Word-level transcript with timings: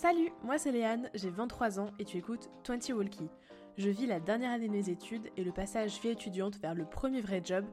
Salut, 0.00 0.30
moi 0.44 0.58
c'est 0.58 0.70
Léane, 0.70 1.10
j'ai 1.12 1.28
23 1.28 1.80
ans 1.80 1.90
et 1.98 2.04
tu 2.04 2.18
écoutes 2.18 2.50
20 2.68 2.90
Walkie. 2.90 3.28
Je 3.76 3.90
vis 3.90 4.06
la 4.06 4.20
dernière 4.20 4.52
année 4.52 4.68
de 4.68 4.72
mes 4.72 4.90
études 4.90 5.28
et 5.36 5.42
le 5.42 5.50
passage 5.50 6.00
vie 6.00 6.10
étudiante 6.10 6.56
vers 6.58 6.76
le 6.76 6.84
premier 6.84 7.20
vrai 7.20 7.42
job, 7.44 7.64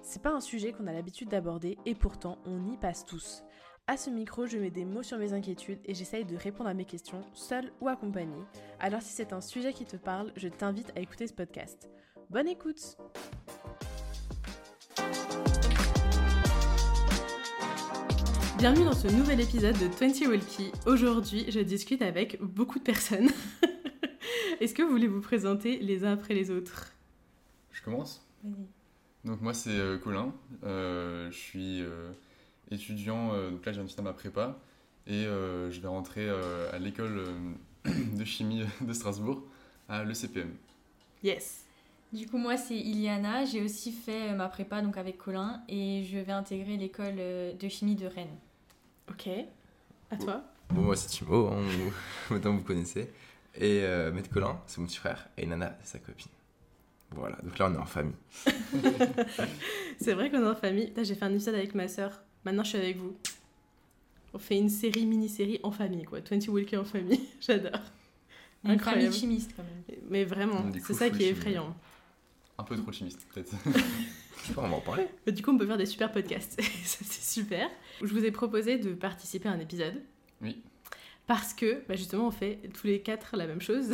c'est 0.00 0.22
pas 0.22 0.32
un 0.32 0.40
sujet 0.40 0.72
qu'on 0.72 0.86
a 0.86 0.94
l'habitude 0.94 1.28
d'aborder 1.28 1.76
et 1.84 1.94
pourtant 1.94 2.38
on 2.46 2.72
y 2.72 2.78
passe 2.78 3.04
tous. 3.04 3.44
À 3.86 3.98
ce 3.98 4.08
micro, 4.08 4.46
je 4.46 4.56
mets 4.56 4.70
des 4.70 4.86
mots 4.86 5.02
sur 5.02 5.18
mes 5.18 5.34
inquiétudes 5.34 5.80
et 5.84 5.92
j'essaye 5.92 6.24
de 6.24 6.38
répondre 6.38 6.70
à 6.70 6.74
mes 6.74 6.86
questions, 6.86 7.20
seule 7.34 7.70
ou 7.82 7.88
accompagnée. 7.88 8.46
Alors 8.80 9.02
si 9.02 9.12
c'est 9.12 9.34
un 9.34 9.42
sujet 9.42 9.74
qui 9.74 9.84
te 9.84 9.98
parle, 9.98 10.32
je 10.36 10.48
t'invite 10.48 10.90
à 10.96 11.00
écouter 11.00 11.26
ce 11.26 11.34
podcast. 11.34 11.90
Bonne 12.30 12.48
écoute 12.48 12.96
Bienvenue 18.64 18.86
dans 18.86 18.94
ce 18.94 19.08
nouvel 19.08 19.42
épisode 19.42 19.76
de 19.78 19.88
20 19.88 20.26
Walkie. 20.26 20.72
Aujourd'hui, 20.86 21.44
je 21.50 21.60
discute 21.60 22.00
avec 22.00 22.40
beaucoup 22.40 22.78
de 22.78 22.82
personnes. 22.82 23.28
Est-ce 24.60 24.72
que 24.72 24.82
vous 24.82 24.88
voulez 24.88 25.06
vous 25.06 25.20
présenter 25.20 25.76
les 25.80 26.02
uns 26.06 26.14
après 26.14 26.32
les 26.32 26.50
autres? 26.50 26.94
Je 27.72 27.82
commence? 27.82 28.26
Donc 29.22 29.42
moi 29.42 29.52
c'est 29.52 29.68
euh, 29.68 29.98
Colin, 29.98 30.32
Euh, 30.62 31.30
je 31.30 31.36
suis 31.36 31.82
euh, 31.82 32.10
étudiant, 32.70 33.34
euh, 33.34 33.50
donc 33.50 33.66
là 33.66 33.72
j'ai 33.72 33.82
un 33.82 33.84
petit 33.84 34.00
à 34.00 34.02
ma 34.02 34.14
prépa 34.14 34.58
et 35.06 35.26
euh, 35.26 35.70
je 35.70 35.78
vais 35.82 35.88
rentrer 35.88 36.26
euh, 36.26 36.72
à 36.72 36.78
l'école 36.78 37.18
euh, 37.18 37.90
de 38.16 38.24
chimie 38.24 38.62
de 38.80 38.92
Strasbourg, 38.94 39.42
à 39.90 40.04
l'ECPM. 40.04 40.54
Yes. 41.22 41.66
Du 42.14 42.26
coup, 42.28 42.38
moi, 42.38 42.56
c'est 42.56 42.78
Iliana. 42.78 43.44
J'ai 43.44 43.60
aussi 43.60 43.92
fait 43.92 44.32
ma 44.32 44.48
prépa 44.48 44.80
donc 44.80 44.96
avec 44.96 45.18
Colin 45.18 45.62
et 45.68 46.02
je 46.04 46.16
vais 46.16 46.32
intégrer 46.32 46.78
l'école 46.78 47.16
de 47.16 47.68
chimie 47.68 47.96
de 47.96 48.06
Rennes. 48.06 48.38
Ok. 49.10 49.28
À 50.10 50.16
toi 50.16 50.44
Bon, 50.70 50.82
moi 50.82 50.96
c'est 50.96 51.08
Timo, 51.08 51.48
hein, 51.48 51.60
vous, 51.60 51.92
maintenant 52.34 52.52
vous 52.56 52.62
connaissez. 52.62 53.10
Et 53.56 53.82
euh, 53.82 54.10
Maître 54.12 54.30
Colin, 54.30 54.60
c'est 54.66 54.78
mon 54.78 54.86
petit 54.86 54.96
frère. 54.96 55.28
Et 55.36 55.46
Nana, 55.46 55.76
c'est 55.82 55.92
sa 55.92 55.98
copine. 55.98 56.30
Voilà, 57.10 57.36
donc 57.42 57.56
là 57.58 57.68
on 57.70 57.74
est 57.74 57.78
en 57.78 57.86
famille. 57.86 58.14
C'est 60.00 60.14
vrai 60.14 60.30
qu'on 60.30 60.42
est 60.42 60.48
en 60.48 60.56
famille. 60.56 60.92
J'ai 61.00 61.14
fait 61.14 61.24
un 61.24 61.30
épisode 61.32 61.54
avec 61.54 61.72
ma 61.76 61.86
sœur. 61.86 62.20
Maintenant, 62.44 62.64
je 62.64 62.70
suis 62.70 62.78
avec 62.78 62.96
vous. 62.96 63.14
On 64.32 64.38
fait 64.38 64.58
une 64.58 64.68
série, 64.68 65.06
mini-série 65.06 65.60
en 65.62 65.70
famille, 65.70 66.02
quoi. 66.04 66.18
20 66.28 66.48
Walkie 66.48 66.76
en 66.76 66.84
famille. 66.84 67.20
J'adore. 67.40 67.70
Une 68.64 68.72
Incroyable. 68.72 69.02
famille 69.04 69.16
chimiste 69.16 69.52
quand 69.56 69.62
même. 69.62 69.98
Mais 70.08 70.24
vraiment, 70.24 70.64
c'est 70.84 70.94
ça 70.94 71.08
qui 71.08 71.22
est 71.22 71.28
effrayant. 71.28 71.76
Un 72.58 72.64
peu 72.64 72.76
trop 72.76 72.90
chimiste 72.90 73.24
peut-être. 73.32 73.54
Je 74.44 74.48
sais 74.48 74.54
pas, 74.54 74.62
on 74.62 74.68
va 74.68 74.76
en 74.76 74.80
parler. 74.80 75.06
Du 75.26 75.42
coup, 75.42 75.50
on 75.52 75.58
peut 75.58 75.66
faire 75.66 75.78
des 75.78 75.86
super 75.86 76.12
podcasts. 76.12 76.60
ça, 76.84 76.98
c'est 77.04 77.40
super. 77.40 77.68
Je 78.00 78.06
vous 78.06 78.24
ai 78.24 78.30
proposé 78.30 78.78
de 78.78 78.92
participer 78.92 79.48
à 79.48 79.52
un 79.52 79.58
épisode. 79.60 79.94
Oui. 80.42 80.60
Parce 81.26 81.54
que, 81.54 81.82
bah, 81.88 81.94
justement, 81.96 82.26
on 82.26 82.30
fait 82.30 82.58
tous 82.74 82.86
les 82.86 83.00
quatre 83.00 83.36
la 83.36 83.46
même 83.46 83.60
chose. 83.62 83.92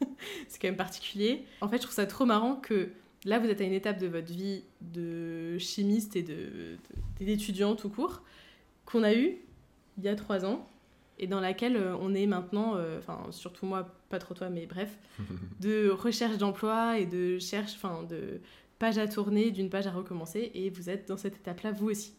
c'est 0.48 0.60
quand 0.60 0.68
même 0.68 0.76
particulier. 0.76 1.44
En 1.62 1.68
fait, 1.68 1.78
je 1.78 1.82
trouve 1.82 1.94
ça 1.94 2.06
trop 2.06 2.26
marrant 2.26 2.56
que 2.56 2.90
là, 3.24 3.38
vous 3.38 3.46
êtes 3.48 3.60
à 3.62 3.64
une 3.64 3.72
étape 3.72 3.98
de 3.98 4.06
votre 4.06 4.30
vie 4.30 4.62
de 4.82 5.56
chimiste 5.58 6.14
et 6.16 6.22
de- 6.22 6.76
de- 7.20 7.24
d'étudiant 7.24 7.74
tout 7.74 7.88
court 7.88 8.22
qu'on 8.84 9.02
a 9.02 9.14
eu 9.14 9.36
il 9.98 10.04
y 10.04 10.08
a 10.08 10.14
trois 10.14 10.44
ans 10.44 10.68
et 11.18 11.26
dans 11.26 11.40
laquelle 11.40 11.76
euh, 11.76 11.96
on 11.98 12.14
est 12.14 12.26
maintenant, 12.26 12.76
euh, 12.76 12.98
enfin, 12.98 13.18
surtout 13.30 13.64
moi, 13.64 13.88
pas 14.10 14.18
trop 14.18 14.34
toi, 14.34 14.50
mais 14.50 14.66
bref, 14.66 14.98
de 15.60 15.88
recherche 15.88 16.36
d'emploi 16.36 16.98
et 16.98 17.06
de 17.06 17.38
cherche, 17.38 17.72
enfin, 17.76 18.02
de 18.02 18.40
page 18.78 18.98
à 18.98 19.06
tourner, 19.08 19.50
d'une 19.50 19.70
page 19.70 19.86
à 19.86 19.90
recommencer. 19.92 20.50
Et 20.54 20.70
vous 20.70 20.88
êtes 20.90 21.08
dans 21.08 21.16
cette 21.16 21.36
étape-là, 21.36 21.72
vous 21.72 21.88
aussi. 21.90 22.14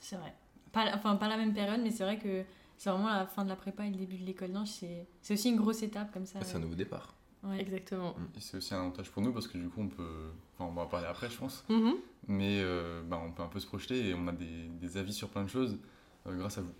C'est 0.00 0.16
vrai. 0.16 0.34
Pas, 0.72 0.84
la- 0.84 0.96
enfin, 0.96 1.16
pas 1.16 1.28
la 1.28 1.36
même 1.36 1.54
période, 1.54 1.80
mais 1.82 1.90
c'est 1.90 2.04
vrai 2.04 2.18
que 2.18 2.44
c'est 2.76 2.90
vraiment 2.90 3.08
la 3.08 3.26
fin 3.26 3.44
de 3.44 3.48
la 3.48 3.56
prépa 3.56 3.86
et 3.86 3.90
le 3.90 3.96
début 3.96 4.16
de 4.18 4.24
l'école 4.24 4.52
d'ange. 4.52 4.68
C'est 4.68 5.06
c'est 5.22 5.34
aussi 5.34 5.48
une 5.50 5.56
grosse 5.56 5.82
étape 5.82 6.12
comme 6.12 6.26
ça. 6.26 6.38
C'est 6.42 6.56
un 6.56 6.60
nouveau 6.60 6.74
départ. 6.74 7.14
Ouais. 7.42 7.60
Exactement. 7.60 8.14
Et 8.36 8.40
c'est 8.40 8.56
aussi 8.56 8.74
un 8.74 8.80
avantage 8.80 9.10
pour 9.10 9.22
nous 9.22 9.32
parce 9.32 9.46
que 9.46 9.56
du 9.56 9.68
coup 9.68 9.80
on 9.80 9.88
peut, 9.88 10.30
enfin 10.54 10.68
on 10.70 10.74
va 10.74 10.82
en 10.82 10.86
parler 10.86 11.06
après 11.06 11.30
je 11.30 11.36
pense, 11.38 11.64
Mhm. 11.68 11.94
mais 12.26 12.60
euh, 12.60 13.02
bah, 13.04 13.22
on 13.24 13.30
peut 13.30 13.42
un 13.42 13.46
peu 13.48 13.60
se 13.60 13.66
projeter 13.66 14.08
et 14.08 14.14
on 14.14 14.26
a 14.26 14.32
des, 14.32 14.66
des 14.80 14.96
avis 14.96 15.12
sur 15.12 15.28
plein 15.28 15.44
de 15.44 15.48
choses 15.48 15.78
euh, 16.26 16.36
grâce 16.36 16.58
à 16.58 16.62
vous. 16.62 16.72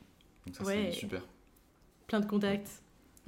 Donc 0.44 0.56
ça 0.56 0.64
Ouais. 0.64 0.90
c'est 0.92 0.98
super. 0.98 1.22
Plein 2.08 2.20
de 2.20 2.26
contacts. 2.26 2.82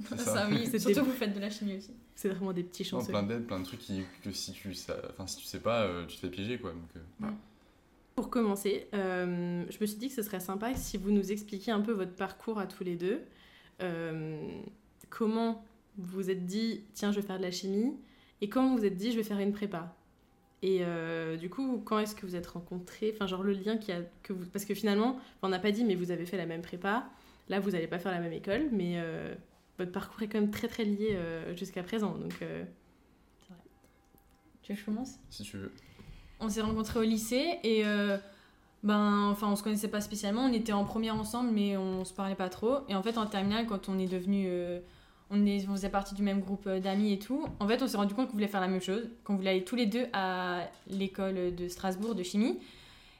C'est 0.05 0.17
Ça, 0.19 0.33
ça. 0.35 0.47
oui, 0.49 0.79
surtout 0.79 1.05
vous 1.05 1.11
faites 1.13 1.33
de 1.33 1.39
la 1.39 1.49
chimie 1.49 1.77
aussi. 1.77 1.93
C'est 2.19 2.27
vraiment 2.27 2.51
des 2.51 2.63
petits 2.63 2.83
Non, 2.83 2.99
chanceux. 2.99 3.13
plein 3.13 3.23
d'aides, 3.23 3.45
plein 3.47 3.61
de 3.61 3.63
trucs 3.63 3.79
qui, 3.79 4.01
que 4.21 4.33
si 4.33 4.51
tu, 4.51 4.73
enfin, 5.09 5.25
si 5.25 5.37
tu 5.37 5.45
sais 5.45 5.61
pas, 5.61 5.83
euh, 5.83 6.05
tu 6.05 6.17
te 6.17 6.19
fais 6.19 6.29
piéger 6.29 6.59
quoi. 6.59 6.71
Donc, 6.71 6.89
euh, 7.23 7.29
Pour 8.15 8.29
commencer, 8.29 8.87
euh, 8.93 9.63
je 9.69 9.77
me 9.79 9.85
suis 9.85 9.97
dit 9.97 10.09
que 10.09 10.13
ce 10.15 10.21
serait 10.21 10.41
sympa 10.41 10.75
si 10.75 10.97
vous 10.97 11.11
nous 11.11 11.31
expliquiez 11.31 11.71
un 11.71 11.79
peu 11.79 11.93
votre 11.93 12.11
parcours 12.11 12.59
à 12.59 12.67
tous 12.67 12.83
les 12.83 12.97
deux. 12.97 13.21
Comment 15.09 15.63
vous 15.97 16.15
vous 16.15 16.29
êtes 16.29 16.45
dit, 16.45 16.83
tiens, 16.93 17.13
je 17.13 17.21
vais 17.21 17.25
faire 17.25 17.37
de 17.37 17.43
la 17.43 17.51
chimie, 17.51 17.95
et 18.41 18.49
comment 18.49 18.71
vous 18.71 18.79
vous 18.79 18.85
êtes 18.85 18.97
dit, 18.97 19.11
je 19.13 19.15
vais 19.17 19.23
faire 19.23 19.39
une 19.39 19.53
prépa. 19.53 19.95
Et 20.61 20.79
euh, 20.81 21.37
du 21.37 21.49
coup, 21.49 21.81
quand 21.85 21.99
est-ce 21.99 22.15
que 22.15 22.25
vous 22.25 22.35
êtes 22.35 22.47
rencontrés? 22.47 23.11
Enfin, 23.15 23.27
genre 23.27 23.43
le 23.43 23.53
lien 23.53 23.75
a 23.75 24.01
que 24.23 24.33
vous, 24.33 24.45
parce 24.47 24.65
que 24.65 24.73
finalement, 24.73 25.19
on 25.41 25.47
n'a 25.47 25.59
pas 25.59 25.71
dit, 25.71 25.85
mais 25.85 25.95
vous 25.95 26.11
avez 26.11 26.25
fait 26.25 26.35
la 26.35 26.45
même 26.45 26.61
prépa. 26.61 27.09
Là, 27.47 27.61
vous 27.61 27.71
n'allez 27.71 27.87
pas 27.87 27.97
faire 27.97 28.11
la 28.11 28.19
même 28.19 28.33
école, 28.33 28.67
mais 28.73 28.95
euh, 28.97 29.33
votre 29.79 29.91
parcours 29.91 30.21
est 30.21 30.27
quand 30.27 30.39
même 30.39 30.51
très 30.51 30.67
très 30.67 30.85
lié 30.85 31.13
euh, 31.13 31.55
jusqu'à 31.55 31.81
présent. 31.81 32.15
Donc, 32.15 32.33
euh, 32.41 32.63
Tu 34.61 34.71
veux 34.71 34.75
que 34.75 34.81
je 34.81 34.85
commence? 34.85 35.15
Si 35.31 35.41
tu 35.43 35.57
veux. 35.57 35.71
On 36.39 36.49
s'est 36.49 36.61
rencontrés 36.61 36.99
au 36.99 37.03
lycée 37.03 37.57
et 37.63 37.83
euh, 37.85 38.17
ben 38.83 39.29
enfin 39.31 39.47
on 39.47 39.55
se 39.55 39.63
connaissait 39.63 39.87
pas 39.89 39.99
spécialement, 39.99 40.45
on 40.45 40.53
était 40.53 40.71
en 40.71 40.85
première 40.85 41.15
ensemble 41.15 41.51
mais 41.51 41.75
on 41.75 42.05
se 42.05 42.13
parlait 42.13 42.35
pas 42.35 42.49
trop. 42.49 42.79
Et 42.87 42.95
en 42.95 43.01
fait 43.01 43.17
en 43.17 43.25
terminale 43.25 43.65
quand 43.65 43.89
on 43.89 43.97
est 43.97 44.07
devenu 44.07 44.45
euh, 44.47 44.79
on, 45.31 45.45
est, 45.45 45.67
on 45.67 45.71
faisait 45.71 45.89
partie 45.89 46.15
du 46.15 46.23
même 46.23 46.39
groupe 46.39 46.69
d'amis 46.69 47.13
et 47.13 47.19
tout, 47.19 47.45
en 47.59 47.67
fait 47.67 47.81
on 47.81 47.87
s'est 47.87 47.97
rendu 47.97 48.13
compte 48.13 48.27
qu'on 48.27 48.33
voulait 48.33 48.47
faire 48.47 48.61
la 48.61 48.67
même 48.67 48.81
chose, 48.81 49.09
qu'on 49.23 49.35
voulait 49.35 49.49
aller 49.49 49.63
tous 49.63 49.75
les 49.75 49.85
deux 49.85 50.05
à 50.13 50.67
l'école 50.87 51.55
de 51.55 51.67
Strasbourg 51.67 52.15
de 52.15 52.23
chimie. 52.23 52.59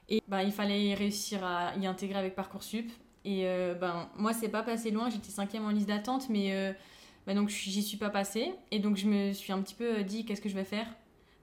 Et 0.08 0.24
ben 0.28 0.42
il 0.42 0.52
fallait 0.52 0.94
réussir 0.96 1.44
à 1.44 1.76
y 1.76 1.86
intégrer 1.86 2.18
avec 2.18 2.36
Parcoursup 2.36 2.90
et 3.26 3.42
euh, 3.46 3.74
ben 3.74 4.10
moi 4.18 4.34
c'est 4.34 4.50
pas 4.50 4.64
passé 4.64 4.92
loin, 4.92 5.10
j'étais 5.10 5.30
cinquième 5.32 5.66
en 5.66 5.70
liste 5.70 5.88
d'attente 5.88 6.30
mais 6.30 6.54
euh, 6.54 6.72
ben, 7.28 7.36
donc 7.36 7.50
j'y 7.50 7.84
suis 7.84 7.98
pas 7.98 8.10
passée. 8.10 8.52
Et 8.72 8.80
donc 8.80 8.98
je 8.98 9.08
me 9.08 9.34
suis 9.34 9.52
un 9.52 9.62
petit 9.62 9.76
peu 9.76 10.04
dit 10.04 10.26
qu'est-ce 10.26 10.42
que 10.42 10.50
je 10.50 10.56
vais 10.56 10.64
faire? 10.64 10.88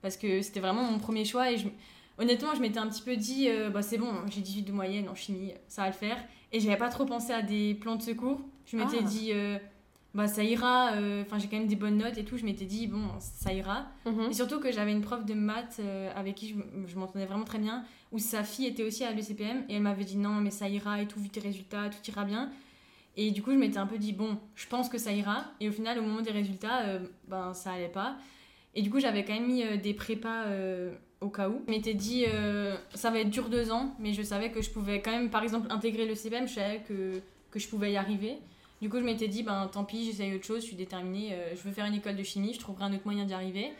Parce 0.02 0.16
que 0.16 0.42
c'était 0.42 0.60
vraiment 0.60 0.82
mon 0.84 0.98
premier 0.98 1.24
choix 1.24 1.50
et 1.50 1.58
je, 1.58 1.68
honnêtement 2.18 2.54
je 2.54 2.60
m'étais 2.60 2.78
un 2.78 2.88
petit 2.88 3.02
peu 3.02 3.16
dit 3.16 3.48
euh, 3.48 3.70
bah 3.70 3.82
c'est 3.82 3.98
bon 3.98 4.12
j'ai 4.30 4.40
18 4.40 4.62
de 4.62 4.72
moyenne 4.72 5.08
en 5.08 5.14
chimie 5.14 5.52
ça 5.68 5.82
va 5.82 5.88
le 5.88 5.94
faire. 5.94 6.16
Et 6.52 6.60
j'avais 6.60 6.76
pas 6.76 6.88
trop 6.88 7.04
pensé 7.04 7.32
à 7.32 7.42
des 7.42 7.74
plans 7.74 7.96
de 7.96 8.02
secours. 8.02 8.40
Je 8.66 8.76
m'étais 8.76 8.98
Ah. 9.00 9.02
dit 9.02 9.30
euh, 9.32 9.58
bah 10.14 10.26
ça 10.28 10.42
ira 10.42 10.92
euh, 10.92 11.22
enfin 11.22 11.38
j'ai 11.38 11.46
quand 11.48 11.58
même 11.58 11.66
des 11.66 11.76
bonnes 11.76 11.98
notes 11.98 12.16
et 12.16 12.24
tout 12.24 12.38
je 12.38 12.44
m'étais 12.44 12.64
dit 12.64 12.86
bon 12.86 13.02
ça 13.18 13.52
ira 13.52 13.86
mhm. 14.06 14.30
et 14.30 14.32
surtout 14.32 14.60
que 14.60 14.72
j'avais 14.72 14.92
une 14.92 15.02
prof 15.02 15.24
de 15.26 15.34
maths 15.34 15.76
euh, 15.80 16.10
avec 16.16 16.34
qui 16.34 16.56
je, 16.86 16.96
m'entendais 16.96 17.26
vraiment 17.26 17.44
très 17.44 17.58
bien 17.58 17.84
où 18.12 18.18
sa 18.18 18.42
fille 18.42 18.66
était 18.66 18.82
aussi 18.82 19.04
à 19.04 19.12
l'ECPM 19.12 19.64
et 19.68 19.74
elle 19.74 19.82
m'avait 19.82 20.04
dit 20.04 20.16
non 20.16 20.36
mais 20.36 20.50
ça 20.50 20.68
ira 20.68 21.02
et 21.02 21.06
tout 21.06 21.20
vu 21.20 21.28
tes 21.28 21.40
résultats 21.40 21.90
tout 21.90 22.10
ira 22.10 22.24
bien 22.24 22.50
et 23.16 23.30
du 23.30 23.42
coup 23.42 23.52
je 23.52 23.56
m'étais 23.56 23.78
un 23.78 23.86
peu 23.86 23.98
dit 23.98 24.12
bon 24.12 24.38
je 24.54 24.66
pense 24.66 24.88
que 24.88 24.98
ça 24.98 25.12
ira 25.12 25.44
et 25.60 25.68
au 25.68 25.72
final 25.72 25.98
au 25.98 26.02
moment 26.02 26.22
des 26.22 26.30
résultats 26.30 26.86
euh, 26.86 27.06
ben 27.28 27.52
ça 27.52 27.72
allait 27.72 27.88
pas 27.88 28.16
et 28.78 28.82
du 28.82 28.90
coup, 28.90 29.00
j'avais 29.00 29.24
quand 29.24 29.32
même 29.32 29.46
mis 29.46 29.64
des 29.78 29.94
prépas 29.94 30.44
au 31.20 31.28
cas 31.28 31.48
où. 31.48 31.62
Je 31.66 31.70
m'étais 31.70 31.94
dit, 31.94 32.24
euh, 32.28 32.76
ça 32.94 33.10
va 33.10 33.20
être 33.20 33.30
dur 33.30 33.48
deux 33.48 33.70
ans, 33.70 33.94
mais 33.98 34.12
je 34.12 34.22
savais 34.22 34.50
que 34.50 34.62
je 34.62 34.70
pouvais 34.70 35.00
quand 35.00 35.10
même, 35.10 35.30
par 35.30 35.42
exemple, 35.42 35.66
intégrer 35.70 36.06
le 36.06 36.14
CPM, 36.14 36.46
je 36.46 36.54
savais 36.54 36.82
que, 36.86 37.20
que 37.50 37.58
je 37.58 37.68
pouvais 37.68 37.92
y 37.92 37.96
arriver. 37.96 38.38
Du 38.82 38.88
coup, 38.90 38.98
je 38.98 39.04
m'étais 39.04 39.28
dit, 39.28 39.42
ben 39.42 39.68
tant 39.72 39.84
pis, 39.84 40.04
j'essaye 40.04 40.34
autre 40.34 40.44
chose, 40.44 40.60
je 40.60 40.66
suis 40.66 40.76
déterminée, 40.76 41.32
euh, 41.34 41.54
je 41.56 41.62
veux 41.62 41.72
faire 41.72 41.86
une 41.86 41.94
école 41.94 42.16
de 42.16 42.22
chimie, 42.22 42.52
je 42.54 42.60
trouverai 42.60 42.84
un 42.84 42.92
autre 42.94 43.04
moyen 43.06 43.24
d'y 43.24 43.32
arriver. 43.34 43.70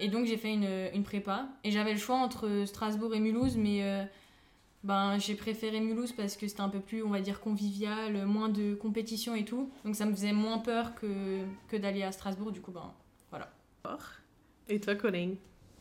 Et 0.00 0.08
donc, 0.08 0.26
j'ai 0.26 0.36
fait 0.36 0.52
une, 0.52 0.68
une 0.94 1.02
prépa. 1.02 1.48
Et 1.64 1.70
j'avais 1.70 1.92
le 1.92 1.98
choix 1.98 2.16
entre 2.16 2.64
Strasbourg 2.66 3.14
et 3.14 3.20
Mulhouse, 3.20 3.56
mais 3.56 3.82
euh, 3.82 4.04
ben, 4.84 5.18
j'ai 5.18 5.34
préféré 5.34 5.80
Mulhouse 5.80 6.12
parce 6.12 6.36
que 6.36 6.48
c'était 6.48 6.60
un 6.62 6.68
peu 6.68 6.80
plus, 6.80 7.02
on 7.02 7.10
va 7.10 7.20
dire, 7.20 7.40
convivial, 7.40 8.24
moins 8.26 8.48
de 8.48 8.74
compétition 8.74 9.34
et 9.34 9.44
tout. 9.44 9.70
Donc, 9.84 9.96
ça 9.96 10.06
me 10.06 10.12
faisait 10.12 10.32
moins 10.32 10.58
peur 10.58 10.94
que, 10.94 11.44
que 11.68 11.76
d'aller 11.76 12.02
à 12.02 12.12
Strasbourg. 12.12 12.52
Du 12.52 12.60
coup, 12.60 12.72
ben, 12.72 12.94
Et 14.68 14.80
toi, 14.80 14.94
Colin? 14.94 15.34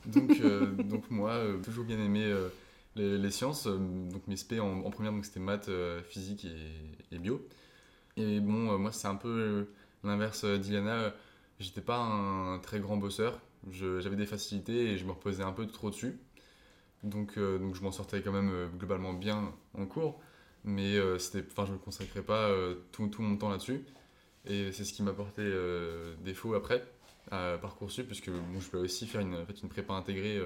Donc, 0.05 0.39
euh, 0.39 0.71
donc 0.83 1.09
moi, 1.09 1.31
euh, 1.31 1.61
toujours 1.61 1.85
bien 1.85 1.99
aimé 1.99 2.23
euh, 2.25 2.49
les, 2.95 3.17
les 3.17 3.31
sciences. 3.31 3.67
euh, 3.67 3.77
donc 4.11 4.25
mes 4.27 4.37
spé 4.37 4.59
en, 4.59 4.81
en 4.85 4.89
première, 4.91 5.11
donc 5.11 5.25
c'était 5.25 5.39
maths, 5.39 5.69
euh, 5.69 6.01
physique 6.03 6.45
et, 6.45 7.15
et 7.15 7.19
bio. 7.19 7.41
Et 8.17 8.39
bon, 8.39 8.73
euh, 8.73 8.77
moi 8.77 8.91
c'est 8.91 9.07
un 9.07 9.15
peu 9.15 9.29
euh, 9.29 9.63
l'inverse 10.03 10.43
euh, 10.43 10.57
d'Iliana. 10.57 11.13
J'étais 11.59 11.81
pas 11.81 11.97
un 11.97 12.59
très 12.59 12.79
grand 12.79 12.97
bosseur. 12.97 13.39
J'avais 13.71 14.15
des 14.15 14.25
facilités 14.25 14.91
et 14.91 14.97
je 14.97 15.05
me 15.05 15.11
reposais 15.11 15.43
un 15.43 15.51
peu 15.51 15.67
trop 15.67 15.89
dessus. 15.89 16.19
Donc, 17.03 17.37
donc 17.37 17.75
je 17.75 17.81
m'en 17.81 17.91
sortais 17.91 18.21
quand 18.21 18.31
même 18.31 18.69
globalement 18.77 19.13
bien 19.13 19.51
en 19.73 19.85
cours. 19.85 20.19
Mais 20.63 20.95
euh, 20.97 21.17
je 21.17 21.71
ne 21.71 21.77
consacrais 21.77 22.21
pas 22.21 22.49
tout, 22.91 23.07
tout 23.07 23.23
mon 23.23 23.37
temps 23.37 23.49
là-dessus. 23.49 23.83
Et 24.45 24.71
c'est 24.71 24.83
ce 24.83 24.93
qui 24.93 25.01
m'a 25.01 25.13
porté 25.13 25.43
défaut 26.23 26.53
après 26.53 26.85
à 27.31 27.57
Parcoursup, 27.59 28.05
puisque 28.05 28.29
bon, 28.29 28.59
je 28.59 28.69
voulais 28.69 28.83
aussi 28.83 29.07
faire 29.07 29.21
une, 29.21 29.35
en 29.35 29.45
fait, 29.45 29.59
une 29.61 29.69
prépa 29.69 29.93
intégrée. 29.93 30.39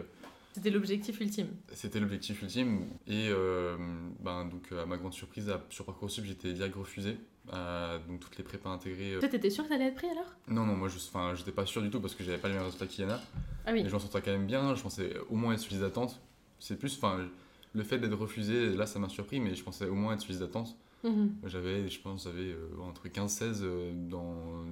Euh, 0.51 0.55
C'était 0.55 0.69
l'objectif 0.69 1.19
ultime. 1.19 1.47
c'était 1.73 1.99
l'objectif 1.99 2.41
ultime. 2.41 2.85
Et 3.07 3.29
euh, 3.29 3.77
ben, 4.19 4.45
donc, 4.45 4.71
à 4.71 4.85
ma 4.85 4.97
grande 4.97 5.13
surprise, 5.13 5.49
à- 5.49 5.63
sur 5.69 5.85
Parcoursup, 5.85 6.25
j'étais 6.25 6.53
direct 6.53 6.75
refusé 6.75 7.17
à 7.51 7.97
donc, 8.07 8.19
toutes 8.19 8.37
les 8.37 8.43
prépas 8.43 8.69
intégrées. 8.69 9.15
euh. 9.15 9.19
Toi, 9.19 9.29
t'étais 9.29 9.49
sûr 9.49 9.63
que 9.63 9.69
t'allais 9.69 9.85
être 9.87 9.95
pris 9.95 10.07
alors? 10.07 10.31
Non, 10.47 10.65
non, 10.65 10.75
moi, 10.75 10.89
je 10.89 10.97
j'étais 11.35 11.51
pas 11.51 11.65
sûr 11.65 11.81
du 11.81 11.89
tout 11.89 11.99
parce 12.01 12.15
que 12.15 12.23
j'avais 12.23 12.37
pas 12.37 12.47
les 12.49 12.55
mêmes 12.55 12.63
résultats 12.63 12.87
qu'Yana. 12.87 13.21
Ah 13.65 13.71
oui. 13.73 13.83
Mais 13.83 13.89
je 13.89 13.93
m'en 13.93 13.99
sortais 13.99 14.21
quand 14.21 14.31
même 14.31 14.45
bien, 14.47 14.75
je 14.75 14.81
pensais 14.81 15.13
au 15.29 15.35
moins 15.35 15.53
être 15.53 15.59
sur 15.59 15.71
liste 15.71 15.81
d'attente. 15.81 16.19
C'est 16.59 16.77
plus, 16.77 16.95
enfin, 16.97 17.27
le 17.73 17.83
fait 17.83 17.97
d'être 17.97 18.15
refusé, 18.17 18.75
là, 18.75 18.85
ça 18.85 18.99
m'a 18.99 19.09
surpris, 19.09 19.39
mais 19.39 19.55
je 19.55 19.63
pensais 19.63 19.87
au 19.87 19.95
moins 19.95 20.13
être 20.13 20.21
sur 20.21 20.29
liste 20.29 20.41
d'attente. 20.41 20.75
Mhm. 21.03 21.35
J'avais, 21.45 21.89
je 21.89 21.99
pense, 21.99 22.25
j'avais 22.25 22.51
euh, 22.51 22.67
entre 22.83 23.07
15-16 23.07 23.61
euh, 23.63 23.91
dans, 24.09 24.63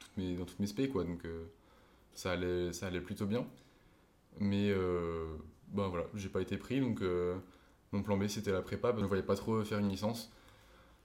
toutes 0.00 0.16
mes, 0.16 0.34
dans 0.36 0.44
toutes 0.46 0.60
mes 0.60 0.66
spé, 0.66 0.88
quoi. 0.88 1.04
Donc, 1.04 1.24
euh, 1.26 1.44
ça, 2.14 2.32
allait, 2.32 2.72
ça 2.72 2.86
allait 2.86 3.02
plutôt 3.02 3.26
bien. 3.26 3.46
Mais, 4.40 4.72
bah 5.74 5.88
voilà, 5.88 6.06
j'ai 6.14 6.28
pas 6.28 6.40
été 6.40 6.56
pris, 6.56 6.80
donc 6.80 7.02
euh, 7.02 7.36
mon 7.92 8.02
plan 8.02 8.16
B, 8.16 8.28
c'était 8.28 8.52
la 8.52 8.62
prépa. 8.62 8.92
Je 8.96 9.02
ne 9.02 9.06
voyais 9.06 9.22
pas 9.22 9.34
trop 9.36 9.62
faire 9.64 9.78
une 9.78 9.88
licence 9.88 10.32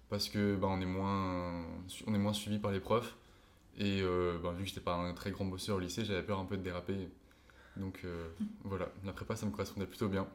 parce 0.10 0.30
que 0.30 0.56
bah, 0.56 0.68
on, 0.70 0.80
est 0.80 0.86
moins, 0.86 1.66
on 2.08 2.14
est 2.14 2.20
moins 2.20 2.34
suivi 2.34 2.60
par 2.60 2.72
les 2.72 2.80
profs. 2.80 3.18
Et 3.78 4.02
euh, 4.02 4.38
bah, 4.44 4.52
vu 4.52 4.64
que 4.64 4.70
j'étais 4.70 4.82
pas 4.82 4.96
un 4.96 5.14
très 5.14 5.32
grand 5.32 5.46
bosseur 5.46 5.78
au 5.78 5.80
lycée, 5.80 6.06
j'avais 6.06 6.24
peur 6.24 6.40
un 6.40 6.46
peu 6.46 6.58
de 6.58 6.62
déraper. 6.62 7.10
Donc 7.78 8.02
euh, 8.06 8.30
voilà, 8.64 8.92
la 9.04 9.14
prépa, 9.14 9.36
ça 9.36 9.46
me 9.46 9.52
correspondait 9.52 9.88
plutôt 9.88 10.08
bien. 10.08 10.28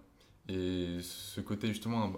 Et 0.48 0.98
ce 1.00 1.40
côté, 1.40 1.68
justement, 1.68 2.12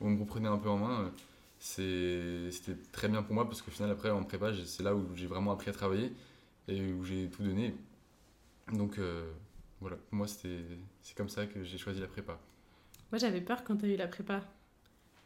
où 0.00 0.06
on 0.06 0.10
me 0.10 0.20
reprenait 0.20 0.48
un 0.48 0.58
peu 0.58 0.68
en 0.68 0.78
main, 0.78 1.12
c'était 1.58 2.76
très 2.92 3.08
bien 3.08 3.22
pour 3.22 3.34
moi 3.34 3.46
parce 3.46 3.62
qu'au 3.62 3.70
final, 3.70 3.90
après, 3.90 4.10
en 4.10 4.24
prépa, 4.24 4.52
c'est 4.64 4.82
là 4.82 4.94
où 4.94 5.14
j'ai 5.14 5.26
vraiment 5.26 5.52
appris 5.52 5.70
à 5.70 5.72
travailler 5.72 6.12
et 6.68 6.92
où 6.92 7.04
j'ai 7.04 7.28
tout 7.30 7.42
donné. 7.42 7.74
Donc 8.72 8.98
euh, 8.98 9.30
voilà, 9.80 9.96
pour 9.96 10.14
moi, 10.14 10.26
c'était- 10.26 10.64
c'est 11.02 11.16
comme 11.16 11.28
ça 11.28 11.46
que 11.46 11.62
j'ai 11.64 11.78
choisi 11.78 12.00
la 12.00 12.06
prépa. 12.06 12.38
Moi, 13.12 13.18
j'avais 13.18 13.40
peur 13.40 13.62
quand 13.64 13.76
t'as 13.76 13.86
eu 13.86 13.96
la 13.96 14.08
prépa. 14.08 14.42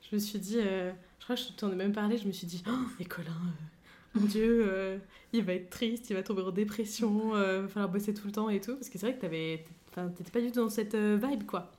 Je 0.09 0.15
me 0.17 0.21
suis 0.21 0.39
dit, 0.39 0.59
euh, 0.59 0.93
je 1.19 1.25
crois 1.25 1.37
que 1.37 1.43
je 1.43 1.49
t'en 1.53 1.71
ai 1.73 1.77
même 1.77 1.93
parlé, 1.93 2.17
je 2.19 2.27
me 2.27 2.33
suis 2.33 2.47
dit, 2.47 2.63
oh, 2.67 2.71
mais 2.99 3.05
Colin, 3.05 3.31
euh, 3.31 4.19
mon 4.21 4.27
Dieu, 4.27 4.65
euh, 4.69 4.99
il 5.33 5.45
va 5.45 5.53
être 5.55 5.71
triste, 5.71 6.11
il 6.11 6.15
va 6.17 6.23
tomber 6.23 6.43
en 6.43 6.51
dépression, 6.51 7.35
euh, 7.37 7.63
va 7.63 7.69
falloir 7.69 7.91
bosser 7.91 8.13
tout 8.15 8.27
le 8.27 8.33
temps 8.33 8.49
et 8.49 8.61
tout. 8.61 8.75
Parce 8.75 8.89
que 8.89 8.99
c'est 8.99 9.07
vrai 9.07 9.15
que 9.17 9.21
t'avais, 9.21 9.65
enfin, 9.91 10.09
t'étais 10.09 10.31
pas 10.31 10.41
du 10.41 10.49
tout 10.53 10.61
dans 10.61 10.69
cette 10.71 10.95
euh, 10.95 11.19
vibe, 11.23 11.45
quoi. 11.45 11.71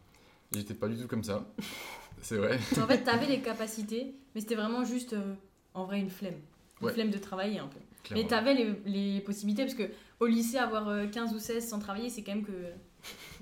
J'étais 0.54 0.74
pas 0.74 0.88
du 0.88 0.98
tout 0.98 1.08
comme 1.08 1.24
ça, 1.24 1.46
c'est 2.22 2.38
vrai. 2.38 2.58
En 2.82 2.88
fait, 2.88 3.04
t'avais 3.04 3.28
les 3.28 3.42
capacités, 3.42 4.14
mais 4.36 4.42
c'était 4.42 4.56
vraiment 4.56 4.84
juste, 4.86 5.14
euh, 5.14 5.34
en 5.74 5.86
vrai, 5.86 6.00
une 6.00 6.10
flemme. 6.10 6.40
Une 6.82 6.88
Ouais. 6.88 6.94
flemme 6.94 7.10
de 7.12 7.18
travailler 7.18 7.60
un 7.60 7.68
peu. 7.68 7.80
Clairement. 8.04 8.24
Mais 8.24 8.30
t'avais 8.30 8.54
les, 8.54 8.76
les 8.86 9.22
possibilités, 9.22 9.64
parce 9.64 9.76
que 9.76 9.90
au 10.20 10.28
lycée, 10.28 10.58
avoir 10.58 10.88
euh, 10.90 11.08
15 11.08 11.34
ou 11.34 11.40
16 11.40 11.68
sans 11.68 11.80
travailler, 11.80 12.10
c'est 12.10 12.24
quand 12.24 12.36
même 12.36 12.46
que. 12.46 12.52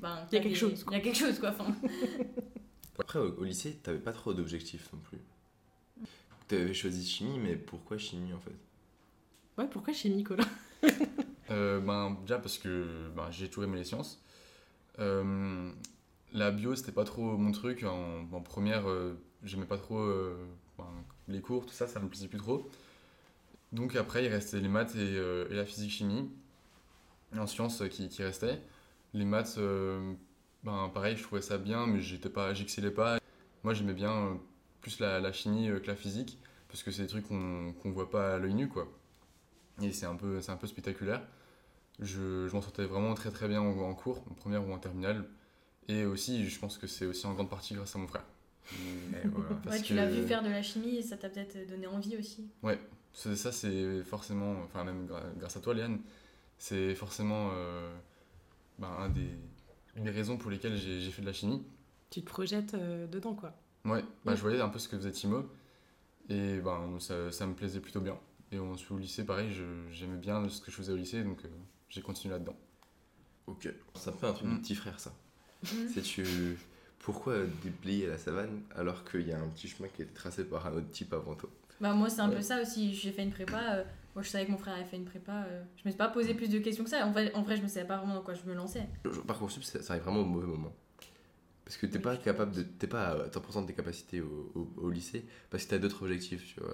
Ben, 0.01 0.25
Il 0.31 0.35
y 0.35 0.37
a 0.39 0.41
quelque 0.41 0.53
des- 0.53 0.55
chose, 0.55 0.85
Il 0.87 0.93
y 0.93 0.95
a 0.95 0.99
quelque 1.01 1.17
chose, 1.17 1.39
quoi. 1.39 1.49
Enfin, 1.49 1.65
Après, 2.99 3.19
au, 3.19 3.33
au 3.39 3.43
lycée, 3.43 3.75
t'avais 3.81 3.99
pas 3.99 4.11
trop 4.13 4.33
d'objectifs 4.33 4.91
non 4.93 4.99
plus. 4.99 5.19
T'avais 6.47 6.73
choisi 6.73 7.05
chimie, 7.07 7.37
mais 7.39 7.55
pourquoi 7.55 7.97
chimie 7.97 8.33
en 8.33 8.39
fait? 8.39 8.55
Ouais, 9.57 9.67
pourquoi 9.69 9.93
chimie, 9.93 10.23
Colin 10.23 10.45
Euh, 11.51 11.79
ben, 11.79 12.15
déjà 12.21 12.37
parce 12.37 12.59
que 12.59 13.09
ben, 13.15 13.29
j'ai 13.31 13.47
toujours 13.47 13.63
aimé 13.63 13.77
les 13.77 13.83
sciences. 13.83 14.21
Euh, 14.99 15.71
la 16.33 16.51
bio, 16.51 16.75
c'était 16.75 16.91
pas 16.91 17.05
trop 17.05 17.37
mon 17.37 17.51
truc. 17.51 17.83
En, 17.83 18.21
en 18.31 18.41
première, 18.41 18.87
euh, 18.87 19.15
j'aimais 19.43 19.65
pas 19.65 19.77
trop 19.77 19.97
euh, 19.99 20.37
ben, 20.77 20.85
les 21.27 21.41
cours, 21.41 21.65
tout 21.65 21.73
ça, 21.73 21.87
ça 21.87 21.99
me 21.99 22.07
plaisait 22.07 22.27
plus 22.27 22.37
trop. 22.39 22.69
Donc 23.71 23.95
après, 23.95 24.25
il 24.25 24.29
restait 24.29 24.59
les 24.59 24.67
maths 24.67 24.95
et, 24.95 24.99
euh, 25.17 25.47
et 25.49 25.55
la 25.55 25.65
physique-chimie 25.65 26.29
en 27.37 27.45
sciences 27.47 27.81
euh, 27.81 27.87
qui, 27.87 28.09
qui 28.09 28.23
restaient. 28.23 28.61
Les 29.13 29.25
maths, 29.25 29.55
euh, 29.57 30.13
ben, 30.63 30.89
pareil, 30.93 31.17
je 31.17 31.23
trouvais 31.23 31.41
ça 31.41 31.57
bien, 31.57 31.85
mais 31.87 31.99
j'étais 31.99 32.29
pas, 32.29 32.53
j'excellais 32.53 32.91
pas. 32.91 33.19
Moi, 33.63 33.73
j'aimais 33.73 33.93
bien 33.93 34.11
euh, 34.11 34.33
plus 34.81 34.99
la, 34.99 35.19
la 35.19 35.31
chimie 35.31 35.69
euh, 35.69 35.79
que 35.79 35.87
la 35.87 35.95
physique, 35.95 36.39
parce 36.67 36.81
que 36.83 36.91
c'est 36.91 37.03
des 37.03 37.07
trucs 37.07 37.27
qu'on 37.27 37.73
qu'on 37.81 37.91
voit 37.91 38.09
pas 38.09 38.35
à 38.35 38.39
l'œil 38.39 38.53
nu, 38.55 38.67
quoi. 38.67 38.87
Et 39.81 39.91
c'est 39.91 40.05
un 40.05 40.15
peu, 40.15 40.41
c'est 40.41 40.51
un 40.51 40.57
peu 40.57 40.67
spectaculaire. 40.67 41.21
Je, 41.99 42.47
je 42.47 42.53
m'en 42.53 42.61
sortais 42.61 42.85
vraiment 42.85 43.13
très 43.13 43.31
très 43.31 43.47
bien 43.47 43.61
en, 43.61 43.77
en 43.79 43.93
cours, 43.93 44.23
en 44.29 44.33
première 44.33 44.67
ou 44.67 44.73
en 44.73 44.79
terminale. 44.79 45.25
Et 45.87 46.05
aussi, 46.05 46.47
je 46.49 46.59
pense 46.59 46.77
que 46.77 46.87
c'est 46.87 47.05
aussi 47.05 47.25
en 47.27 47.33
grande 47.33 47.49
partie 47.49 47.73
grâce 47.75 47.95
à 47.95 47.99
mon 47.99 48.07
frère. 48.07 48.25
Et 48.73 49.27
voilà. 49.27 49.49
Parce 49.63 49.77
ouais, 49.77 49.81
tu 49.83 49.93
l'as 49.95 50.07
que- 50.07 50.13
vu 50.13 50.27
faire 50.27 50.43
de 50.43 50.49
la 50.49 50.61
chimie 50.61 50.97
et 50.97 51.01
ça 51.03 51.17
t'a 51.17 51.29
peut-être 51.29 51.67
donné 51.69 51.87
envie 51.87 52.15
aussi. 52.17 52.49
C'est- 52.63 52.79
Ça, 53.13 53.51
c'est 53.51 54.03
forcément, 54.03 54.55
enfin 54.63 54.83
même 54.83 55.07
grâce 55.37 55.57
à 55.57 55.59
toi, 55.59 55.73
Léane, 55.73 55.99
c'est 56.57 56.95
forcément 56.95 57.49
euh, 57.53 57.93
ben, 58.77 58.87
un 58.99 59.09
des, 59.09 59.29
une 59.95 60.05
des 60.05 60.09
raisons 60.11 60.37
pour 60.37 60.51
lesquelles 60.51 60.77
j'ai 60.77 61.01
j'ai 61.01 61.11
fait 61.11 61.21
de 61.21 61.27
la 61.27 61.33
chimie. 61.33 61.63
Tu 62.09 62.21
te 62.21 62.25
projettes 62.27 62.73
euh, 62.75 63.07
dedans, 63.07 63.35
quoi. 63.35 63.53
Ouais, 63.85 64.03
bah, 64.25 64.33
Mm. 64.33 64.35
je 64.35 64.41
voyais 64.41 64.61
un 64.61 64.69
peu 64.69 64.79
ce 64.79 64.87
que 64.87 64.97
faisait 64.97 65.11
Timo, 65.11 65.49
et 66.29 66.59
ben, 66.59 66.99
ça, 66.99 67.31
ça 67.31 67.47
me 67.47 67.53
plaisait 67.55 67.79
plutôt 67.81 68.01
bien. 68.01 68.17
Et 68.51 68.59
ensuite 68.59 68.91
au 68.91 68.97
lycée, 68.97 69.25
pareil, 69.25 69.51
je- 69.53 69.91
j'aimais 69.91 70.17
bien 70.17 70.47
ce 70.49 70.61
que 70.61 70.71
je 70.71 70.75
faisais 70.77 70.93
au 70.93 70.97
lycée, 70.97 71.23
donc 71.23 71.43
euh, 71.45 71.49
j'ai 71.89 72.01
continué 72.01 72.33
là-dedans. 72.33 72.55
Ok. 73.47 73.67
Un 74.07 74.11
peu 74.13 74.27
un 74.27 74.33
truc 74.33 74.47
Mm. 74.47 74.55
de 74.55 74.59
petit 74.61 74.75
frère 74.75 74.99
ça. 74.99 75.13
Mhm. 75.63 75.89
C'est 75.93 76.01
tu. 76.03 76.57
Pourquoi 76.99 77.45
déblayer 77.63 78.07
la 78.07 78.17
savane 78.17 78.61
alors 78.75 79.03
qu'il 79.05 79.27
y 79.27 79.31
a 79.33 79.39
un 79.41 79.47
petit 79.49 79.67
chemin 79.69 79.87
qui 79.89 80.01
a 80.01 80.05
été 80.05 80.13
tracé 80.13 80.43
par 80.45 80.67
un 80.67 80.73
autre 80.73 80.91
type 80.91 81.13
avant 81.13 81.35
toi? 81.35 81.49
Bah, 81.81 81.93
moi, 81.93 82.09
c'est 82.09 82.21
un 82.21 82.29
peu 82.29 82.41
ça 82.41 82.61
aussi. 82.61 82.93
J'ai 82.93 83.11
fait 83.11 83.23
une 83.23 83.31
prépa. 83.31 83.75
euh, 83.75 83.83
moi, 84.15 84.23
je 84.23 84.29
savais 84.29 84.45
que 84.45 84.51
mon 84.51 84.57
frère 84.57 84.75
avait 84.75 84.85
fait 84.85 84.97
une 84.97 85.05
prépa. 85.05 85.45
euh, 85.47 85.63
je 85.77 85.83
me 85.85 85.91
suis 85.91 85.97
pas 85.97 86.09
posé 86.09 86.33
plus 86.33 86.49
de 86.49 86.59
questions 86.59 86.83
que 86.83 86.89
ça. 86.89 87.05
En 87.05 87.11
vrai, 87.11 87.31
en 87.33 87.41
vrai 87.43 87.55
je 87.57 87.61
me 87.61 87.67
savais 87.67 87.87
pas 87.87 87.97
vraiment 87.97 88.15
dans 88.15 88.21
quoi 88.21 88.33
je 88.33 88.43
me 88.43 88.53
lançais. 88.53 88.87
Parcoursup, 89.27 89.63
ça, 89.63 89.81
ça 89.81 89.93
arrive 89.93 90.03
vraiment 90.03 90.21
au 90.21 90.25
mauvais 90.25 90.47
moment. 90.47 90.73
Parce 91.65 91.77
que 91.77 91.85
t'es 91.85 91.99
pas 91.99 92.17
capable 92.17 92.51
de. 92.53 92.63
T'es 92.63 92.87
pas 92.87 93.09
à 93.09 93.27
100% 93.29 93.61
de 93.61 93.67
tes 93.67 93.73
capacités 93.75 94.21
au, 94.21 94.51
au- 94.55 94.73
au 94.77 94.89
lycée 94.89 95.23
parce 95.51 95.63
que 95.65 95.69
t'as 95.69 95.77
d'autres 95.77 96.01
objectifs, 96.03 96.53
tu 96.55 96.59
vois. 96.59 96.73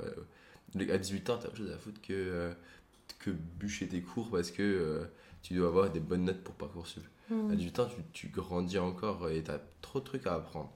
Le- 0.74 0.92
À 0.94 0.98
18 0.98 1.30
ans, 1.30 1.38
t'as 1.38 1.50
autre 1.50 1.58
chose 1.58 1.72
à 1.72 1.78
foutre 1.78 2.02
que, 2.02 2.14
euh, 2.14 2.54
que 3.20 3.30
bûcher 3.32 3.88
tes 3.90 4.02
cours 4.02 4.32
parce 4.32 4.52
que 4.52 4.64
euh, 4.64 5.06
tu 5.42 5.54
dois 5.54 5.68
avoir 5.68 5.90
des 5.92 6.00
bonnes 6.00 6.24
notes 6.24 6.42
pour 6.44 6.56
Parcoursup. 6.56 7.04
Hmm. 7.30 7.52
À 7.52 7.56
18 7.56 7.80
ans, 7.80 7.88
tu, 7.88 8.02
tu 8.14 8.28
grandis 8.30 8.80
encore 8.80 9.30
et 9.30 9.44
t'as 9.44 9.60
trop 9.82 10.00
de 10.00 10.06
trucs 10.06 10.26
à 10.28 10.36
apprendre 10.36 10.72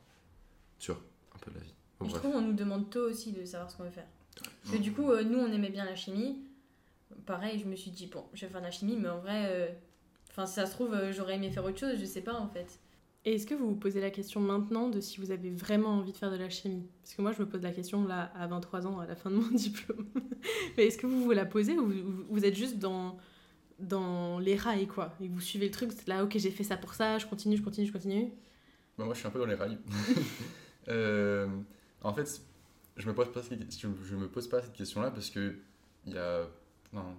sur 0.79 0.95
un 1.35 1.39
peu 1.39 1.51
la 1.55 1.61
vie. 1.61 1.73
Bon, 1.99 2.05
Et 2.05 2.09
je 2.09 2.13
bref. 2.15 2.23
trouve 2.23 2.35
on 2.35 2.41
nous 2.41 2.53
demande 2.53 2.89
tôt 2.89 3.09
aussi 3.09 3.31
de 3.31 3.45
savoir 3.45 3.71
ce 3.71 3.77
qu'on 3.77 3.83
veut 3.83 3.89
faire. 3.89 4.07
Parce 4.61 4.75
que 4.75 4.81
du 4.81 4.91
coup, 4.91 5.09
euh, 5.09 5.23
nous, 5.23 5.39
on 5.39 5.51
aimait 5.51 5.69
bien 5.69 5.85
la 5.85 5.95
chimie. 5.95 6.37
Pareil, 7.25 7.59
je 7.59 7.65
me 7.65 7.75
suis 7.75 7.91
dit, 7.91 8.07
bon, 8.07 8.23
je 8.33 8.45
vais 8.45 8.51
faire 8.51 8.61
de 8.61 8.65
la 8.65 8.71
chimie, 8.71 8.97
mais 8.97 9.09
en 9.09 9.19
vrai, 9.19 9.47
euh, 9.49 9.67
enfin, 10.29 10.45
si 10.45 10.55
ça 10.55 10.65
se 10.65 10.71
trouve, 10.71 10.93
euh, 10.93 11.11
j'aurais 11.11 11.35
aimé 11.35 11.49
faire 11.49 11.63
autre 11.63 11.79
chose, 11.79 11.97
je 11.99 12.05
sais 12.05 12.21
pas 12.21 12.33
en 12.33 12.47
fait. 12.47 12.79
Et 13.25 13.35
est-ce 13.35 13.45
que 13.45 13.53
vous 13.53 13.67
vous 13.69 13.75
posez 13.75 13.99
la 13.99 14.11
question 14.11 14.39
maintenant 14.39 14.89
de 14.89 15.01
si 15.01 15.19
vous 15.19 15.31
avez 15.31 15.49
vraiment 15.49 15.89
envie 15.89 16.13
de 16.13 16.17
faire 16.17 16.31
de 16.31 16.37
la 16.37 16.49
chimie? 16.49 16.87
Parce 17.01 17.15
que 17.15 17.21
moi, 17.21 17.33
je 17.33 17.39
me 17.39 17.47
pose 17.47 17.61
la 17.61 17.71
question 17.71 18.05
là, 18.05 18.31
à 18.35 18.47
23 18.47 18.87
ans, 18.87 18.99
à 18.99 19.05
la 19.05 19.15
fin 19.15 19.29
de 19.29 19.35
mon 19.35 19.49
diplôme. 19.51 20.07
Mais 20.77 20.85
est-ce 20.85 20.97
que 20.97 21.05
vous 21.05 21.23
vous 21.23 21.31
la 21.31 21.45
posez 21.45 21.77
ou 21.77 21.87
vous, 21.87 22.25
vous 22.29 22.45
êtes 22.45 22.55
juste 22.55 22.79
dans, 22.79 23.17
dans 23.79 24.39
les 24.39 24.55
rails, 24.55 24.87
quoi? 24.87 25.13
Et 25.21 25.27
vous 25.27 25.41
suivez 25.41 25.65
le 25.65 25.71
truc, 25.71 25.91
c'est 25.91 26.07
là, 26.07 26.23
ok, 26.23 26.37
j'ai 26.37 26.51
fait 26.51 26.63
ça 26.63 26.77
pour 26.77 26.93
ça, 26.93 27.17
je 27.17 27.25
continue, 27.25 27.57
je 27.57 27.61
continue, 27.61 27.87
je 27.87 27.91
continue 27.91 28.31
Bah, 28.97 29.03
moi, 29.03 29.13
je 29.13 29.19
suis 29.19 29.27
un 29.27 29.31
peu 29.31 29.39
dans 29.39 29.45
les 29.45 29.55
rails. 29.55 29.77
Euh, 30.87 31.47
en 32.01 32.11
fait, 32.15 32.41
je 32.99 33.07
me 33.09 33.15
pose 33.15 33.31
pas, 33.33 33.43
cette- 33.43 33.71
je, 33.79 33.87
je 34.03 34.15
me 34.17 34.29
pose 34.29 34.49
pas 34.49 34.61
cette 34.61 34.73
question-là 34.73 35.11
parce 35.11 35.31
que 35.31 35.57
il 36.05 36.13
y 36.13 36.17
a, 36.19 36.47
enfin, 36.93 37.15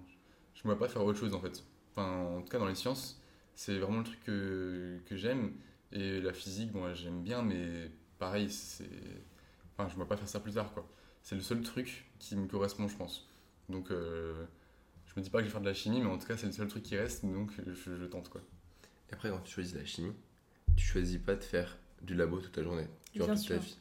je 0.55 0.61
me 0.67 0.73
vois 0.73 0.79
pas 0.79 0.89
faire 0.91 1.03
autre 1.05 1.19
chose 1.19 1.33
en 1.33 1.41
fait. 1.41 1.63
Enfin, 1.91 2.37
en 2.37 2.41
tout 2.43 2.49
cas, 2.49 2.59
dans 2.59 2.67
les 2.67 2.75
sciences, 2.75 3.21
c'est 3.55 3.79
vraiment 3.79 3.99
le 3.99 4.05
truc 4.05 4.23
que, 4.23 4.99
que 5.05 5.17
j'aime. 5.17 5.53
Et 5.91 6.21
la 6.21 6.33
physique, 6.33 6.71
bon, 6.71 6.93
j'aime 6.95 7.21
bien, 7.23 7.43
mais 7.43 7.91
pareil, 8.19 8.49
c'est, 8.49 8.89
enfin, 9.77 9.87
je 9.89 9.93
me 9.93 9.97
vois 9.97 10.07
pas 10.07 10.17
faire 10.17 10.29
ça 10.29 10.39
plus 10.39 10.53
tard, 10.53 10.73
quoi. 10.73 10.87
C'est 11.23 11.35
le 11.35 11.41
seul 11.41 11.61
truc 11.61 12.09
qui 12.19 12.35
me 12.37 12.47
correspond, 12.47 12.87
je 12.87 12.95
pense. 12.97 13.29
Donc, 13.69 13.91
euh, 13.91 14.45
je 15.07 15.13
me 15.19 15.23
dis 15.23 15.29
pas 15.29 15.39
que 15.39 15.43
je 15.45 15.49
vais 15.49 15.51
faire 15.51 15.61
de 15.61 15.65
la 15.67 15.73
chimie, 15.73 15.99
mais 16.01 16.07
en 16.07 16.17
tout 16.17 16.27
cas, 16.27 16.37
c'est 16.37 16.45
le 16.47 16.53
seul 16.53 16.67
truc 16.69 16.83
qui 16.83 16.97
reste, 16.97 17.25
donc 17.25 17.51
je, 17.67 17.73
je 17.97 18.05
tente, 18.05 18.29
quoi. 18.29 18.41
Et 19.09 19.13
après, 19.13 19.29
quand 19.29 19.39
tu 19.41 19.51
choisis 19.53 19.75
la 19.75 19.85
chimie, 19.85 20.13
tu 20.77 20.85
choisis 20.85 21.17
pas 21.19 21.35
de 21.35 21.43
faire 21.43 21.77
du 22.01 22.15
labo 22.15 22.39
toute 22.39 22.55
la 22.57 22.63
journée, 22.63 22.87
Bien 23.25 23.35
toute 23.35 23.47
ta 23.49 23.57
vie. 23.57 23.77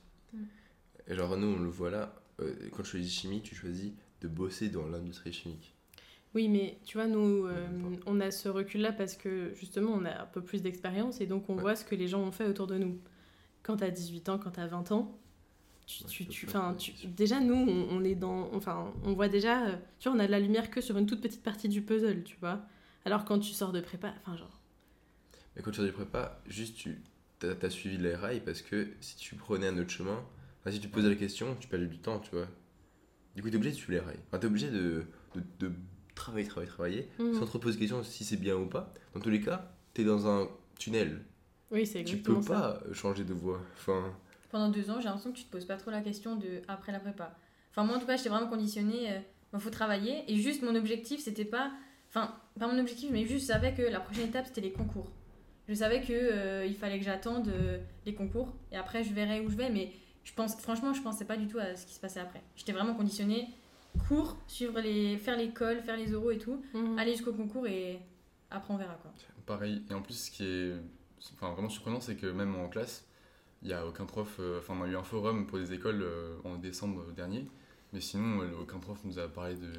Et 1.11 1.15
genre, 1.15 1.37
nous, 1.37 1.49
on 1.49 1.59
le 1.59 1.69
voit 1.69 1.91
là, 1.91 2.15
euh, 2.41 2.55
quand 2.73 2.83
tu 2.85 2.91
choisis 2.93 3.13
chimie, 3.13 3.43
tu 3.43 3.55
choisis 3.55 3.93
de 4.23 4.29
bosser 4.29 4.69
dans 4.71 4.87
l'industrie 4.87 5.33
chimique. 5.33 5.75
Oui, 6.35 6.49
mais 6.49 6.79
tu 6.85 6.97
vois, 6.97 7.09
nous, 7.09 7.47
euh, 7.47 7.67
on 8.07 8.21
a 8.21 8.31
ce 8.31 8.49
recul-là 8.49 8.93
parce 8.93 9.17
que 9.17 9.53
justement, 9.55 9.91
on 9.93 10.05
a 10.05 10.23
un 10.23 10.27
peu 10.27 10.41
plus 10.41 10.63
d'expérience 10.63 11.21
et 11.21 11.27
donc 11.27 11.51
on 11.51 11.57
Ouais. 11.57 11.61
voit 11.63 11.77
ce 11.77 11.85
que 11.85 11.95
les 11.97 12.07
gens 12.07 12.21
ont 12.23 12.31
fait 12.33 12.47
autour 12.47 12.67
de 12.69 12.79
nous. 12.79 12.99
Quand 13.65 13.77
t'as 13.79 13.91
18 13.91 14.29
ans, 14.29 14.39
quand 14.39 14.53
t'as 14.53 14.69
20 14.69 14.93
ans, 14.93 15.19
tu, 15.87 16.05
Ouais, 16.05 16.29
tu, 16.79 17.07
déjà, 17.09 17.41
nous, 17.41 17.55
on, 17.57 17.89
on 17.91 18.05
est 18.05 18.15
dans. 18.15 18.49
Enfin, 18.55 18.95
on 19.03 19.13
voit 19.15 19.29
déjà. 19.29 19.67
euh, 19.67 19.77
Tu 19.99 20.09
vois, 20.09 20.17
on 20.17 20.21
a 20.21 20.27
de 20.27 20.31
la 20.31 20.39
lumière 20.39 20.71
que 20.71 20.81
sur 20.81 20.97
une 20.97 21.07
toute 21.07 21.21
petite 21.21 21.43
partie 21.43 21.69
du 21.69 21.83
puzzle, 21.83 22.23
tu 22.23 22.37
vois. 22.39 22.61
Alors 23.05 23.25
quand 23.25 23.41
tu 23.41 23.53
sors 23.53 23.73
de 23.73 23.81
prépa, 23.81 24.15
enfin, 24.21 24.37
genre. 24.37 24.61
Mais 25.57 25.63
quand 25.63 25.73
tu 25.73 25.79
sors 25.79 25.87
du 25.87 25.93
prépa, 25.93 26.41
juste 26.47 26.77
tu 26.77 27.03
as, 27.43 27.57
as 27.67 27.71
suivi 27.71 27.97
les 27.97 28.15
rails 28.15 28.41
parce 28.41 28.63
que 28.63 28.87
si 29.01 29.17
tu 29.17 29.35
prenais 29.35 29.67
un 29.67 29.79
autre 29.79 29.91
chemin, 29.91 30.23
enfin, 30.61 30.71
si 30.71 30.81
tu 30.81 30.89
te 30.89 30.93
posais 30.95 31.09
la 31.09 31.15
question, 31.17 31.57
tu 31.59 31.69
perdais 31.69 31.87
du 31.87 31.99
temps, 31.99 32.19
tu 32.21 32.31
vois. 32.35 32.47
Du 33.37 33.43
coup, 33.43 33.51
t'es 33.51 33.57
obligé 33.57 33.71
de 33.73 33.77
suivre 33.77 33.93
les 33.93 34.01
rails. 34.01 34.19
Enfin, 34.29 34.39
t'es 34.39 34.47
obligé 34.47 34.71
de, 34.71 35.05
de, 35.35 35.43
de 35.61 35.73
travailler, 36.15 36.47
travailler, 36.47 36.71
travailler, 36.71 37.09
Mhm. 37.19 37.35
sans 37.35 37.47
te 37.47 37.59
poser 37.59 37.79
question 37.79 38.03
si 38.03 38.25
c'est 38.25 38.37
bien 38.37 38.57
ou 38.57 38.67
pas. 38.67 38.93
Dans 39.15 39.21
tous 39.21 39.31
les 39.31 39.41
cas, 39.41 39.73
t'es 39.95 40.05
dans 40.05 40.27
un 40.27 40.49
tunnel. 40.79 41.23
Oui, 41.71 41.87
c'est 41.87 42.03
Tu 42.05 42.17
exactement 42.17 42.41
peux 42.41 42.47
ça. 42.47 42.81
pas 42.83 42.93
changer 42.93 43.25
de 43.25 43.33
voie. 43.33 43.61
Enfin, 43.77 44.13
Pendant 44.51 44.69
deux 44.69 44.91
ans, 44.91 44.99
j'ai 44.99 45.05
l'impression 45.05 45.31
que 45.33 45.39
tu 45.39 45.45
te 45.45 45.51
poses 45.53 45.65
pas 45.65 45.77
trop 45.77 45.91
la 45.93 46.01
question 46.01 46.35
de 46.37 46.63
après 46.67 46.91
la 46.91 46.99
prépa. 46.99 47.37
Enfin, 47.71 47.85
moi 47.85 47.97
en 47.97 48.01
tout 48.01 48.07
cas, 48.07 48.17
j'étais 48.17 48.29
vraiment 48.29 48.49
conditionnée. 48.49 49.05
Il 49.07 49.23
bah, 49.53 49.61
faut 49.61 49.71
travailler. 49.71 50.25
Et 50.27 50.37
juste, 50.37 50.63
mon 50.63 50.75
objectif, 50.75 51.21
c'était 51.21 51.45
pas. 51.45 51.71
Enfin, 52.09 52.35
pas 52.59 52.67
mon 52.67 52.77
objectif, 52.81 53.09
mais 53.13 53.25
juste, 53.25 53.43
je 53.43 53.53
savais 53.53 53.73
que 53.73 53.83
la 53.83 54.01
prochaine 54.01 54.27
étape, 54.29 54.47
c'était 54.47 54.61
les 54.63 54.73
concours. 54.73 55.09
Je 55.69 55.75
savais 55.75 56.01
que 56.03 56.13
euh, 56.13 56.67
il 56.67 56.75
fallait 56.75 56.99
que 56.99 57.05
j'attende 57.05 57.47
euh, 57.47 57.79
les 58.05 58.15
concours. 58.15 58.53
Et 58.73 58.77
après, 58.77 59.05
je 59.05 59.15
verrais 59.15 59.39
où 59.39 59.49
je 59.49 59.55
vais. 59.57 59.71
Mais 59.71 59.93
je 60.31 60.35
pense, 60.37 60.55
franchement, 60.61 60.93
je 60.95 61.03
pensais 61.03 61.25
pas 61.25 61.37
du 61.37 61.49
tout 61.49 61.59
à 61.59 61.75
ce 61.75 61.85
qui 61.87 61.95
se 61.95 61.99
passait 62.01 62.21
après. 62.21 62.41
J'étais 62.55 62.71
vraiment 62.73 62.95
conditionnée. 62.95 63.49
Cours, 64.07 64.37
suivre 64.47 64.79
les, 64.81 65.19
faire 65.19 65.37
l'école, 65.37 65.81
faire 65.83 65.97
les 65.97 66.15
oraux 66.15 66.31
et 66.31 66.39
tout. 66.39 66.63
Mhm. 66.73 66.97
Aller 66.99 67.13
jusqu'au 67.13 67.33
concours 67.33 67.67
et 67.67 67.99
après, 68.51 68.73
on 68.73 68.77
verra 68.77 68.95
quoi. 68.95 69.13
Pareil. 69.45 69.83
Et 69.91 69.95
en 69.95 70.03
plus, 70.03 70.15
ce 70.27 70.31
qui 70.31 70.45
est 70.45 70.75
enfin, 71.35 71.53
vraiment 71.53 71.69
surprenant, 71.69 72.01
c'est 72.01 72.15
que 72.15 72.27
même 72.29 72.55
en 72.55 72.69
classe, 72.69 73.05
il 73.63 73.69
n'y 73.69 73.75
a 73.75 73.85
aucun 73.85 74.07
prof. 74.07 74.37
euh, 74.39 74.61
Enfin, 74.61 74.75
on 74.79 74.83
a 74.85 74.87
eu 74.89 74.97
un 74.97 75.03
forum 75.03 75.47
pour 75.49 75.59
les 75.59 75.73
écoles 75.73 76.03
euh, 76.03 76.37
en 76.45 76.55
décembre 76.57 77.11
dernier. 77.13 77.49
Mais 77.93 78.01
sinon, 78.01 78.41
euh, 78.43 78.53
aucun 78.63 78.79
prof 78.79 79.01
nous 79.05 79.19
a 79.19 79.27
parlé 79.27 79.57
de, 79.57 79.73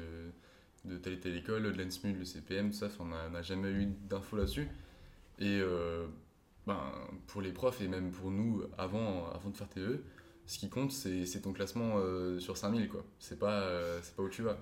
de 0.84 0.98
telle 0.98 1.14
et 1.14 1.20
telle 1.20 1.36
école, 1.36 1.62
de 1.72 1.82
l'ENSMUD, 1.82 2.18
le 2.18 2.26
CPM, 2.26 2.70
tout 2.70 2.76
ça. 2.76 2.86
Enfin, 2.86 3.04
on 3.04 3.06
n'a- 3.06 3.30
n'a 3.30 3.40
jamais 3.42 3.70
eu 3.70 3.86
d'infos 3.86 4.36
là-dessus. 4.36 4.68
Et 5.38 5.58
euh, 5.62 6.06
ben, 6.66 6.78
pour 7.26 7.40
les 7.40 7.52
profs 7.52 7.80
et 7.80 7.88
même 7.88 8.10
pour 8.12 8.30
nous, 8.30 8.62
avant, 8.76 9.26
avant 9.30 9.48
de 9.48 9.56
faire 9.56 9.70
TE, 9.70 10.04
ce 10.46 10.58
qui 10.58 10.68
compte, 10.68 10.92
c'est 10.92 11.40
ton 11.42 11.52
classement 11.52 11.94
euh, 11.98 12.38
sur 12.40 12.56
5000. 12.56 12.88
quoi. 12.88 13.04
C'est 13.18 13.38
pas, 13.38 13.62
euh, 13.62 14.00
c'est 14.02 14.14
pas 14.14 14.22
où 14.22 14.28
tu 14.28 14.42
vas. 14.42 14.58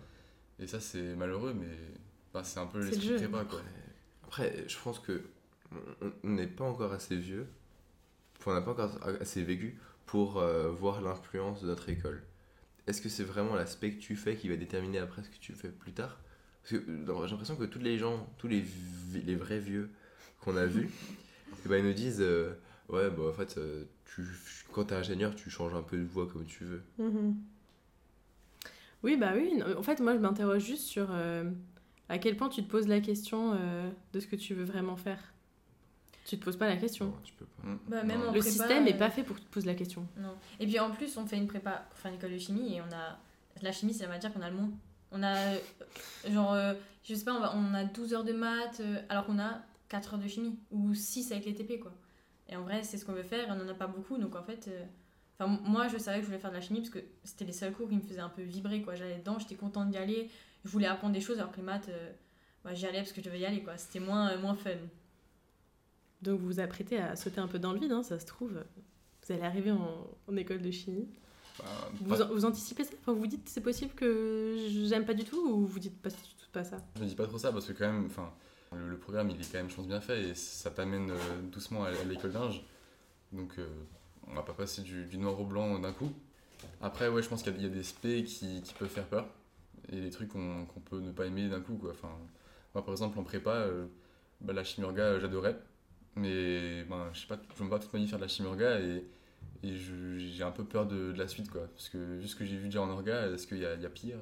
Et 0.58 0.66
ça, 0.66 0.78
c'est 0.80 1.14
malheureux, 1.16 1.54
mais 1.54 1.74
ben, 2.34 2.44
c'est 2.44 2.60
un 2.60 2.66
peu 2.66 2.78
le 2.78 2.86
l'esprit 2.86 3.08
jeu. 3.08 3.16
prépa. 3.16 3.44
Quoi. 3.44 3.60
Après, 4.24 4.64
je 4.68 4.76
pense 4.78 4.98
que 4.98 5.22
on- 6.02 6.28
n'est 6.28 6.46
pas 6.46 6.64
encore 6.64 6.92
assez 6.92 7.16
vieux, 7.16 7.46
on 8.46 8.52
n'a 8.54 8.60
pas 8.60 8.72
encore 8.72 8.98
assez 9.20 9.42
vécu 9.42 9.78
pour 10.06 10.38
euh, 10.38 10.70
voir 10.70 11.00
l'influence 11.00 11.62
de 11.62 11.66
notre 11.66 11.88
école. 11.88 12.22
Est-ce 12.86 13.00
que 13.00 13.08
c'est 13.08 13.24
vraiment 13.24 13.54
l'aspect 13.54 13.92
que 13.92 14.00
tu 14.00 14.16
fais 14.16 14.36
qui 14.36 14.48
va 14.48 14.56
déterminer 14.56 14.98
après 14.98 15.22
ce 15.22 15.28
que 15.30 15.38
tu 15.38 15.52
fais 15.52 15.68
plus 15.68 15.92
tard? 15.92 16.18
Parce 16.62 16.72
que 16.82 16.84
j'ai 16.86 17.30
l'impression 17.30 17.56
que 17.56 17.64
tous 17.64 17.78
les 17.78 17.98
gens, 17.98 18.28
tous 18.38 18.48
les, 18.48 18.64
les 19.24 19.36
vrais 19.36 19.60
vieux 19.60 19.90
qu'on 20.40 20.56
a 20.56 20.66
vus, 20.66 20.90
eh 21.64 21.68
ben, 21.68 21.76
ils 21.76 21.86
nous 21.86 21.94
disent 21.94 22.20
euh, 22.20 22.52
Ouais, 22.88 23.08
bah, 23.10 23.22
en 23.28 23.32
fait, 23.32 23.56
euh, 23.58 23.84
tu, 24.14 24.22
quand 24.72 24.84
t'es 24.86 24.94
ingénieur, 24.94 25.34
tu 25.34 25.50
changes 25.50 25.74
un 25.74 25.82
peu 25.82 25.96
de 25.98 26.04
voie 26.04 26.26
comme 26.26 26.44
tu 26.44 26.64
veux. 26.64 26.82
Mhm. 26.98 27.36
Oui, 29.02 29.16
bah 29.16 29.32
oui. 29.34 29.62
En 29.78 29.82
fait, 29.82 30.00
moi, 30.00 30.14
je 30.14 30.18
m'interroge 30.18 30.62
juste 30.64 30.84
sur 30.84 31.08
euh, 31.10 31.50
à 32.08 32.18
quel 32.18 32.36
point 32.36 32.48
tu 32.48 32.62
te 32.62 32.70
poses 32.70 32.86
la 32.88 33.00
question 33.00 33.54
euh, 33.54 33.88
de 34.12 34.20
ce 34.20 34.26
que 34.26 34.36
tu 34.36 34.54
veux 34.54 34.64
vraiment 34.64 34.96
faire. 34.96 35.18
Tu 36.26 36.38
te 36.38 36.44
poses 36.44 36.58
pas 36.58 36.68
la 36.68 36.76
question. 36.76 37.06
Non, 37.06 37.14
tu 37.24 37.32
peux 37.32 37.46
pas. 37.46 37.62
Bah, 37.88 38.02
même 38.04 38.20
Non. 38.20 38.28
en 38.28 38.32
Le 38.32 38.40
prépa, 38.40 38.50
système 38.50 38.86
est 38.86 38.94
euh, 38.94 38.98
pas 38.98 39.10
fait 39.10 39.22
pour 39.22 39.36
que 39.36 39.40
tu 39.40 39.46
te 39.46 39.52
poses 39.52 39.64
la 39.66 39.74
question. 39.74 40.06
Non. 40.18 40.34
Et 40.60 40.66
puis 40.66 40.78
en 40.78 40.90
plus, 40.90 41.16
on 41.16 41.26
fait 41.26 41.38
une 41.38 41.46
prépa 41.46 41.86
pour 41.90 41.98
faire 41.98 42.10
une 42.12 42.18
école 42.18 42.32
de 42.32 42.38
chimie 42.38 42.74
et 42.76 42.80
on 42.82 42.92
a. 42.94 43.18
La 43.62 43.72
chimie, 43.72 43.92
c'est 43.94 44.04
la 44.04 44.10
matière 44.10 44.32
qu'on 44.32 44.42
a 44.42 44.50
le 44.50 44.56
moins. 44.56 44.70
On 45.12 45.22
a. 45.22 45.54
Genre, 46.30 46.52
euh, 46.52 46.74
je 47.02 47.14
sais 47.14 47.24
pas, 47.24 47.32
on, 47.32 47.40
va- 47.40 47.54
on 47.56 47.72
a 47.74 47.84
12 47.84 48.12
heures 48.14 48.24
de 48.24 48.32
maths 48.34 48.80
euh, 48.80 49.00
alors 49.08 49.24
qu'on 49.26 49.38
a 49.38 49.62
4 49.88 50.14
heures 50.14 50.20
de 50.20 50.28
chimie. 50.28 50.56
Ou 50.70 50.94
6 50.94 51.32
avec 51.32 51.46
les 51.46 51.54
TP, 51.54 51.80
quoi. 51.80 51.92
Et 52.50 52.56
en 52.56 52.62
vrai, 52.62 52.82
c'est 52.82 52.98
ce 52.98 53.04
qu'on 53.06 53.12
veut 53.12 53.22
faire 53.22 53.48
et 53.48 53.50
on 53.52 53.60
en 53.64 53.68
a 53.68 53.74
pas 53.74 53.86
beaucoup. 53.86 54.18
Donc 54.18 54.36
en 54.36 54.42
fait. 54.42 54.68
euh, 54.68 54.84
Enfin, 55.42 55.58
moi, 55.64 55.88
je 55.88 55.96
savais 55.96 56.18
que 56.18 56.24
je 56.24 56.26
voulais 56.26 56.38
faire 56.38 56.50
de 56.50 56.56
la 56.56 56.60
chimie 56.60 56.80
parce 56.80 56.90
que 56.90 56.98
c'était 57.24 57.46
les 57.46 57.52
seuls 57.54 57.72
cours 57.72 57.88
qui 57.88 57.96
me 57.96 58.02
faisaient 58.02 58.20
un 58.20 58.28
peu 58.28 58.42
vibrer, 58.42 58.82
quoi. 58.82 58.94
J'allais 58.94 59.16
dedans, 59.20 59.38
j'étais 59.38 59.54
contente 59.54 59.88
d'y 59.88 59.96
aller. 59.96 60.28
Je 60.66 60.68
voulais 60.70 60.86
apprendre 60.86 61.14
des 61.14 61.22
choses 61.22 61.38
alors 61.38 61.50
que 61.50 61.56
les 61.56 61.62
maths, 61.62 61.88
euh, 61.88 62.12
bah, 62.62 62.74
j'y 62.74 62.84
allais 62.86 62.98
parce 62.98 63.12
que 63.12 63.22
je 63.22 63.24
devais 63.24 63.40
y 63.40 63.46
aller, 63.46 63.62
quoi. 63.62 63.78
C'était 63.78 64.00
moins, 64.00 64.32
euh, 64.32 64.38
moins 64.38 64.54
fun. 64.54 64.68
Donc 66.20 66.38
vous 66.40 66.46
vous 66.46 66.60
apprêtez 66.60 66.98
à 66.98 67.16
sauter 67.16 67.40
un 67.40 67.46
peu 67.48 67.58
dans 67.58 67.72
le 67.72 67.78
vide, 67.78 67.92
hein, 67.92 68.02
ça 68.02 68.18
se 68.18 68.26
trouve. 68.26 68.62
Vous 69.26 69.32
allez 69.32 69.42
arriver 69.42 69.70
en, 69.70 70.06
en 70.28 70.36
école 70.36 70.60
de 70.60 70.70
chimie. 70.70 71.08
Ben, 71.58 71.64
Vous, 72.02 72.16
pas- 72.16 72.24
vous 72.24 72.44
anticipez 72.44 72.84
ça? 72.84 72.90
Enfin, 73.00 73.12
Vous 73.12 73.20
vous 73.20 73.26
dites 73.26 73.48
c'est 73.48 73.62
possible 73.62 73.94
que 73.94 74.56
j'aime 74.88 75.06
pas 75.06 75.14
du 75.14 75.24
tout 75.24 75.40
ou 75.40 75.66
vous 75.66 75.78
dites 75.78 76.00
pas, 76.02 76.10
pas 76.52 76.64
ça? 76.64 76.76
Je 76.96 77.00
me 77.02 77.06
dis 77.06 77.14
pas 77.14 77.26
trop 77.26 77.38
ça 77.38 77.50
parce 77.50 77.66
que 77.66 77.72
quand 77.72 77.90
même, 77.90 78.04
enfin, 78.06 78.30
le, 78.76 78.96
programme 78.96 79.30
il 79.30 79.40
est 79.40 79.50
quand 79.50 79.58
même, 79.58 79.70
je 79.70 79.74
pense, 79.74 79.86
bien 79.86 80.00
fait 80.00 80.28
et 80.28 80.34
ça 80.34 80.70
t'amène 80.70 81.10
euh, 81.10 81.42
doucement 81.50 81.84
à, 81.84 81.90
l'école 82.04 82.32
d'Inge. 82.32 82.62
Donc 83.32 83.58
euh, 83.58 83.66
on 84.26 84.34
va 84.34 84.42
pas 84.42 84.52
passer 84.52 84.82
du, 84.82 85.04
du 85.04 85.18
noir 85.18 85.40
au 85.40 85.44
blanc 85.44 85.78
d'un 85.78 85.92
coup. 85.92 86.12
Après, 86.80 87.08
ouais, 87.08 87.22
je 87.22 87.28
pense 87.28 87.42
qu'il 87.42 87.60
y, 87.60 87.66
a- 87.66 87.68
des 87.68 87.82
spé 87.82 88.24
qui, 88.24 88.62
qui 88.62 88.74
peuvent 88.74 88.88
faire 88.88 89.06
peur 89.06 89.26
et 89.90 90.00
des 90.00 90.10
trucs 90.10 90.28
qu'on 90.28 90.66
peut 90.84 91.00
ne 91.00 91.10
pas 91.10 91.26
aimer 91.26 91.48
d'un 91.48 91.60
coup. 91.60 91.80
Enfin, 91.90 92.10
moi 92.74 92.84
par 92.84 92.92
exemple 92.92 93.18
en 93.18 93.24
prépa, 93.24 93.50
euh, 93.50 93.86
bah, 94.40 94.52
la 94.52 94.64
chimurga 94.64 95.18
j'adorais, 95.18 95.56
mais 96.16 96.84
ben, 96.84 97.10
je 97.12 97.20
sais 97.20 97.26
pas, 97.26 97.40
je 97.56 97.62
me 97.62 97.68
vois 97.68 97.78
toute 97.78 97.92
ma 97.92 98.06
faire 98.06 98.18
de 98.18 98.24
la 98.24 98.28
chimurga 98.28 98.80
et, 98.80 99.04
et 99.62 99.76
j'ai 99.76 100.42
un 100.44 100.50
peu 100.52 100.64
peur 100.64 100.86
de, 100.86 101.12
la 101.16 101.28
suite 101.28 101.50
quoi. 101.50 101.62
Parce 101.74 101.88
que 101.88 101.98
vu 101.98 102.28
ce 102.28 102.36
que 102.36 102.44
j'ai 102.44 102.56
vu 102.56 102.66
déjà 102.66 102.82
en 102.82 102.90
orga, 102.90 103.26
est-ce 103.28 103.46
qu'il 103.46 103.58
y, 103.58 103.66
a- 103.66 103.90
pire? 103.90 104.18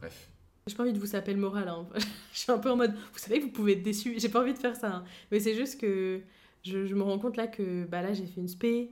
Bref. 0.00 0.30
J'ai 0.66 0.74
pas 0.74 0.82
envie 0.82 0.92
de 0.92 0.98
vous 0.98 1.06
saper 1.06 1.32
le 1.32 1.38
moral. 1.40 1.68
hein. 1.68 1.86
je 2.32 2.38
suis 2.38 2.50
un 2.52 2.58
peu 2.58 2.70
en 2.70 2.76
mode, 2.76 2.94
vous 2.94 3.18
savez 3.18 3.38
que 3.38 3.44
vous 3.44 3.52
pouvez 3.52 3.72
être 3.72 3.82
déçu. 3.82 4.14
J'ai 4.18 4.28
pas 4.28 4.40
envie 4.40 4.52
de 4.52 4.58
faire 4.58 4.74
ça. 4.74 4.96
hein. 4.96 5.04
Mais 5.30 5.38
c'est 5.40 5.54
juste 5.54 5.80
que 5.80 6.20
je, 6.64 6.86
je 6.86 6.94
me 6.94 7.02
rends 7.02 7.18
compte 7.18 7.36
là 7.36 7.46
que 7.46 7.84
bah 7.84 8.02
là 8.02 8.12
j'ai 8.12 8.26
fait 8.26 8.40
une 8.40 8.48
spé. 8.48 8.90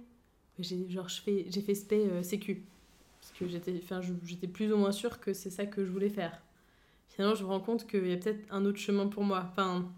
J'ai 0.60 0.88
genre 0.88 1.08
je 1.08 1.20
fais 1.20 1.46
j'ai 1.48 1.60
fait 1.62 1.74
spé 1.74 2.06
euh, 2.06 2.22
sécu 2.22 2.64
parce 3.20 3.32
que 3.32 3.48
j'étais 3.48 3.74
enfin 3.82 4.00
j'étais 4.24 4.46
plus 4.48 4.72
ou 4.72 4.76
moins 4.76 4.92
sûre 4.92 5.18
que 5.20 5.32
c'est 5.32 5.50
ça 5.50 5.66
que 5.66 5.84
je 5.84 5.90
voulais 5.90 6.10
faire. 6.10 6.40
Finalement 7.08 7.34
je 7.36 7.44
me 7.44 7.48
rends 7.48 7.60
compte 7.60 7.86
qu'il 7.88 8.06
y 8.08 8.12
a 8.12 8.16
peut-être 8.18 8.44
un 8.52 8.64
autre 8.66 8.78
chemin 8.78 9.08
pour 9.08 9.24
moi. 9.24 9.46
Enfin 9.50 9.90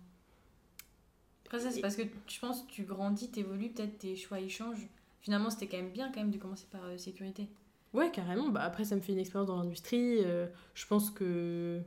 Après 1.46 1.60
ça, 1.60 1.70
c'est 1.70 1.80
parce 1.80 1.96
que 1.96 2.02
je 2.28 2.38
pense 2.40 2.62
que 2.62 2.70
tu 2.70 2.84
grandis, 2.84 3.30
t'évolues, 3.30 3.70
peut-être 3.70 3.98
tes 3.98 4.16
choix 4.16 4.38
ils 4.40 4.50
changent. 4.50 4.86
Finalement, 5.20 5.50
c'était 5.50 5.66
quand 5.66 5.78
même 5.78 5.90
bien 5.90 6.10
quand 6.12 6.20
même 6.20 6.30
de 6.30 6.38
commencer 6.38 6.66
par 6.70 6.84
euh, 6.84 6.98
sécurité. 6.98 7.48
Ouais 7.92 8.10
carrément. 8.10 8.48
Bah 8.50 8.62
après 8.62 8.84
ça 8.84 8.94
me 8.96 9.00
fait 9.00 9.12
une 9.12 9.18
expérience 9.18 9.48
dans 9.48 9.56
l'industrie. 9.62 10.18
euh, 10.24 10.46
je 10.74 10.86
pense 10.86 11.10
que 11.10 11.80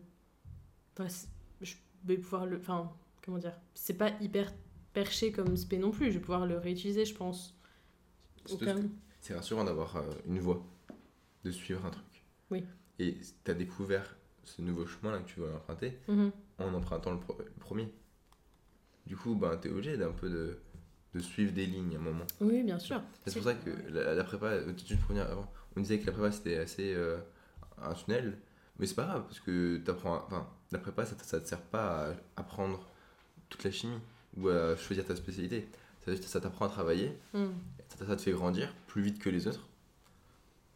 enfin, 0.98 1.08
je 1.62 1.76
vais 2.06 2.18
pouvoir 2.18 2.46
le 2.46 2.58
enfin 2.58 2.92
comment 3.24 3.38
dire 3.38 3.54
c'est 3.74 3.94
pas 3.98 4.12
hyper 4.22 4.52
perché 4.94 5.32
comme 5.32 5.56
spé 5.58 5.78
non 5.78 5.92
plus. 5.92 6.08
Je 6.08 6.14
vais 6.18 6.20
pouvoir 6.20 6.46
le 6.46 6.58
réutiliser 6.58 7.06
je 7.06 7.16
pense. 7.16 7.56
C'est 9.22 9.36
rassurant 9.36 9.64
d'avoir 9.64 9.98
euh, 9.98 10.02
une 10.26 10.40
voie, 10.40 10.66
de 11.44 11.52
suivre 11.52 11.86
un 11.86 11.90
truc. 11.92 12.24
Oui. 12.52 12.64
Et 13.00 13.18
tu 13.44 13.52
as 13.52 13.54
découvert 13.54 14.16
ce 14.44 14.62
nouveau 14.62 14.86
chemin 14.88 15.12
là 15.12 15.20
que 15.20 15.28
tu 15.30 15.40
vas 15.42 15.54
emprunter 15.56 16.00
Mhm. 16.08 16.32
en 16.58 16.74
empruntant 16.74 17.12
le, 17.12 17.20
pro- 17.20 17.38
le 17.38 17.52
premier. 17.60 17.88
Du 19.06 19.16
coup, 19.16 19.36
ben, 19.36 19.58
tu 19.58 19.68
es 19.68 19.72
obligé 19.72 19.98
d'un 19.98 20.12
peu 20.12 20.30
de, 20.30 20.60
de 21.14 21.20
suivre 21.20 21.52
des 21.54 21.66
lignes 21.66 21.96
à 21.96 22.00
un 22.00 22.02
moment. 22.02 22.26
Oui, 22.42 22.64
bien 22.64 22.80
sûr. 22.80 23.02
C'est 23.26 23.34
pour 23.36 23.44
ça 23.44 23.54
que 23.56 23.70
la, 23.90 24.14
la 24.16 24.24
prépa, 24.24 24.60
tout 24.64 24.72
de 24.72 24.80
suite 24.80 25.00
avant, 25.18 25.52
on 25.76 25.82
disait 25.82 26.00
que 26.00 26.06
la 26.08 26.12
prépa 26.12 26.32
c'était 26.32 26.58
assez 26.58 26.94
euh, 26.94 27.18
un 27.82 27.94
tunnel, 27.94 28.38
mais 28.78 28.86
c'est 28.88 28.96
pas 28.96 29.06
grave 29.06 29.24
parce 29.24 29.40
que 29.40 29.78
t'apprends, 29.78 30.24
enfin, 30.28 30.48
la 30.72 30.80
prépa 30.80 31.06
ça, 31.06 31.16
ça 31.22 31.40
te 31.40 31.48
sert 31.48 31.62
pas 31.62 32.10
à 32.10 32.14
apprendre 32.38 32.86
toute 33.50 33.64
la 33.64 33.72
chimie 33.72 34.00
ou 34.38 34.48
à 34.50 34.76
choisir 34.76 35.06
ta 35.06 35.16
spécialité. 35.16 35.68
Ça, 36.06 36.16
ça 36.16 36.40
t'apprend 36.42 36.66
à 36.66 36.70
travailler, 36.70 37.18
Mhm. 37.34 37.54
ça, 37.98 38.06
ça 38.06 38.16
te 38.16 38.22
fait 38.22 38.32
grandir 38.32 38.74
plus 38.88 39.02
vite 39.02 39.20
que 39.20 39.30
les 39.30 39.48
autres. 39.48 39.68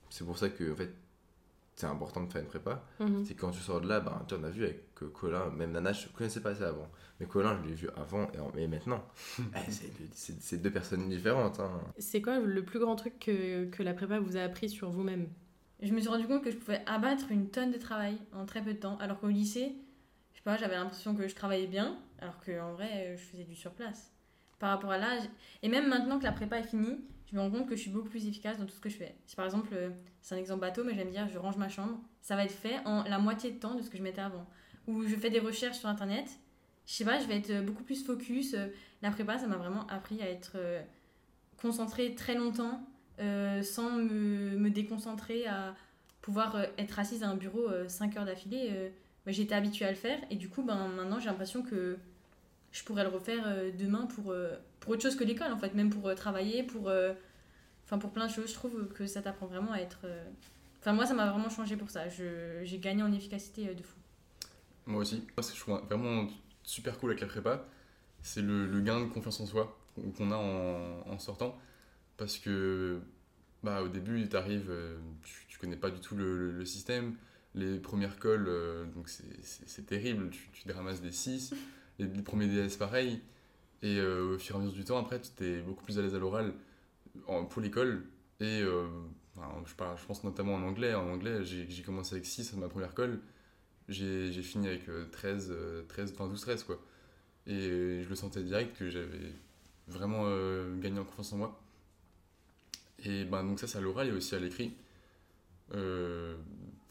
C'est 0.09 0.25
pour 0.25 0.37
ça 0.37 0.49
que 0.49 0.71
en 0.71 0.75
fait, 0.75 0.91
c'est 1.75 1.87
important 1.87 2.21
de 2.23 2.31
faire 2.31 2.41
une 2.41 2.47
prépa. 2.47 2.83
Mhm. 2.99 3.25
C'est 3.25 3.33
que 3.35 3.41
quand 3.41 3.51
tu 3.51 3.59
sors 3.59 3.81
de 3.81 3.87
là, 3.87 3.99
ben, 3.99 4.23
tu 4.27 4.35
en 4.35 4.43
as 4.43 4.49
vu 4.49 4.63
avec 4.63 4.83
euh, 5.01 5.09
Colin, 5.09 5.49
même 5.49 5.71
Nana, 5.71 5.91
je 5.93 6.07
connaissais 6.09 6.41
pas 6.41 6.53
ça 6.55 6.69
avant. 6.69 6.87
Mais 7.19 7.25
Colin, 7.25 7.57
je 7.63 7.67
l'ai 7.67 7.73
vu 7.75 7.89
avant 7.95 8.29
et, 8.33 8.39
en- 8.39 8.51
et 8.55 8.67
maintenant. 8.67 9.03
Eh, 9.39 9.71
c'est 10.13 10.57
deux- 10.61 10.71
personnes 10.71 11.09
différentes. 11.09 11.59
hein. 11.59 11.81
C'est 11.97 12.21
quoi 12.21 12.39
le 12.39 12.63
plus 12.63 12.79
grand 12.79 12.95
truc 12.95 13.17
que, 13.19 13.65
que 13.65 13.81
la 13.83 13.93
prépa 13.93 14.19
vous 14.19 14.37
a 14.37 14.41
appris 14.41 14.69
sur 14.69 14.89
vous-même 14.91 15.27
Je 15.81 15.91
me 15.93 15.99
suis 15.99 16.09
rendu 16.09 16.27
compte 16.27 16.43
que 16.43 16.51
je 16.51 16.57
pouvais 16.57 16.81
abattre 16.85 17.25
une 17.31 17.49
tonne 17.49 17.71
de 17.71 17.77
travail 17.77 18.17
en 18.33 18.45
très 18.45 18.61
peu 18.61 18.73
de 18.73 18.79
temps, 18.79 18.97
alors 18.97 19.19
qu'au 19.19 19.27
lycée, 19.29 19.73
je 20.33 20.37
sais 20.37 20.43
pas, 20.43 20.57
j'avais 20.57 20.75
l'impression 20.75 21.15
que 21.15 21.27
je 21.27 21.35
travaillais 21.35 21.67
bien, 21.67 21.97
alors 22.19 22.39
qu'en 22.45 22.73
vrai, 22.73 23.15
je 23.17 23.23
faisais 23.23 23.43
du 23.45 23.55
surplace. 23.55 24.11
Par 24.59 24.69
rapport 24.69 24.91
à 24.91 24.97
l'âge, 24.97 25.23
et 25.61 25.67
même 25.69 25.89
maintenant 25.89 26.19
que 26.19 26.23
la 26.23 26.31
prépa 26.31 26.59
est 26.59 26.63
finie, 26.67 27.03
je 27.33 27.37
me 27.39 27.41
rends 27.41 27.49
compte 27.49 27.67
que 27.67 27.75
je 27.75 27.81
suis 27.81 27.89
beaucoup 27.89 28.09
plus 28.09 28.27
efficace 28.27 28.59
dans 28.59 28.65
tout 28.67 28.75
ce 28.75 28.79
que 28.79 28.89
je 28.89 28.95
fais. 28.95 29.15
Si 29.25 29.35
par 29.35 29.45
exemple, 29.45 29.69
euh, 29.73 29.89
c'est 30.21 30.35
un 30.35 30.37
exemple 30.37 30.61
bateau, 30.61 30.83
mais 30.83 30.93
j'aime 30.93 31.09
dire, 31.09 31.27
je 31.27 31.39
range 31.39 31.57
ma 31.57 31.67
chambre, 31.67 31.99
ça 32.21 32.35
va 32.35 32.45
être 32.45 32.51
fait 32.53 32.77
en 32.85 33.03
la 33.05 33.17
moitié 33.17 33.49
de 33.51 33.59
temps 33.59 33.73
de 33.73 33.81
ce 33.81 33.89
que 33.89 33.97
je 33.97 34.03
mettais 34.03 34.21
avant. 34.21 34.45
Ou 34.87 35.03
je 35.03 35.15
fais 35.15 35.31
des 35.31 35.39
recherches 35.39 35.79
sur 35.79 35.89
internet, 35.89 36.27
je 36.85 36.93
sais 36.93 37.05
pas, 37.05 37.17
je 37.19 37.25
vais 37.25 37.37
être 37.37 37.49
euh, 37.49 37.61
beaucoup 37.63 37.83
plus 37.83 38.05
focus. 38.05 38.53
euh, 38.53 38.67
La 39.01 39.09
prépa, 39.09 39.39
ça 39.39 39.47
m'a 39.47 39.55
vraiment 39.57 39.87
appris 39.87 40.21
à 40.21 40.29
être 40.29 40.55
concentrée 41.57 42.15
très 42.15 42.35
longtemps 42.35 42.81
sans 43.61 43.91
me, 43.91 44.57
me 44.57 44.69
déconcentrer, 44.69 45.45
à 45.47 45.75
pouvoir 46.21 46.57
être 46.77 46.99
assise 46.99 47.23
à 47.23 47.29
un 47.29 47.35
bureau 47.35 47.67
5 47.87 48.17
heures 48.17 48.25
d'affilée. 48.25 48.91
bah, 49.25 49.31
J'étais 49.31 49.55
habituée 49.55 49.85
à 49.85 49.89
le 49.89 49.95
faire 49.97 50.19
et 50.29 50.35
du 50.35 50.49
coup, 50.49 50.63
ben, 50.63 50.87
maintenant 50.89 51.19
j'ai 51.19 51.27
l'impression 51.29 51.61
que 51.63 51.97
je 52.73 52.83
pourrais 52.83 53.03
le 53.03 53.09
refaire 53.09 53.43
euh, 53.47 53.71
demain 53.71 54.07
pour, 54.07 54.31
euh, 54.31 54.57
pour 54.81 54.91
autre 54.91 55.01
chose 55.01 55.15
que 55.15 55.23
l'école, 55.23 55.53
en 55.53 55.57
fait, 55.57 55.73
même 55.75 55.89
pour 55.89 56.07
euh, 56.09 56.15
travailler, 56.15 56.63
pour, 56.63 56.91
enfin, 57.85 57.97
pour 57.97 58.11
plein 58.11 58.27
de 58.27 58.31
choses. 58.31 58.49
Je 58.49 58.53
trouve 58.55 58.89
que 58.89 59.07
ça 59.07 59.21
t'apprend 59.21 59.45
vraiment 59.45 59.71
à 59.71 59.77
être. 59.77 59.99
Enfin, 60.81 60.91
moi, 60.93 61.05
ça 61.05 61.13
m'a 61.13 61.29
vraiment 61.31 61.49
changé 61.49 61.77
pour 61.77 61.89
ça. 61.89 62.09
J'ai 62.09 62.79
gagné 62.79 63.03
en 63.03 63.13
efficacité 63.13 63.73
de 63.73 63.83
fou. 63.83 63.95
Moi 64.85 65.01
aussi. 65.01 65.23
Moi, 65.37 65.43
ce 65.43 65.51
que 65.51 65.57
je 65.57 65.61
trouve 65.61 65.81
vraiment 65.85 66.27
super 66.63 66.97
cool 66.99 67.11
avec 67.11 67.21
la 67.21 67.27
prépa, 67.27 67.65
c'est 68.21 68.41
le, 68.41 68.67
le 68.67 68.81
gain 68.81 68.99
de 68.99 69.05
confiance 69.05 69.39
en 69.39 69.45
soi 69.45 69.77
qu'on 70.17 70.31
a 70.31 70.35
en, 70.35 71.09
en 71.09 71.19
sortant. 71.19 71.57
Parce 72.17 72.37
que 72.37 72.99
bah, 73.63 73.81
au 73.83 73.87
début, 73.87 74.27
arrives, 74.33 74.71
tu, 75.23 75.45
tu 75.47 75.57
connais 75.59 75.77
pas 75.77 75.89
du 75.89 75.99
tout 75.99 76.15
le, 76.15 76.51
le- 76.51 76.65
système. 76.65 77.15
Les 77.55 77.77
premières 77.77 78.17
colles, 78.17 78.49
donc 78.95 79.07
c'est 79.09 79.85
terrible, 79.85 80.31
tu, 80.31 80.49
tu 80.53 80.63
te 80.63 80.73
ramasses 80.73 81.01
des 81.01 81.11
6. 81.11 81.53
Les, 81.99 82.07
premiers 82.21 82.47
DS, 82.47 82.77
pareil. 82.77 83.21
Et 83.81 83.97
euh, 83.97 84.35
au 84.35 84.39
fur 84.39 84.55
et 84.55 84.59
à 84.59 84.61
mesure 84.61 84.75
du 84.75 84.83
temps, 84.85 84.97
après, 84.97 85.19
tu 85.21 85.29
étais 85.29 85.61
beaucoup 85.61 85.83
plus 85.83 85.99
à 85.99 86.01
l'aise 86.01 86.15
à 86.15 86.19
l'oral 86.19 86.53
pour 87.49 87.61
l'école. 87.61 88.05
Et 88.39 88.61
euh, 88.61 88.87
je, 89.65 90.05
pense 90.05 90.23
notamment 90.23 90.55
en 90.55 90.63
anglais. 90.63 90.93
En 90.95 91.09
anglais, 91.09 91.43
j'ai 91.43 91.83
commencé 91.83 92.15
avec 92.15 92.25
6 92.25 92.53
à 92.53 92.57
ma 92.57 92.69
première 92.69 92.93
colle. 92.93 93.19
J'ai 93.89 94.31
fini 94.41 94.67
avec 94.67 94.87
euh, 94.89 95.05
13, 95.11 95.49
euh, 95.51 95.83
13, 95.89 96.13
enfin 96.17 96.33
12-13 96.33 96.65
quoi. 96.65 96.79
Et 97.45 98.01
je 98.03 98.09
le 98.09 98.15
sentais 98.15 98.41
direct 98.41 98.77
que 98.77 98.89
j'avais 98.89 99.33
vraiment 99.87 100.23
gagné 100.79 100.99
en 100.99 101.03
confiance 101.03 101.33
en 101.33 101.37
moi. 101.37 101.61
Et 103.05 103.25
ben, 103.25 103.43
donc 103.43 103.59
ça, 103.59 103.67
c'est 103.67 103.77
à 103.77 103.81
l'oral 103.81 104.07
et 104.07 104.11
aussi 104.11 104.33
à 104.33 104.39
l'écrit. 104.39 104.73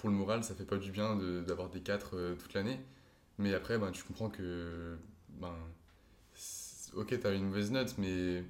Pour 0.03 0.11
le 0.11 0.17
moral, 0.17 0.43
ça 0.43 0.57
fait 0.57 0.65
pas 0.65 0.79
du 0.79 0.91
bien 0.91 1.15
d'avoir 1.47 1.69
des 1.71 1.81
4 1.81 2.17
euh, 2.17 2.35
toute 2.35 2.55
l'année. 2.55 2.81
Mais 3.43 3.55
après, 3.55 3.77
ben, 3.79 3.91
tu 3.91 4.05
comprends 4.05 4.31
que. 4.31 4.97
Ben, 5.41 5.55
ok, 6.95 7.19
t'as 7.21 7.35
une 7.35 7.47
mauvaise 7.47 7.71
note, 7.73 7.95
mais 7.99 8.45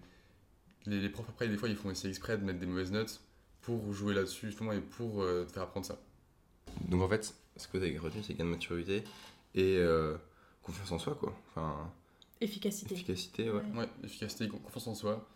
les, 0.87 1.01
les 1.01 1.09
profs, 1.09 1.29
après, 1.29 1.49
des 1.49 1.57
fois, 1.57 1.69
ils 1.69 1.77
font 1.77 1.91
essayer 1.91 2.11
exprès 2.11 2.37
de 2.37 2.45
mettre 2.45 2.59
des 2.59 2.67
mauvaises 2.67 2.93
notes 2.93 3.21
pour 3.63 3.93
jouer 3.93 4.13
là-dessus, 4.15 4.47
justement, 4.47 4.73
et 4.73 4.81
pour 4.81 5.23
euh, 5.23 5.45
te 5.45 5.53
faire 5.53 5.63
apprendre 5.63 5.87
ça. 5.87 5.99
Donc 6.89 7.01
en 7.03 7.09
fait, 7.09 7.35
ce 7.57 7.69
que 7.69 7.79
tu 7.79 7.97
as 7.97 8.01
retenu, 8.01 8.23
c'est 8.23 8.35
gain 8.35 8.45
de 8.45 8.51
maturité 8.51 9.05
et 9.55 9.77
euh, 9.79 10.17
confiance 10.63 10.93
en 10.93 10.99
soi, 10.99 11.15
quoi. 11.15 11.35
Enfin, 11.49 11.91
Efficacité. 12.41 12.95
efficacité, 12.95 13.51
ouais. 13.51 13.63
Ouais. 13.75 13.79
Ouais, 13.81 13.89
efficacité, 14.05 14.49
confiance 14.49 14.87
en 14.89 14.95
soi. 14.95 15.29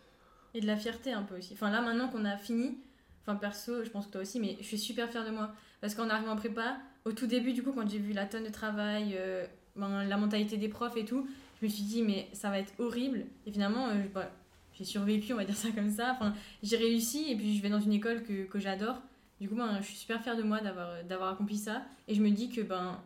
Et 0.55 0.61
de 0.61 0.67
la 0.67 0.77
fierté 0.77 1.13
un 1.13 1.23
peu 1.23 1.37
aussi. 1.39 1.53
Enfin 1.53 1.71
là 1.71 1.81
maintenant 1.83 2.09
qu'on 2.09 2.25
a 2.25 2.37
fini, 2.37 2.79
enfin 3.23 3.37
perso, 3.37 3.85
je 3.85 3.91
pense 3.91 4.07
que 4.07 4.13
toi 4.13 4.23
aussi, 4.23 4.41
mais 4.41 4.57
je 4.61 4.65
suis 4.67 4.79
super 4.79 5.09
fière 5.11 5.25
de 5.25 5.31
moi. 5.31 5.53
Parce 5.81 5.95
qu'en 5.95 6.09
arrivant 6.09 6.33
en 6.33 6.37
prépa, 6.37 6.79
au 7.07 7.13
tout 7.13 7.27
début 7.27 7.53
du 7.53 7.63
coup 7.63 7.73
quand 7.73 7.89
j'ai 7.89 7.99
vu 7.99 8.13
la 8.13 8.27
tonne 8.27 8.45
de 8.45 8.51
travail, 8.51 9.15
euh, 9.15 9.47
ben, 9.77 10.05
la 10.05 10.17
mentalité 10.17 10.59
des 10.59 10.69
profs 10.69 10.97
et 10.97 11.05
tout, 11.05 11.27
je 11.61 11.67
me 11.67 11.71
suis 11.71 11.85
dit 11.85 12.03
mais 12.03 12.29
ça 12.33 12.51
va 12.51 12.59
être 12.59 12.75
horrible. 12.79 13.25
Et 13.47 13.53
finalement, 13.53 13.89
euh, 13.89 14.03
bah, 14.13 14.31
j'ai 14.75 14.85
survécu, 14.85 15.33
on 15.33 15.37
va 15.37 15.45
dire 15.45 15.57
ça 15.57 15.71
comme 15.71 15.91
ça. 15.91 16.13
Enfin, 16.13 16.35
j'ai 16.63 16.77
réussi 16.77 17.31
et 17.31 17.37
puis 17.37 17.57
je 17.57 17.63
vais 17.63 17.71
dans 17.71 17.81
une 17.81 17.93
école 17.93 18.23
que, 18.25 18.45
que 18.45 18.59
j'adore. 18.59 19.01
Du 19.41 19.49
coup, 19.49 19.55
ben, 19.55 19.79
je 19.81 19.87
suis 19.87 19.97
super 19.97 20.21
fière 20.23 20.37
de 20.37 20.43
moi 20.43 20.61
d'avoir 20.61 21.05
d'avoir 21.05 21.33
accompli 21.33 21.57
ça. 21.57 21.83
Et 22.09 22.15
je 22.15 22.21
me 22.21 22.31
dis 22.31 22.51
que 22.51 22.61
ben, 22.61 23.01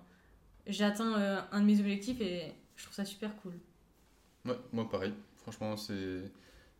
j'ai 0.66 0.84
atteint 0.84 1.18
euh, 1.18 1.40
un 1.52 1.60
de 1.60 1.66
mes 1.66 1.78
objectifs 1.78 2.20
et 2.20 2.54
je 2.76 2.84
trouve 2.84 2.94
ça 2.94 3.04
super 3.04 3.36
cool. 3.36 3.52
Ouais, 4.46 4.58
moi 4.72 4.88
pareil. 4.88 5.12
Franchement, 5.42 5.76
c'est 5.76 6.22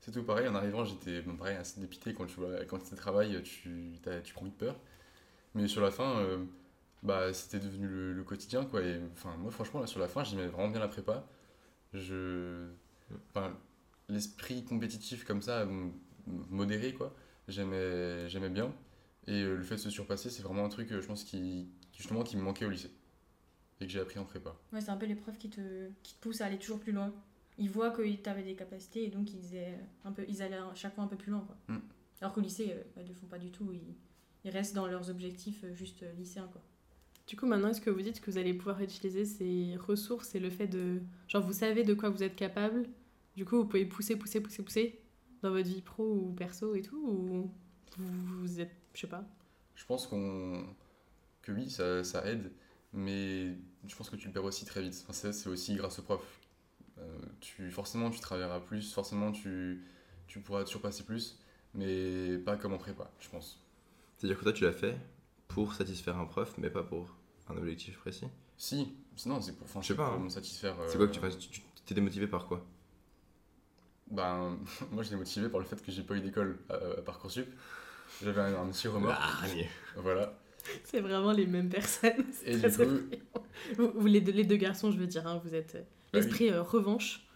c'est 0.01 0.11
tout 0.11 0.23
pareil. 0.23 0.49
En 0.49 0.55
arrivant, 0.55 0.87
j'étais 0.87 1.21
pareil, 1.21 1.57
assez 1.57 1.81
dépité 1.81 2.15
quand 2.15 2.25
tu 2.25 2.37
vois 2.41 2.65
quand 2.65 2.79
tu 2.79 2.95
travailles, 2.95 3.43
tu 3.43 3.93
tu 4.25 4.33
prends 4.33 4.47
vite 4.47 4.57
peur. 4.57 4.77
Mais 5.55 5.67
sur 5.67 5.83
la 5.83 5.91
fin, 5.91 6.19
euh, 6.21 6.39
bah 7.03 7.33
c'était 7.33 7.61
devenu 7.61 7.89
le, 7.89 8.13
le 8.13 8.25
quotidien 8.25 8.65
quoi. 8.65 8.83
Et 8.83 9.01
enfin 9.13 9.37
moi 9.37 9.51
franchement 9.51 9.81
là 9.81 9.87
sur 9.87 10.01
la 10.01 10.09
fin, 10.09 10.25
j'aimais 10.25 10.47
vraiment 10.47 10.69
bien 10.69 10.81
la 10.81 10.89
prépa. 10.89 11.27
Je 11.93 12.71
enfin 13.31 13.57
l'esprit 14.09 14.65
compétitif 14.65 15.25
comme 15.25 15.43
ça, 15.43 15.67
modéré 16.27 16.95
quoi. 16.95 17.15
J'aimais 17.49 18.29
j'aimais 18.29 18.51
bien. 18.51 18.73
Et 19.27 19.43
euh, 19.43 19.57
le 19.57 19.63
fait 19.63 19.75
de 19.77 19.81
se 19.81 19.91
surpasser, 19.91 20.31
c'est 20.31 20.43
vraiment 20.43 20.65
un 20.65 20.69
truc, 20.69 20.91
euh, 20.93 21.01
je 21.01 21.07
pense, 21.07 21.25
qui 21.25 21.69
justement 21.93 22.23
qui 22.23 22.37
me 22.37 22.43
manquait 22.43 22.65
au 22.65 22.71
lycée 22.71 22.91
et 23.81 23.87
que 23.87 23.93
j'ai 23.93 24.01
appris 24.01 24.19
en 24.19 24.25
prépa. 24.25 24.57
Ouais, 24.73 24.81
c'est 24.81 24.91
un 24.91 24.97
peu 24.97 25.07
profs 25.15 25.39
qui 25.39 25.51
te, 25.51 25.89
qui 26.03 26.15
te 26.15 26.21
poussent 26.21 26.41
à 26.41 26.47
aller 26.47 26.59
toujours 26.59 26.81
plus 26.81 26.93
loin. 26.93 27.13
Ils 27.59 27.71
voient 27.71 27.91
que 27.91 28.03
tu 28.03 28.29
avais 28.29 28.43
des 28.43 28.55
capacités 28.55 29.05
et 29.05 29.09
donc 29.09 29.33
ils, 29.33 29.59
un 30.05 30.13
peu, 30.13 30.25
ils 30.29 30.43
allaient 30.43 30.59
chaque 30.75 30.95
fois 30.95 31.05
un 31.05 31.07
peu 31.07 31.17
plus 31.17 31.31
loin. 31.31 31.41
Quoi. 31.41 31.57
Mm. 31.69 31.81
Alors 32.21 32.33
qu'au 32.33 32.41
lycée, 32.41 32.73
euh, 32.73 32.83
bah, 32.95 33.03
ils 33.03 33.09
le 33.09 33.15
font 33.15 33.27
pas 33.27 33.39
du 33.39 33.51
tout. 33.51 33.73
Ils, 33.73 33.95
ils 34.45 34.51
restent 34.51 34.75
dans 34.75 34.87
leurs 34.87 35.11
objectifs 35.11 35.65
juste 35.75 36.05
lycéens. 36.17 36.49
Quoi. 36.53 36.63
Du 37.31 37.37
coup, 37.37 37.47
maintenant, 37.47 37.69
est-ce 37.69 37.81
que 37.81 37.91
vous 37.91 38.03
dites 38.03 38.21
que 38.21 38.29
vous 38.29 38.39
allez 38.39 38.53
pouvoir 38.53 38.83
utiliser 38.83 39.25
ces 39.25 39.77
ressources 39.77 40.35
et 40.35 40.41
le 40.41 40.51
fait 40.51 40.67
de. 40.67 41.01
Genre, 41.29 41.41
vous 41.41 41.53
savez 41.53 41.85
de 41.85 41.95
quoi 41.95 42.11
vous 42.11 42.25
êtes 42.25 42.35
capable, 42.35 42.89
du 43.37 43.45
coup, 43.45 43.59
vous 43.59 43.67
pouvez 43.67 43.87
pousser, 43.87 44.17
pousser, 44.17 44.41
pousser, 44.41 44.65
pousser 44.65 45.01
dans 45.41 45.53
votre 45.53 45.69
vie 45.69 45.81
pro 45.81 46.03
ou 46.03 46.33
perso 46.33 46.75
et 46.75 46.83
tout 46.83 46.99
Ou 46.99 47.49
vous, 47.99 48.39
vous 48.41 48.61
êtes. 48.61 48.73
Je 48.95 49.03
sais 49.03 49.07
pas? 49.07 49.25
Je 49.77 49.85
pense 49.85 50.09
qu'on 50.09 50.75
que 51.43 51.53
oui, 51.53 51.71
ça, 51.71 52.03
ça 52.03 52.27
aide, 52.27 52.51
mais 52.93 53.57
je 53.87 53.95
pense 53.95 54.11
que 54.11 54.17
tu 54.17 54.27
le 54.27 54.33
perds 54.33 54.43
aussi 54.43 54.65
très 54.65 54.83
vite. 54.83 54.99
Enfin, 55.05 55.13
c'est 55.13 55.33
c'est 55.33 55.49
aussi 55.49 55.77
grâce 55.77 56.01
au 56.01 56.03
prof. 56.03 56.41
Euh, 56.99 57.17
tu, 57.39 57.71
forcément, 57.71 58.11
tu 58.11 58.19
travailleras 58.19 58.59
plus, 58.59 58.93
forcément, 58.93 59.31
tu, 59.31 59.85
tu 60.27 60.41
pourras 60.41 60.65
te 60.65 60.69
surpasser 60.69 61.05
plus, 61.05 61.39
mais 61.75 62.39
pas 62.39 62.57
comme 62.57 62.73
en 62.73 62.79
prépa, 62.79 63.09
je 63.21 63.29
pense. 63.29 63.63
C'est-à-dire 64.17 64.37
que 64.37 64.43
toi, 64.43 64.53
tu 64.53 64.65
l'as 64.65 64.73
fait 64.73 64.99
pour 65.47 65.75
satisfaire 65.75 66.19
un 66.19 66.27
prof, 66.27 66.59
mais 66.59 66.71
pas 66.71 66.83
pour 66.83 67.20
un 67.51 67.57
objectif 67.57 67.99
précis. 67.99 68.27
Si, 68.57 68.95
sinon, 69.17 69.41
c'est 69.41 69.57
pour, 69.57 69.67
enfin, 69.67 69.81
Je 69.81 69.89
sais 69.89 69.95
c'est 69.95 69.97
pas, 69.97 70.11
pour 70.11 70.21
hein. 70.21 70.25
me 70.25 70.29
satisfaire. 70.29 70.77
C'est 70.87 70.97
euh, 70.97 70.99
quoi 70.99 71.07
que 71.09 71.13
tu 71.13 71.21
fasses? 71.21 71.39
Tu 71.39 71.61
t'es 71.87 71.95
démotivé 71.95 72.27
par 72.27 72.47
quoi? 72.47 72.65
Ben, 74.11 74.59
moi, 74.91 75.03
je 75.03 75.11
l'ai 75.11 75.17
motivé 75.17 75.49
par 75.49 75.61
le 75.61 75.67
fait 75.67 75.81
que 75.83 75.93
j'ai 75.93 76.03
pas 76.03 76.17
eu 76.17 76.21
d'école 76.21 76.59
à, 76.69 76.75
à 76.75 77.03
Parcoursup. 77.03 77.47
J'avais 78.23 78.41
un, 78.41 78.63
un 78.63 78.71
petit 78.71 78.89
remords. 78.89 79.17
Ah, 79.21 79.47
Voilà. 79.97 80.35
C'est 80.85 81.01
vraiment 81.01 81.33
les 81.33 81.47
mêmes 81.47 81.69
personnes. 81.69 82.25
C'est 82.33 82.51
Et 82.51 82.57
très 82.57 82.69
du 82.71 82.77
coup- 82.77 83.01
vous, 83.77 83.93
vous, 83.95 84.07
les, 84.07 84.21
deux, 84.21 84.33
les 84.33 84.45
deux 84.45 84.57
garçons, 84.57 84.91
je 84.91 84.99
veux 84.99 85.07
dire, 85.07 85.27
hein, 85.27 85.41
vous 85.45 85.55
êtes. 85.55 85.75
euh, 85.75 85.83
Bah 86.13 86.21
oui. 86.25 86.27
L'esprit 86.27 86.51
euh, 86.51 86.63
revanche. 86.63 87.27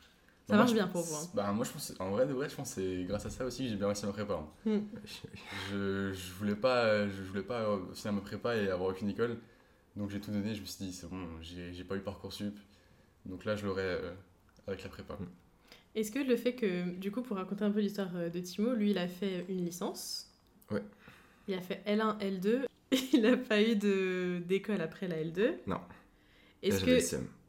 Ça 0.46 0.56
Moi, 0.56 0.64
marche 0.64 0.74
bien 0.74 0.86
pour 0.88 1.02
vous. 1.02 1.14
hein. 1.14 1.28
Bah, 1.34 1.52
moi, 1.52 1.64
je 1.64 1.72
pense, 1.72 1.94
en 1.98 2.10
vrai, 2.10 2.26
de 2.26 2.32
vrai, 2.32 2.48
je 2.48 2.54
pense 2.54 2.74
que 2.74 2.80
c'est 2.82 3.04
grâce 3.04 3.26
à 3.26 3.30
ça 3.30 3.44
aussi 3.46 3.64
que 3.64 3.70
j'ai 3.70 3.76
bien 3.76 3.86
réussi 3.86 4.06
ma 4.06 4.12
prépa. 4.12 4.34
hein. 4.34 4.46
Je, 5.70 6.12
je 6.12 6.32
voulais 6.34 6.54
pas, 6.56 7.08
je 7.08 7.22
voulais 7.22 7.42
pas 7.42 7.60
euh, 7.62 7.78
finir 7.94 8.12
ma 8.14 8.20
prépa 8.20 8.56
et 8.56 8.68
avoir 8.70 8.90
aucune 8.90 9.08
école. 9.08 9.38
Donc 9.96 10.10
j'ai 10.10 10.20
tout 10.20 10.30
donné, 10.32 10.54
je 10.54 10.60
me 10.60 10.66
suis 10.66 10.84
dit, 10.86 10.92
c'est 10.92 11.08
bon, 11.08 11.26
j'ai 11.40 11.72
j'ai 11.72 11.84
pas 11.84 11.96
eu 11.96 12.00
Parcoursup. 12.00 12.58
Donc 13.26 13.44
là, 13.44 13.56
je 13.56 13.64
l'aurai 13.66 13.82
euh, 13.82 14.12
avec 14.66 14.82
la 14.82 14.88
prépa. 14.88 15.16
Est-ce 15.94 16.10
que 16.10 16.18
le 16.18 16.36
fait 16.36 16.54
que, 16.54 16.90
du 16.90 17.10
coup, 17.12 17.22
pour 17.22 17.36
raconter 17.36 17.64
un 17.64 17.70
peu 17.70 17.80
l'histoire 17.80 18.10
euh, 18.16 18.28
de 18.28 18.40
Timo, 18.40 18.74
lui, 18.74 18.90
il 18.90 18.98
a 18.98 19.06
fait 19.06 19.46
une 19.48 19.64
licence. 19.64 20.30
Ouais. 20.70 20.82
Il 21.46 21.54
a 21.54 21.60
fait 21.60 21.82
L1, 21.86 22.18
L2. 22.18 22.64
Il 23.12 23.22
n'a 23.22 23.36
pas 23.36 23.62
eu 23.62 23.76
de- 23.76 24.42
d'école 24.46 24.80
après 24.80 25.08
la 25.08 25.22
L2. 25.22 25.54
Non. 25.66 25.80
Est-ce 26.62 26.84
que. 26.84 26.98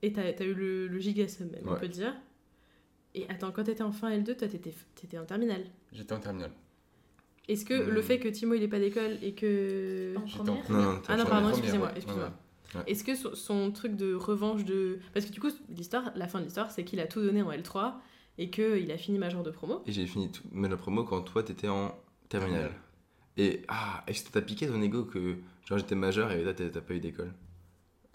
Et 0.04 0.14
t'as 0.14 0.22
as 0.24 0.44
eu 0.44 0.54
le, 0.54 0.88
le 0.88 1.00
gigasum 1.00 1.50
même, 1.50 1.68
on 1.68 1.76
peut 1.80 1.88
dire. 1.88 2.16
Et 3.16 3.28
attends, 3.30 3.52
quand 3.52 3.64
t'étais 3.64 3.82
en 3.82 3.92
fin 3.92 4.12
L2, 4.16 4.36
toi, 4.36 4.48
t'étais 4.48 4.74
étais 5.04 5.18
en 5.18 5.26
terminale. 5.26 5.66
J'étais 5.92 6.14
en 6.14 6.20
terminale. 6.20 6.52
Est-ce 7.48 7.64
que 7.66 7.74
Hmm. 7.74 7.90
le 7.94 8.02
fait 8.02 8.20
que 8.20 8.28
Timo, 8.28 8.54
il 8.56 8.64
ait 8.64 8.68
pas 8.68 8.80
d'école 8.80 9.18
et 9.22 9.34
que. 9.34 10.16
En 10.18 10.22
première 10.22 10.72
Non, 10.72 10.82
non, 10.82 11.02
Ah 11.08 11.16
non, 11.18 11.24
t'as- 11.24 11.30
pardon, 11.30 11.50
excusez-moi, 11.50 11.92
excusez-moi. 11.96 12.26
Ouais, 12.74 12.80
ouais. 12.80 12.84
Est-ce 12.92 13.04
que 13.04 13.16
son, 13.16 13.36
son 13.36 13.72
truc 13.72 13.96
de 13.96 14.16
revanche 14.16 14.66
de... 14.66 15.00
Parce 15.14 15.26
que 15.26 15.32
du 15.32 15.40
coup, 15.40 15.50
l'histoire, 15.70 16.12
la 16.16 16.28
fin 16.28 16.40
de 16.40 16.46
l'histoire, 16.46 16.72
c'est 16.72 16.84
qu'il 16.84 17.00
a 17.00 17.08
tout 17.08 17.22
donné 17.22 17.42
en 17.42 17.52
L3 17.52 17.94
et 18.38 18.50
qu'il 18.50 18.92
a 18.92 18.98
fini 18.98 19.18
major 19.18 19.44
de 19.44 19.52
promo. 19.52 19.82
Et 19.86 19.92
j'ai 19.94 20.06
fini 20.08 20.30
tout, 20.32 20.44
mais 20.52 20.68
la 20.68 20.76
promo 20.76 21.04
quand 21.06 21.22
toi 21.22 21.42
t'étais 21.44 21.70
en 21.70 21.96
terminale. 22.28 22.72
Et 23.38 23.62
ah, 23.68 24.04
est-ce 24.08 24.24
que 24.26 24.32
t'as 24.32 24.42
piqué 24.42 24.68
ton 24.68 24.82
ego 24.82 25.04
que 25.04 25.36
genre 25.68 25.78
j'étais 25.78 25.96
majeur 25.96 26.32
et 26.32 26.44
là 26.44 26.54
t'as 26.54 26.82
pas 26.82 26.94
eu 26.96 27.00
d'école 27.00 27.34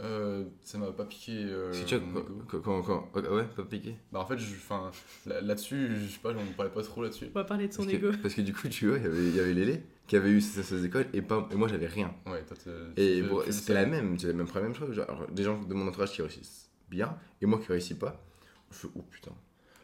Euh, 0.01 0.45
ça 0.63 0.79
m'a 0.79 0.93
pas 0.93 1.05
piqué. 1.05 1.33
euh, 1.45 1.73
Si 1.73 1.85
tu 1.85 1.99
mon 1.99 2.23
quand, 2.49 2.61
quand, 2.61 2.83
quand- 2.83 3.09
quand- 3.13 3.23
ah 3.29 3.35
ouais, 3.35 3.45
pas 3.45 3.65
piqué. 3.65 3.97
Bah, 4.13 4.21
en 4.21 4.27
fait, 4.27 4.39
je- 4.39 4.55
enfin, 4.55 4.91
là- 5.27 5.41
là-dessus, 5.43 5.91
je 5.97 6.07
sais 6.07 6.19
pas, 6.21 6.33
j'en 6.33 6.41
parlais 6.57 6.73
pas 6.73 6.83
trop 6.83 7.03
là-dessus. 7.03 7.27
On 7.31 7.39
va 7.39 7.45
parler 7.45 7.69
de 7.69 7.73
son 7.73 7.83
Parce 7.83 7.93
que, 7.93 7.97
ego. 8.07 8.11
parce 8.23 8.35
que 8.35 8.41
du 8.41 8.55
coup, 8.55 8.69
tu 8.69 8.89
vois, 8.89 8.97
il 8.99 9.03
y 9.05 9.07
avait, 9.07 9.19
il 9.29 9.37
y 9.37 9.41
avait 9.41 9.53
Lélé 9.53 9.83
qui 10.07 10.17
avait 10.17 10.31
eu 10.31 10.41
ses, 10.41 10.63
ses 10.63 10.85
écoles 10.85 11.07
et, 11.13 11.21
pas, 11.23 11.47
et 11.51 11.55
moi 11.55 11.69
j'avais 11.69 11.87
rien. 11.87 12.15
Ouais, 12.27 12.43
toi, 12.45 12.57
Et 12.97 13.21
bon, 13.23 13.43
c'était 13.51 13.75
la 13.75 13.85
même, 13.87 14.19
j'avais 14.19 14.33
même 14.33 14.49
pas 14.49 14.61
la 14.61 14.67
même 14.67 14.75
chose. 14.75 14.93
Genre, 14.95 15.05
alors, 15.09 15.27
des 15.31 15.43
gens 15.43 15.61
de 15.63 15.75
mon 15.75 15.87
entourage 15.87 16.13
qui 16.13 16.23
réussissent 16.23 16.71
bien 16.89 17.17
et 17.43 17.47
moi 17.47 17.59
qui 17.59 17.67
réussis 17.71 17.95
pas. 17.95 18.23
Je 18.71 18.77
fais, 18.79 18.89
oh 18.97 19.03
putain. 19.03 19.33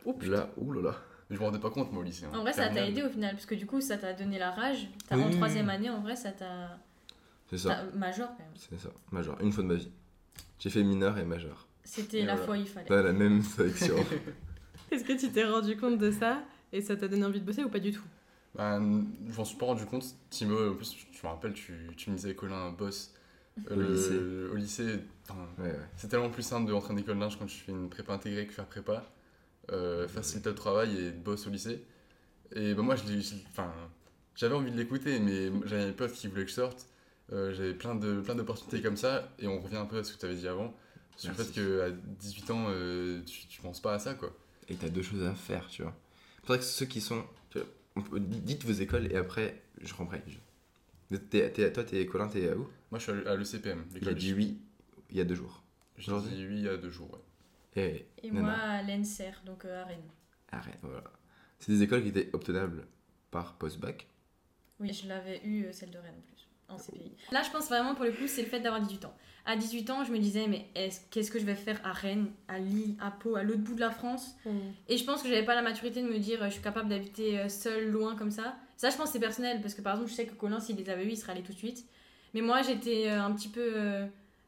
Oh, 0.06 0.12
putain. 0.14 0.32
Là, 0.32 0.50
ouh 0.56 0.72
là 0.72 0.80
là. 0.82 0.94
Je 1.28 1.34
me 1.36 1.42
rendais 1.42 1.58
pas 1.58 1.70
compte, 1.70 1.90
moi, 1.92 2.00
au 2.00 2.04
lycée. 2.04 2.24
hein. 2.24 2.30
En 2.38 2.40
vrai, 2.42 2.52
ça 2.52 2.68
t'a 2.68 2.86
aidé 2.86 3.02
au 3.02 3.08
final, 3.10 3.34
parce 3.34 3.46
que 3.46 3.54
du 3.56 3.66
coup, 3.66 3.80
ça 3.80 3.96
t'a 3.98 4.12
donné 4.14 4.38
la 4.38 4.52
rage. 4.52 4.88
T'as- 5.08 5.16
Oui, 5.16 5.24
en 5.24 5.30
troisième 5.30 5.68
année, 5.68 5.90
en 5.90 6.00
vrai, 6.00 6.16
ça 6.16 6.30
t'a. 6.32 6.78
C'est 7.50 7.58
ça, 7.58 7.84
Major 7.94 8.28
quand 8.28 8.38
même. 8.38 8.52
c'est 8.56 8.78
ça. 8.80 8.88
Major, 9.12 9.36
une 9.40 9.52
fois 9.52 9.62
de 9.62 9.68
ma 9.68 9.74
vie. 9.74 9.90
J'ai 10.58 10.70
fait 10.70 10.82
mineur 10.82 11.18
et 11.18 11.24
major. 11.24 11.66
C'était 11.84 12.24
la 12.24 12.32
voilà. 12.34 12.46
fois 12.46 12.56
où 12.56 12.60
il 12.60 12.66
fallait. 12.66 12.88
Dans 12.88 13.02
la 13.02 13.12
même 13.12 13.42
sélection. 13.42 13.96
Est-ce 14.90 15.04
que 15.04 15.12
tu 15.18 15.30
t'es 15.30 15.44
rendu 15.44 15.76
compte 15.76 15.98
de 15.98 16.10
ça 16.10 16.42
et 16.72 16.80
ça 16.80 16.96
t'a 16.96 17.08
donné 17.08 17.24
envie 17.24 17.40
de 17.40 17.44
bosser 17.46 17.64
ou 17.64 17.68
pas 17.68 17.78
du 17.78 17.92
tout? 17.92 18.02
Bah, 18.54 18.78
je 18.80 19.36
m'en 19.36 19.44
suis 19.44 19.56
pas 19.56 19.66
rendu 19.66 19.84
compte. 19.84 20.04
Timo, 20.30 20.70
en 20.70 20.74
plus, 20.74 20.96
je 21.12 21.26
me 21.26 21.28
rappelle, 21.30 21.52
tu, 21.52 21.74
tu 21.96 22.10
me 22.10 22.16
disais, 22.16 22.34
Colin, 22.34 22.70
boss. 22.70 23.12
euh, 23.70 23.74
Au 23.74 23.78
le- 23.80 23.92
lycée. 23.92 24.18
Au 24.52 24.56
lycée, 24.56 25.00
enfin, 25.28 25.46
ouais, 25.58 25.70
ouais. 25.70 25.78
c'est 25.96 26.08
tellement 26.08 26.30
plus 26.30 26.42
simple 26.42 26.66
de 26.68 26.72
rentrer 26.72 26.94
en 26.94 26.96
école 26.96 27.18
d'ingé 27.18 27.36
quand 27.38 27.46
tu 27.46 27.58
fais 27.58 27.72
une 27.72 27.88
prépa 27.88 28.14
intégrée 28.14 28.46
que 28.46 28.52
faire 28.54 28.66
prépa. 28.66 29.04
Euh, 29.72 30.06
faciliter 30.08 30.48
le 30.50 30.54
travail 30.54 30.96
et 30.96 31.10
boss 31.10 31.46
au 31.46 31.50
lycée. 31.50 31.84
Et 32.54 32.74
bah, 32.74 32.82
moi, 32.82 32.94
j'avais 34.34 34.54
envie 34.54 34.70
de 34.70 34.76
l'écouter, 34.76 35.18
mais 35.20 35.50
j'avais 35.66 35.86
des 35.86 35.92
potes 35.92 36.12
qui 36.12 36.28
voulaient 36.28 36.44
que 36.44 36.50
je 36.50 36.54
sorte. 36.56 36.86
Euh, 37.32 37.52
j'avais 37.54 37.74
plein 37.74 37.94
de 37.94 38.20
plein 38.20 38.34
d'opportunités 38.34 38.82
comme 38.82 38.96
ça. 38.96 39.32
Et 39.38 39.46
on 39.48 39.60
revient 39.60 39.76
un 39.76 39.86
peu 39.86 39.98
à 39.98 40.04
ce 40.04 40.12
que 40.12 40.18
tu 40.18 40.26
avais 40.26 40.36
dit 40.36 40.48
avant. 40.48 40.74
Sur 41.16 41.30
le 41.30 41.36
fait 41.36 41.50
qu'à 41.52 41.90
18 41.90 42.50
ans, 42.50 42.66
euh, 42.68 43.22
tu, 43.24 43.46
tu 43.46 43.60
penses 43.62 43.80
pas 43.80 43.94
à 43.94 43.98
ça, 43.98 44.14
quoi. 44.14 44.32
Et 44.68 44.74
t'as 44.74 44.88
deux 44.88 45.02
choses 45.02 45.22
à 45.24 45.34
faire, 45.34 45.66
tu 45.68 45.82
vois. 45.82 45.96
C'est 46.42 46.46
vrai 46.48 46.58
que 46.58 46.64
ceux 46.64 46.86
qui 46.86 47.00
sont. 47.00 47.24
tu 47.50 47.58
vois, 47.96 48.18
dites 48.20 48.64
vos 48.64 48.72
écoles 48.72 49.10
et 49.10 49.16
après, 49.16 49.62
je. 49.82 49.92
T'es- 51.30 51.50
t'es- 51.52 51.72
toi, 51.72 51.84
t'es 51.84 52.04
Colin, 52.06 52.28
t'es 52.28 52.48
à 52.50 52.56
où? 52.56 52.68
Moi, 52.90 52.98
je 52.98 53.10
suis 53.12 53.26
à 53.26 53.30
à 53.32 53.36
l'ECPM. 53.36 53.84
Il 54.00 54.08
a 54.08 54.14
dit 54.14 54.32
oui 54.34 54.58
il 55.10 55.16
y 55.16 55.20
a 55.20 55.24
deux 55.24 55.36
jours. 55.36 55.62
J'ai 55.96 56.10
Aujourd'hui 56.10 56.34
dit 56.34 56.46
oui 56.46 56.56
il 56.56 56.62
y 56.64 56.68
a 56.68 56.76
deux 56.76 56.90
jours, 56.90 57.10
ouais. 57.12 57.20
Et, 57.82 58.06
Et 58.26 58.30
Nana. 58.30 58.42
moi, 58.42 58.56
à 58.56 58.82
l'ENSER, 58.82 59.32
donc 59.44 59.64
euh, 59.64 59.82
à 59.82 59.86
Rennes. 59.86 60.10
Arrête, 60.50 60.78
voilà. 60.82 61.04
C'est 61.60 61.72
des 61.72 61.82
écoles 61.82 62.02
qui 62.02 62.08
étaient 62.08 62.28
obtenables 62.32 62.86
par 63.30 63.54
post-bac. 63.54 64.06
Oui, 64.80 64.92
je 64.92 65.06
l'avais 65.08 65.40
eu, 65.44 65.64
euh, 65.66 65.72
celle 65.72 65.90
de 65.90 65.98
Rennes 65.98 66.22
en 66.68 66.78
CPI. 66.78 67.12
Là, 67.32 67.42
je 67.44 67.50
pense 67.50 67.68
vraiment 67.68 67.94
pour 67.94 68.04
le 68.04 68.12
coup, 68.12 68.26
c'est 68.26 68.42
le 68.42 68.48
fait 68.48 68.60
d'avoir 68.60 68.80
18 68.82 69.04
ans. 69.04 69.14
À 69.48 69.56
18 69.56 69.88
ans, 69.90 70.02
je 70.04 70.10
me 70.10 70.18
disais, 70.18 70.48
mais 70.48 70.66
est-ce- 70.74 71.00
qu'est-ce 71.10 71.30
que 71.30 71.38
je 71.38 71.44
vais 71.44 71.54
faire 71.54 71.80
à 71.84 71.92
Rennes, 71.92 72.26
à 72.48 72.58
Lille, 72.58 72.96
à 73.00 73.12
Pau, 73.12 73.36
à 73.36 73.44
l'autre 73.44 73.60
bout 73.60 73.74
de 73.76 73.80
la 73.80 73.90
France? 73.90 74.34
Et 74.88 74.96
je 74.96 75.04
pense 75.04 75.22
que 75.22 75.28
j'avais 75.28 75.44
pas 75.44 75.54
la 75.54 75.62
maturité 75.62 76.02
de 76.02 76.08
me 76.08 76.18
dire, 76.18 76.42
euh, 76.42 76.46
je 76.46 76.54
suis 76.54 76.62
capable 76.62 76.88
d'habiter 76.88 77.38
euh, 77.38 77.48
seule, 77.48 77.88
loin 77.90 78.16
comme 78.16 78.32
ça. 78.32 78.56
Ça, 78.76 78.90
je 78.90 78.96
pense, 78.96 79.10
c'est 79.12 79.20
personnel, 79.20 79.60
parce 79.60 79.74
que 79.74 79.82
par 79.82 79.94
exemple, 79.94 80.10
je 80.10 80.16
sais 80.16 80.26
que 80.26 80.34
Colin, 80.34 80.58
s'il 80.58 80.76
les 80.76 80.90
avait 80.90 81.04
eu, 81.04 81.10
il 81.10 81.16
serait 81.16 81.32
allé 81.32 81.42
tout 81.42 81.52
de 81.52 81.58
suite. 81.58 81.84
Mais 82.34 82.40
moi, 82.40 82.62
j'étais 82.62 83.08
euh, 83.08 83.22
un 83.22 83.30
petit 83.32 83.48
peu. 83.48 83.72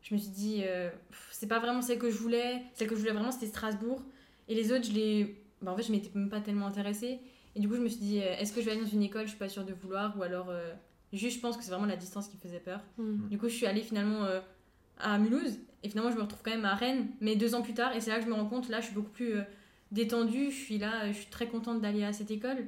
je 0.03 0.15
me 0.15 0.19
suis 0.19 0.31
dit, 0.31 0.63
euh, 0.65 0.91
c'est 1.31 1.47
pas 1.49 1.61
vraiment 1.61 1.81
celle 1.83 1.99
que 1.99 2.11
je 2.11 2.19
voulais. 2.19 2.63
Celle 2.75 2.89
que 2.89 2.95
je 2.97 3.01
voulais 3.01 3.13
vraiment, 3.13 3.31
c'était 3.31 3.47
Strasbourg. 3.47 4.03
Et 4.49 4.55
les 4.57 4.73
autres, 4.73 4.85
je 4.87 4.93
les. 4.93 5.41
bah, 5.63 5.71
en 5.73 5.77
fait, 5.77 5.85
je 5.85 5.93
m'étais 5.93 6.11
même 6.19 6.29
pas 6.29 6.41
tellement 6.41 6.67
intéressée. 6.67 7.21
Et 7.55 7.61
du 7.61 7.69
coup, 7.69 7.77
je 7.77 7.81
me 7.83 7.89
suis 7.89 8.01
dit, 8.01 8.19
est-ce 8.19 8.53
que 8.53 8.61
je 8.61 8.67
vais 8.67 8.73
aller 8.73 8.81
dans 8.83 8.87
une 8.89 9.03
école, 9.05 9.23
je 9.25 9.29
suis 9.31 9.39
pas 9.39 9.49
sûre 9.49 9.65
de 9.65 9.73
vouloir, 9.75 10.19
ou 10.19 10.23
alors. 10.25 10.51
euh, 10.51 10.75
juste, 11.13 11.37
je 11.37 11.41
pense 11.41 11.57
que 11.57 11.63
c'est 11.63 11.71
vraiment 11.71 11.87
la 11.87 11.97
distance 11.97 12.29
qui 12.29 12.37
me 12.37 12.41
faisait 12.41 12.61
peur. 12.61 12.81
Mm. 12.99 13.29
Du 13.29 13.39
coup, 13.39 13.49
je 13.49 13.55
suis 13.55 13.67
allée 13.67 13.83
finalement 13.83 14.25
euh, 14.25 14.41
à 14.99 15.19
Mulhouse. 15.19 15.59
Et 15.83 15.89
finalement, 15.89 16.11
je 16.11 16.17
me 16.17 16.23
retrouve 16.23 16.43
quand 16.43 16.51
même 16.51 16.65
à 16.65 16.75
Rennes, 16.75 17.07
mais 17.21 17.37
deux 17.37 17.55
ans 17.55 17.63
plus 17.63 17.75
tard. 17.75 17.95
Et 17.95 18.01
c'est 18.01 18.11
là 18.11 18.19
que 18.19 18.25
je 18.25 18.29
me 18.29 18.35
rends 18.35 18.47
compte, 18.47 18.69
là, 18.69 18.81
je 18.81 18.87
suis 18.87 18.95
beaucoup 18.95 19.11
plus 19.11 19.37
euh, 19.37 19.43
détendue. 19.93 20.51
Je 20.51 20.57
suis 20.57 20.79
là, 20.79 21.05
euh, 21.05 21.09
je 21.09 21.19
suis 21.19 21.31
très 21.31 21.47
contente 21.47 21.81
d'aller 21.81 22.05
à 22.05 22.13
cette 22.13 22.31
école. 22.31 22.67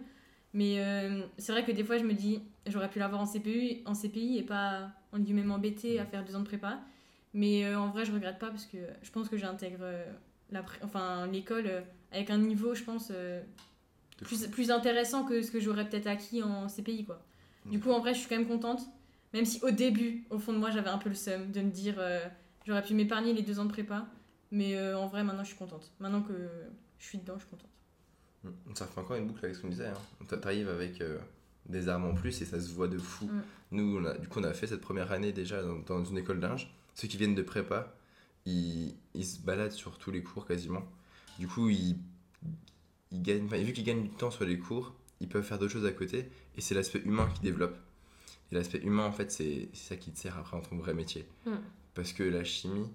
Mais 0.52 0.80
euh, 0.80 1.22
c'est 1.38 1.52
vrai 1.52 1.64
que 1.64 1.72
des 1.72 1.84
fois, 1.84 1.98
je 1.98 2.04
me 2.04 2.12
dis, 2.12 2.40
j'aurais 2.66 2.90
pu 2.90 2.98
l'avoir 2.98 3.20
en 3.20 3.26
CPU, 3.26 3.78
en 3.86 3.94
CPI 3.94 4.38
et 4.38 4.42
pas, 4.42 4.90
en 5.12 5.18
guillemets, 5.18 5.44
m'embêter 5.44 6.00
à 6.00 6.06
faire 6.06 6.24
deux 6.24 6.34
ans 6.34 6.40
de 6.40 6.44
prépa. 6.44 6.80
Mais 7.32 7.64
euh, 7.64 7.78
en 7.78 7.90
vrai, 7.90 8.04
je 8.04 8.12
regrette 8.12 8.38
pas 8.38 8.48
parce 8.48 8.66
que 8.66 8.78
je 9.02 9.10
pense 9.10 9.28
que 9.28 9.36
j'intègre 9.36 9.82
euh, 9.82 10.04
la 10.50 10.64
enfin, 10.82 11.26
l'école 11.28 11.66
euh, 11.66 11.80
avec 12.10 12.30
un 12.30 12.38
niveau, 12.38 12.74
je 12.74 12.82
pense, 12.82 13.12
euh, 13.14 13.40
plus, 14.22 14.48
plus 14.48 14.70
intéressant 14.70 15.24
que 15.24 15.40
ce 15.42 15.50
que 15.50 15.60
j'aurais 15.60 15.88
peut-être 15.88 16.08
acquis 16.08 16.42
en 16.42 16.66
CPI, 16.66 17.04
quoi. 17.04 17.22
Du 17.66 17.78
coup, 17.80 17.90
en 17.90 18.00
vrai, 18.00 18.14
je 18.14 18.20
suis 18.20 18.28
quand 18.28 18.36
même 18.36 18.48
contente. 18.48 18.80
Même 19.32 19.44
si 19.44 19.60
au 19.62 19.70
début, 19.70 20.24
au 20.30 20.38
fond 20.38 20.52
de 20.52 20.58
moi, 20.58 20.70
j'avais 20.70 20.88
un 20.88 20.98
peu 20.98 21.08
le 21.08 21.14
seum 21.14 21.52
de 21.52 21.60
me 21.60 21.70
dire 21.70 21.94
euh, 21.98 22.26
j'aurais 22.66 22.82
pu 22.82 22.94
m'épargner 22.94 23.32
les 23.32 23.42
deux 23.42 23.58
ans 23.60 23.64
de 23.64 23.70
prépa. 23.70 24.06
Mais 24.50 24.76
euh, 24.76 24.98
en 24.98 25.06
vrai, 25.06 25.22
maintenant, 25.22 25.44
je 25.44 25.48
suis 25.50 25.58
contente. 25.58 25.92
Maintenant 26.00 26.22
que 26.22 26.32
je 26.98 27.04
suis 27.06 27.18
dedans, 27.18 27.34
je 27.36 27.40
suis 27.42 27.50
contente. 27.50 27.70
Mm. 28.44 28.74
Ça 28.74 28.86
refait 28.86 29.00
encore 29.00 29.16
une 29.16 29.26
boucle 29.26 29.44
avec 29.44 29.56
ce 29.56 29.62
qu'on 29.62 29.68
disait. 29.68 29.86
Hein. 29.86 30.26
T'a- 30.26 30.38
T'arrives 30.38 30.68
avec 30.68 31.00
euh, 31.00 31.18
des 31.68 31.88
armes 31.88 32.06
en 32.06 32.14
plus 32.14 32.42
et 32.42 32.44
ça 32.44 32.60
se 32.60 32.70
voit 32.72 32.88
de 32.88 32.98
fou. 32.98 33.26
Mm. 33.26 33.42
Nous, 33.72 33.98
on 34.00 34.04
a, 34.04 34.18
du 34.18 34.26
coup, 34.26 34.40
on 34.40 34.44
a 34.44 34.52
fait 34.52 34.66
cette 34.66 34.80
première 34.80 35.12
année 35.12 35.32
déjà 35.32 35.62
dans, 35.62 35.78
dans 35.78 36.04
une 36.04 36.18
école 36.18 36.40
d'linge. 36.40 36.68
Ceux 36.96 37.06
qui 37.06 37.16
viennent 37.16 37.36
de 37.36 37.42
prépa, 37.42 37.94
ils, 38.46 38.96
ils 39.14 39.24
se 39.24 39.38
baladent 39.38 39.70
sur 39.70 39.96
tous 39.98 40.10
les 40.10 40.24
cours 40.24 40.44
quasiment. 40.46 40.82
Du 41.38 41.46
coup, 41.46 41.68
ils, 41.70 41.96
ils 43.12 43.22
gagnent, 43.22 43.46
vu 43.46 43.72
qu'ils 43.72 43.84
gagnent 43.84 44.02
du 44.02 44.10
temps 44.10 44.30
sur 44.32 44.44
les 44.44 44.58
cours, 44.58 44.92
ils 45.20 45.28
peuvent 45.28 45.44
faire 45.44 45.58
d'autres 45.58 45.72
choses 45.72 45.86
à 45.86 45.92
côté 45.92 46.28
et 46.60 46.62
c'est 46.62 46.74
l'aspect 46.74 47.00
humain 47.06 47.26
qui 47.34 47.40
développe. 47.40 47.74
Et 48.52 48.54
l'aspect 48.54 48.80
humain, 48.82 49.06
en 49.06 49.12
fait, 49.12 49.30
c'est 49.32 49.70
ça 49.72 49.96
qui 49.96 50.10
te 50.12 50.18
sert 50.18 50.36
après 50.36 50.58
dans 50.58 50.62
ton 50.62 50.76
vrai 50.76 50.92
métier. 50.92 51.26
Mm. 51.46 51.52
Parce 51.94 52.12
que 52.12 52.22
la 52.22 52.44
chimie, 52.44 52.86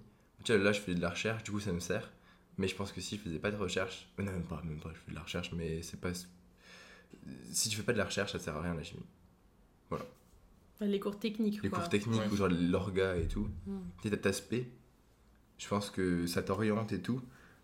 tu 0.44 0.54
vois, 0.54 0.62
là, 0.62 0.70
je 0.70 0.78
fais 0.80 0.94
de 0.94 1.00
la 1.00 1.10
recherche, 1.10 1.42
du 1.42 1.50
coup, 1.50 1.58
ça 1.58 1.72
me 1.72 1.80
sert. 1.80 2.12
Mais 2.58 2.68
je 2.68 2.76
pense 2.76 2.92
que 2.92 3.00
si 3.00 3.16
je 3.16 3.22
faisais 3.22 3.40
pas 3.40 3.50
de 3.50 3.56
recherche, 3.56 4.08
euh, 4.20 4.22
non, 4.22 4.30
même 4.30 4.44
pas, 4.44 4.62
même 4.62 4.78
pas, 4.78 4.90
je 4.94 4.98
fais 5.00 5.10
de 5.10 5.16
la 5.16 5.22
recherche, 5.22 5.50
mais 5.52 5.82
c'est 5.82 6.00
pas. 6.00 6.12
Si 7.50 7.68
tu 7.70 7.76
fais 7.76 7.82
pas 7.82 7.92
de 7.92 7.98
la 7.98 8.04
recherche, 8.04 8.30
ça 8.32 8.38
sert 8.38 8.56
à 8.56 8.62
rien 8.62 8.74
la 8.74 8.84
chimie. 8.84 9.02
Les 10.80 11.00
cours 11.00 11.18
techniques, 11.18 11.62
Les 11.62 11.70
quoi. 11.70 11.78
cours 11.80 11.88
techniques 11.88 12.20
Ouais. 12.20 12.28
ou 12.30 12.36
genre 12.36 12.48
l'orga 12.50 13.16
et 13.16 13.26
tout, 13.26 13.48
Mm. 13.66 13.78
tu 14.02 14.02
sais, 14.02 14.10
t'as 14.10 14.16
cet 14.16 14.26
aspect, 14.26 14.70
je 15.58 15.66
pense 15.68 15.88
que 15.90 16.26
ça 16.26 16.42
t'oriente 16.42 16.92
et 16.92 17.00
tout, 17.00 17.22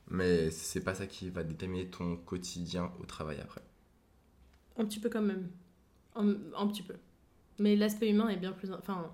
mais 0.08 0.50
c'est 0.50 0.80
pas 0.82 0.94
ça 0.94 1.06
qui 1.06 1.28
va 1.28 1.44
déterminer 1.44 1.88
ton 1.88 2.16
quotidien 2.16 2.90
au 3.00 3.04
travail 3.04 3.38
après. 3.40 3.60
Un 4.78 4.86
petit 4.86 4.98
peu 4.98 5.10
quand 5.10 5.20
même. 5.20 5.50
Un, 6.14 6.34
un 6.56 6.66
petit 6.68 6.82
peu. 6.82 6.94
Mais 7.58 7.76
l'aspect 7.76 8.10
humain 8.10 8.28
est 8.28 8.36
bien 8.36 8.52
plus. 8.52 8.72
Enfin, 8.72 9.10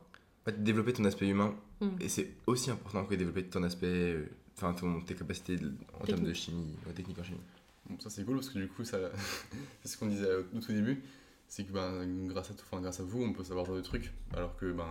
développer 0.58 0.92
ton 0.92 1.04
aspect 1.04 1.28
humain, 1.28 1.54
Mm. 1.80 1.88
et 2.00 2.08
c'est 2.08 2.30
aussi 2.46 2.70
important 2.70 3.04
que 3.04 3.14
développer 3.14 3.44
ton 3.44 3.62
aspect, 3.62 3.86
euh, 3.86 4.26
enfin 4.56 4.72
ton, 4.74 5.00
tes 5.02 5.14
capacités 5.14 5.56
de- 5.56 5.72
en 5.94 6.04
termes 6.04 6.20
de 6.20 6.32
Technique. 6.32 6.34
chimie, 6.36 6.76
ouais, 6.86 6.92
technique 6.92 7.18
en 7.18 7.22
chimie. 7.22 7.38
Bon, 7.88 8.00
ça 8.00 8.10
c'est 8.10 8.24
cool 8.24 8.36
parce 8.36 8.48
que 8.50 8.58
du 8.58 8.66
coup, 8.68 8.82
ça, 8.84 8.98
c'est 9.82 9.88
ce 9.88 9.96
qu'on 9.98 10.06
disait 10.06 10.26
au 10.34 10.56
au 10.56 10.60
tout 10.60 10.72
début, 10.72 11.02
c'est 11.46 11.64
que 11.64 11.72
ben, 11.72 12.04
grâce, 12.28 12.50
à, 12.50 12.54
tout- 12.54 12.64
enfin, 12.70 12.80
grâce 12.82 12.98
à 12.98 13.04
vous, 13.04 13.22
on 13.22 13.32
peut 13.32 13.44
savoir 13.44 13.66
de 13.72 13.80
trucs, 13.80 14.10
alors 14.34 14.56
que 14.56 14.72
ben, 14.72 14.84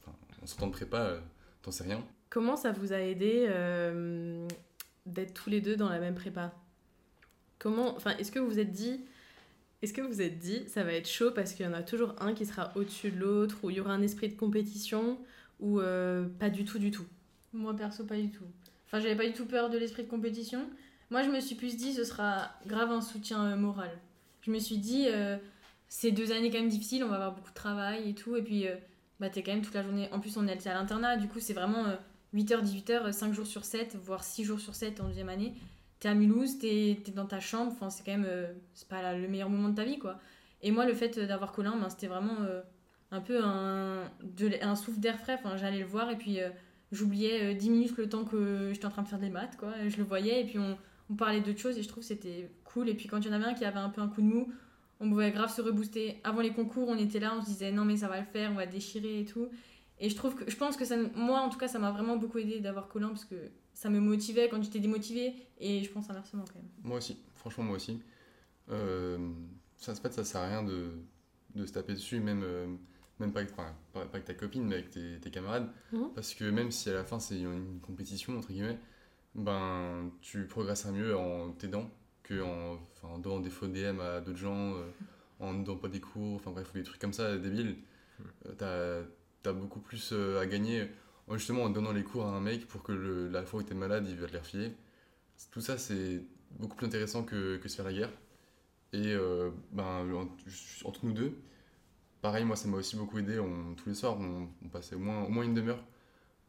enfin, 0.00 0.12
en 0.42 0.46
sortant 0.46 0.68
de 0.68 0.72
prépa, 0.72 0.98
euh, 1.00 1.20
t'en 1.62 1.70
sais 1.72 1.84
rien. 1.84 2.02
comment 2.30 2.56
ça 2.56 2.72
vous 2.72 2.92
a 2.94 3.00
aidé 3.00 3.44
euh, 3.48 4.46
d'être 5.06 5.34
tous 5.34 5.50
les 5.50 5.60
deux 5.60 5.76
dans 5.76 5.88
la 5.90 5.98
même 5.98 6.14
prépa? 6.14 6.54
Comment. 7.58 7.94
Enfin, 7.96 8.16
est-ce 8.16 8.32
que 8.32 8.38
vous 8.38 8.46
vous 8.48 8.58
êtes 8.58 8.72
dit. 8.72 9.04
Est-ce 9.82 9.92
que 9.92 10.00
vous 10.00 10.08
vous 10.08 10.20
êtes 10.20 10.38
dit, 10.38 10.62
ça 10.68 10.84
va 10.84 10.92
être 10.92 11.08
chaud 11.08 11.30
parce 11.30 11.54
qu'il 11.54 11.64
y 11.64 11.68
en 11.68 11.72
a 11.72 11.82
toujours 11.82 12.14
un 12.20 12.34
qui 12.34 12.44
sera 12.44 12.72
au-dessus 12.76 13.10
de 13.10 13.18
l'autre, 13.18 13.58
ou 13.62 13.70
il 13.70 13.76
y 13.76 13.80
aura 13.80 13.92
un 13.92 14.02
esprit 14.02 14.28
de 14.28 14.36
compétition, 14.36 15.18
ou 15.58 15.80
euh, 15.80 16.26
pas 16.38 16.50
du 16.50 16.64
tout, 16.64 16.78
du 16.78 16.90
tout? 16.90 17.06
Moi, 17.52 17.74
perso, 17.74 18.04
pas 18.04 18.16
du 18.16 18.30
tout. 18.30 18.44
Enfin, 18.86 19.00
j'avais 19.00 19.16
pas 19.16 19.26
du 19.26 19.32
tout 19.32 19.46
peur 19.46 19.70
de 19.70 19.78
l'esprit 19.78 20.04
de 20.04 20.08
compétition. 20.08 20.68
Moi, 21.10 21.22
je 21.22 21.30
me 21.30 21.40
suis 21.40 21.54
plus 21.54 21.76
dit, 21.76 21.92
ce 21.94 22.04
sera 22.04 22.50
grave 22.66 22.90
un 22.90 23.00
soutien 23.00 23.44
euh, 23.46 23.56
moral. 23.56 23.90
Je 24.42 24.50
me 24.50 24.58
suis 24.58 24.78
dit, 24.78 25.06
euh, 25.08 25.36
c'est 25.88 26.12
deux 26.12 26.32
années 26.32 26.50
quand 26.50 26.58
même 26.58 26.68
difficiles, 26.68 27.04
on 27.04 27.08
va 27.08 27.16
avoir 27.16 27.34
beaucoup 27.34 27.50
de 27.50 27.54
travail 27.54 28.08
et 28.08 28.14
tout. 28.14 28.36
Et 28.36 28.42
puis, 28.42 28.66
euh, 28.66 28.76
bah, 29.18 29.28
t'es 29.28 29.42
quand 29.42 29.52
même 29.52 29.62
toute 29.62 29.74
la 29.74 29.82
journée. 29.82 30.08
En 30.12 30.20
plus, 30.20 30.36
on 30.36 30.46
est 30.46 30.66
à 30.66 30.74
l'internat, 30.74 31.16
du 31.16 31.26
coup, 31.26 31.40
c'est 31.40 31.52
vraiment 31.52 31.84
euh, 31.84 31.96
8h, 32.32 32.62
18h, 32.62 33.12
5 33.12 33.34
jours 33.34 33.46
sur 33.46 33.64
7, 33.64 33.96
voire 34.02 34.22
6 34.22 34.44
jours 34.44 34.60
sur 34.60 34.74
7 34.74 35.00
en 35.00 35.08
deuxième 35.08 35.28
année. 35.28 35.52
T'es 36.00 36.08
à 36.08 36.14
Mulhouse, 36.14 36.58
t'es 36.58 36.92
es 36.92 37.10
dans 37.14 37.26
ta 37.26 37.40
chambre, 37.40 37.72
enfin, 37.72 37.90
c'est 37.90 38.04
quand 38.04 38.12
même. 38.12 38.26
euh, 38.26 38.52
c'est 38.74 38.88
pas 38.88 39.14
le 39.14 39.28
meilleur 39.28 39.50
moment 39.50 39.68
de 39.68 39.74
ta 39.76 39.84
vie, 39.84 39.98
quoi. 39.98 40.18
Et 40.62 40.70
moi, 40.70 40.86
le 40.86 40.94
fait 40.94 41.16
euh, 41.18 41.26
d'avoir 41.26 41.52
Colin, 41.52 41.76
ben, 41.78 41.88
c'était 41.88 42.06
vraiment 42.06 42.36
euh, 42.42 42.62
un 43.10 43.20
peu 43.20 43.42
un, 43.42 44.04
un 44.62 44.76
souffle 44.76 45.00
d'air 45.00 45.18
frais. 45.20 45.34
Enfin, 45.38 45.56
j'allais 45.56 45.80
le 45.80 45.86
voir 45.86 46.10
et 46.10 46.16
puis. 46.16 46.38
j'oubliais 46.92 47.52
euh, 47.52 47.54
10 47.54 47.70
minutes 47.70 47.96
le 47.96 48.08
temps 48.08 48.24
que 48.24 48.70
j'étais 48.72 48.86
en 48.86 48.90
train 48.90 49.02
de 49.02 49.08
faire 49.08 49.18
des 49.18 49.30
maths, 49.30 49.56
quoi. 49.56 49.72
Je 49.88 49.96
le 49.96 50.04
voyais 50.04 50.42
et 50.42 50.44
puis 50.44 50.58
on, 50.58 50.76
parlait 51.16 51.40
d'autres 51.40 51.58
choses 51.58 51.76
et 51.78 51.82
je 51.82 51.88
trouve 51.88 52.02
c'était 52.04 52.50
cool. 52.64 52.88
Et 52.88 52.94
puis 52.94 53.08
quand 53.08 53.18
il 53.18 53.26
y 53.26 53.30
en 53.30 53.32
avait 53.32 53.44
un 53.46 53.54
qui 53.54 53.64
avait 53.64 53.78
un 53.78 53.90
peu 53.90 54.00
un 54.00 54.08
coup 54.08 54.20
de 54.22 54.26
mou, 54.26 54.52
on 55.00 55.08
pouvait 55.08 55.30
grave 55.32 55.52
se 55.54 55.60
rebooster. 55.60 56.20
Avant 56.24 56.40
les 56.40 56.52
concours, 56.52 56.88
on 56.88 56.96
était 56.96 57.18
là, 57.20 57.34
on 57.36 57.40
se 57.42 57.46
disait 57.46 57.72
non 57.72 57.84
mais 57.84 57.96
ça 57.96 58.08
va 58.08 58.20
le 58.20 58.26
faire, 58.26 58.50
on 58.52 58.54
va 58.54 58.66
déchirer 58.66 59.20
et 59.20 59.24
tout. 59.24 59.48
Et 60.00 60.08
je 60.08 60.16
trouve 60.16 60.34
que, 60.34 60.50
je 60.50 60.56
pense 60.56 60.76
que 60.76 60.84
ça, 60.84 60.96
moi 61.14 61.40
en 61.40 61.50
tout 61.50 61.58
cas, 61.58 61.68
ça 61.68 61.78
m'a 61.78 61.92
vraiment 61.92 62.16
beaucoup 62.16 62.38
aidé 62.38 62.60
d'avoir 62.60 62.88
Colin 62.88 63.08
parce 63.08 63.26
que 63.26 63.50
ça 63.74 63.90
me 63.90 64.00
motivait 64.00 64.48
quand 64.48 64.62
j'étais 64.62 64.80
démotivée 64.80 65.34
et 65.58 65.84
je 65.84 65.90
pense 65.90 66.08
inversement 66.08 66.44
quand 66.46 66.58
même. 66.58 66.70
Moi 66.82 66.98
aussi, 66.98 67.18
franchement, 67.36 67.64
moi 67.64 67.76
aussi. 67.76 68.00
Euh, 68.70 69.18
ça, 69.76 69.92
en 69.92 69.94
fait, 69.96 70.12
ça 70.12 70.24
sert 70.24 70.40
à 70.40 70.48
rien 70.48 70.62
de, 70.62 70.92
de 71.54 71.66
se 71.66 71.72
taper 71.72 71.92
dessus, 71.92 72.18
même, 72.18 72.42
euh, 72.42 72.66
même 73.18 73.32
pas, 73.32 73.40
avec, 73.40 73.52
enfin, 73.52 73.74
pas, 73.92 74.00
avec 74.00 74.24
ta 74.24 74.34
copine, 74.34 74.64
mais 74.64 74.76
avec 74.76 74.90
tes, 74.90 75.18
tes 75.20 75.30
camarades. 75.30 75.68
Mhm. 75.92 76.10
Parce 76.14 76.32
que 76.32 76.44
même 76.44 76.70
si 76.70 76.88
à 76.88 76.94
la 76.94 77.04
fin 77.04 77.18
c'est 77.18 77.38
une 77.38 77.80
compétition, 77.80 78.38
entre 78.38 78.48
guillemets, 78.48 78.78
ben, 79.34 80.10
tu 80.22 80.46
progresseras 80.46 80.92
mieux 80.92 81.16
en 81.16 81.52
t'aidant 81.52 81.90
que 82.22 82.42
en, 82.42 83.18
donnant 83.18 83.40
des 83.40 83.50
faux 83.50 83.66
DM 83.66 84.00
à 84.00 84.20
d'autres 84.20 84.38
gens, 84.38 84.74
euh, 84.74 84.90
en 85.40 85.52
ne 85.52 85.64
donnant 85.64 85.78
pas 85.78 85.88
des 85.88 86.00
cours, 86.00 86.36
enfin 86.36 86.52
bref, 86.52 86.72
des 86.72 86.84
trucs 86.84 87.00
comme 87.00 87.12
ça 87.12 87.36
débiles. 87.36 87.76
Euh, 88.62 89.04
t'as 89.42 89.50
as 89.50 89.52
beaucoup 89.52 89.80
plus 89.80 90.10
euh, 90.12 90.40
à 90.40 90.46
gagner 90.46 90.88
en, 91.28 91.36
justement 91.36 91.64
en 91.64 91.70
donnant 91.70 91.92
les 91.92 92.02
cours 92.02 92.26
à 92.26 92.30
un 92.30 92.40
mec 92.40 92.66
pour 92.66 92.82
que 92.82 92.92
le, 92.92 93.28
la 93.28 93.44
fois 93.44 93.60
où 93.60 93.62
t'es 93.62 93.74
malade, 93.74 94.06
il 94.08 94.16
va 94.16 94.26
te 94.26 94.32
les 94.32 94.38
refiler. 94.38 94.72
Tout 95.50 95.60
ça, 95.60 95.78
c'est 95.78 96.22
beaucoup 96.58 96.76
plus 96.76 96.86
intéressant 96.86 97.24
que, 97.24 97.56
que 97.56 97.68
se 97.68 97.76
faire 97.76 97.84
la 97.84 97.92
guerre. 97.92 98.12
Et 98.92 99.14
euh, 99.14 99.50
ben, 99.72 100.06
entre 100.84 101.06
nous 101.06 101.12
deux, 101.12 101.38
pareil, 102.22 102.44
moi 102.44 102.56
ça 102.56 102.68
m'a 102.68 102.76
aussi 102.76 102.96
beaucoup 102.96 103.18
aidé. 103.18 103.40
Tous 103.76 103.88
les 103.88 103.94
soirs, 103.94 104.18
on, 104.20 104.68
passait 104.68 104.96
au 104.96 104.98
moins, 104.98 105.42
une 105.42 105.54
demi-heure 105.54 105.82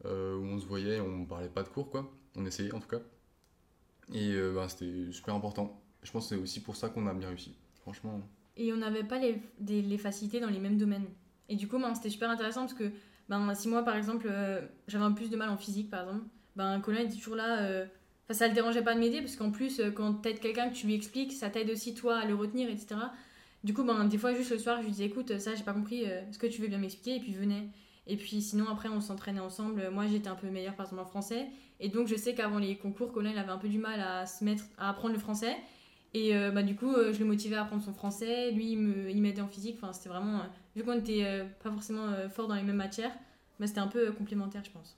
euh, 0.04 0.36
où 0.36 0.44
on 0.44 0.58
se 0.58 0.66
voyait, 0.66 1.00
on 1.00 1.24
parlait 1.24 1.48
pas 1.48 1.62
de 1.62 1.68
cours, 1.68 1.88
quoi. 1.88 2.10
On 2.36 2.44
essayait 2.44 2.74
en 2.74 2.80
tout 2.80 2.88
cas. 2.88 3.00
Et 4.12 4.34
ben, 4.34 4.68
c'était 4.68 5.12
super 5.12 5.34
important. 5.34 5.80
Je 6.02 6.10
pense 6.10 6.28
que 6.28 6.34
c'est 6.34 6.42
aussi 6.42 6.60
pour 6.60 6.74
ça 6.76 6.88
qu'on 6.88 7.06
a 7.06 7.14
bien 7.14 7.28
réussi. 7.28 7.56
Franchement. 7.82 8.20
Et 8.56 8.72
on 8.72 8.76
n'avait 8.76 9.04
pas 9.04 9.20
les 9.20 9.98
facilités 9.98 10.40
dans 10.40 10.50
les 10.50 10.58
mêmes 10.58 10.76
domaines. 10.78 11.06
Et 11.48 11.56
du 11.56 11.68
coup, 11.68 11.78
ben, 11.78 11.94
c'était 11.94 12.10
super 12.10 12.30
intéressant 12.30 12.60
parce 12.62 12.74
que 12.74 12.90
ben, 13.28 13.54
si 13.54 13.68
moi, 13.68 13.82
par 13.84 13.96
exemple, 13.96 14.26
euh, 14.30 14.60
j'avais 14.88 15.04
un 15.04 15.12
plus 15.12 15.30
de 15.30 15.36
mal 15.36 15.48
en 15.48 15.56
physique, 15.56 15.90
par 15.90 16.02
exemple, 16.02 16.24
ben, 16.56 16.80
Colin 16.80 17.00
était 17.00 17.16
toujours 17.16 17.36
là. 17.36 17.62
euh, 17.62 17.86
Enfin, 18.24 18.34
ça 18.34 18.48
le 18.48 18.54
dérangeait 18.54 18.82
pas 18.82 18.94
de 18.94 19.00
m'aider 19.00 19.20
parce 19.20 19.36
qu'en 19.36 19.50
plus, 19.50 19.80
euh, 19.80 19.90
quand 19.90 20.14
t'aides 20.14 20.38
quelqu'un 20.40 20.68
que 20.70 20.74
tu 20.74 20.86
lui 20.86 20.94
expliques, 20.94 21.32
ça 21.32 21.50
t'aide 21.50 21.70
aussi 21.70 21.94
toi 21.94 22.18
à 22.18 22.24
le 22.24 22.34
retenir, 22.34 22.68
etc. 22.70 22.94
Du 23.64 23.74
coup, 23.74 23.84
ben, 23.84 24.04
des 24.04 24.18
fois, 24.18 24.32
juste 24.34 24.50
le 24.50 24.58
soir, 24.58 24.78
je 24.78 24.84
lui 24.84 24.90
disais 24.92 25.06
écoute, 25.06 25.38
ça, 25.38 25.54
j'ai 25.54 25.64
pas 25.64 25.72
compris, 25.72 26.04
euh, 26.06 26.20
est-ce 26.28 26.38
que 26.38 26.46
tu 26.46 26.60
veux 26.60 26.68
bien 26.68 26.78
m'expliquer? 26.78 27.16
Et 27.16 27.20
puis, 27.20 27.32
venait. 27.32 27.68
Et 28.06 28.16
puis, 28.16 28.40
sinon, 28.42 28.66
après, 28.68 28.88
on 28.88 29.00
s'entraînait 29.00 29.40
ensemble. 29.40 29.88
Moi, 29.90 30.06
j'étais 30.08 30.28
un 30.28 30.34
peu 30.34 30.48
meilleure, 30.48 30.74
par 30.74 30.86
exemple, 30.86 31.02
en 31.02 31.06
français. 31.06 31.46
Et 31.80 31.88
donc, 31.88 32.06
je 32.08 32.16
sais 32.16 32.34
qu'avant 32.34 32.58
les 32.58 32.76
concours, 32.76 33.12
Colin, 33.12 33.30
il 33.30 33.38
avait 33.38 33.50
un 33.50 33.58
peu 33.58 33.68
du 33.68 33.78
mal 33.78 34.00
à 34.00 34.26
se 34.26 34.44
mettre, 34.44 34.64
à 34.78 34.88
apprendre 34.90 35.14
le 35.14 35.20
français. 35.20 35.56
Et 36.14 36.36
euh, 36.36 36.50
bah, 36.50 36.62
du 36.62 36.76
coup, 36.76 36.92
euh, 36.92 37.12
je 37.12 37.18
le 37.20 37.24
motivais 37.24 37.56
à 37.56 37.62
apprendre 37.62 37.82
son 37.82 37.94
français. 37.94 38.50
Lui, 38.50 38.72
il 38.72 39.22
m'aidait 39.22 39.40
en 39.40 39.48
physique. 39.48 39.78
Enfin, 39.80 39.92
c'était 39.92 40.10
vraiment. 40.10 40.40
euh, 40.40 40.44
vu 40.76 40.84
qu'on 40.84 40.98
était 40.98 41.24
euh, 41.24 41.44
pas 41.62 41.70
forcément 41.70 42.08
fort 42.30 42.48
dans 42.48 42.54
les 42.54 42.62
mêmes 42.62 42.76
matières, 42.76 43.12
bah, 43.58 43.66
c'était 43.66 43.80
un 43.80 43.88
peu 43.88 44.12
complémentaire, 44.12 44.62
je 44.64 44.70
pense. 44.70 44.96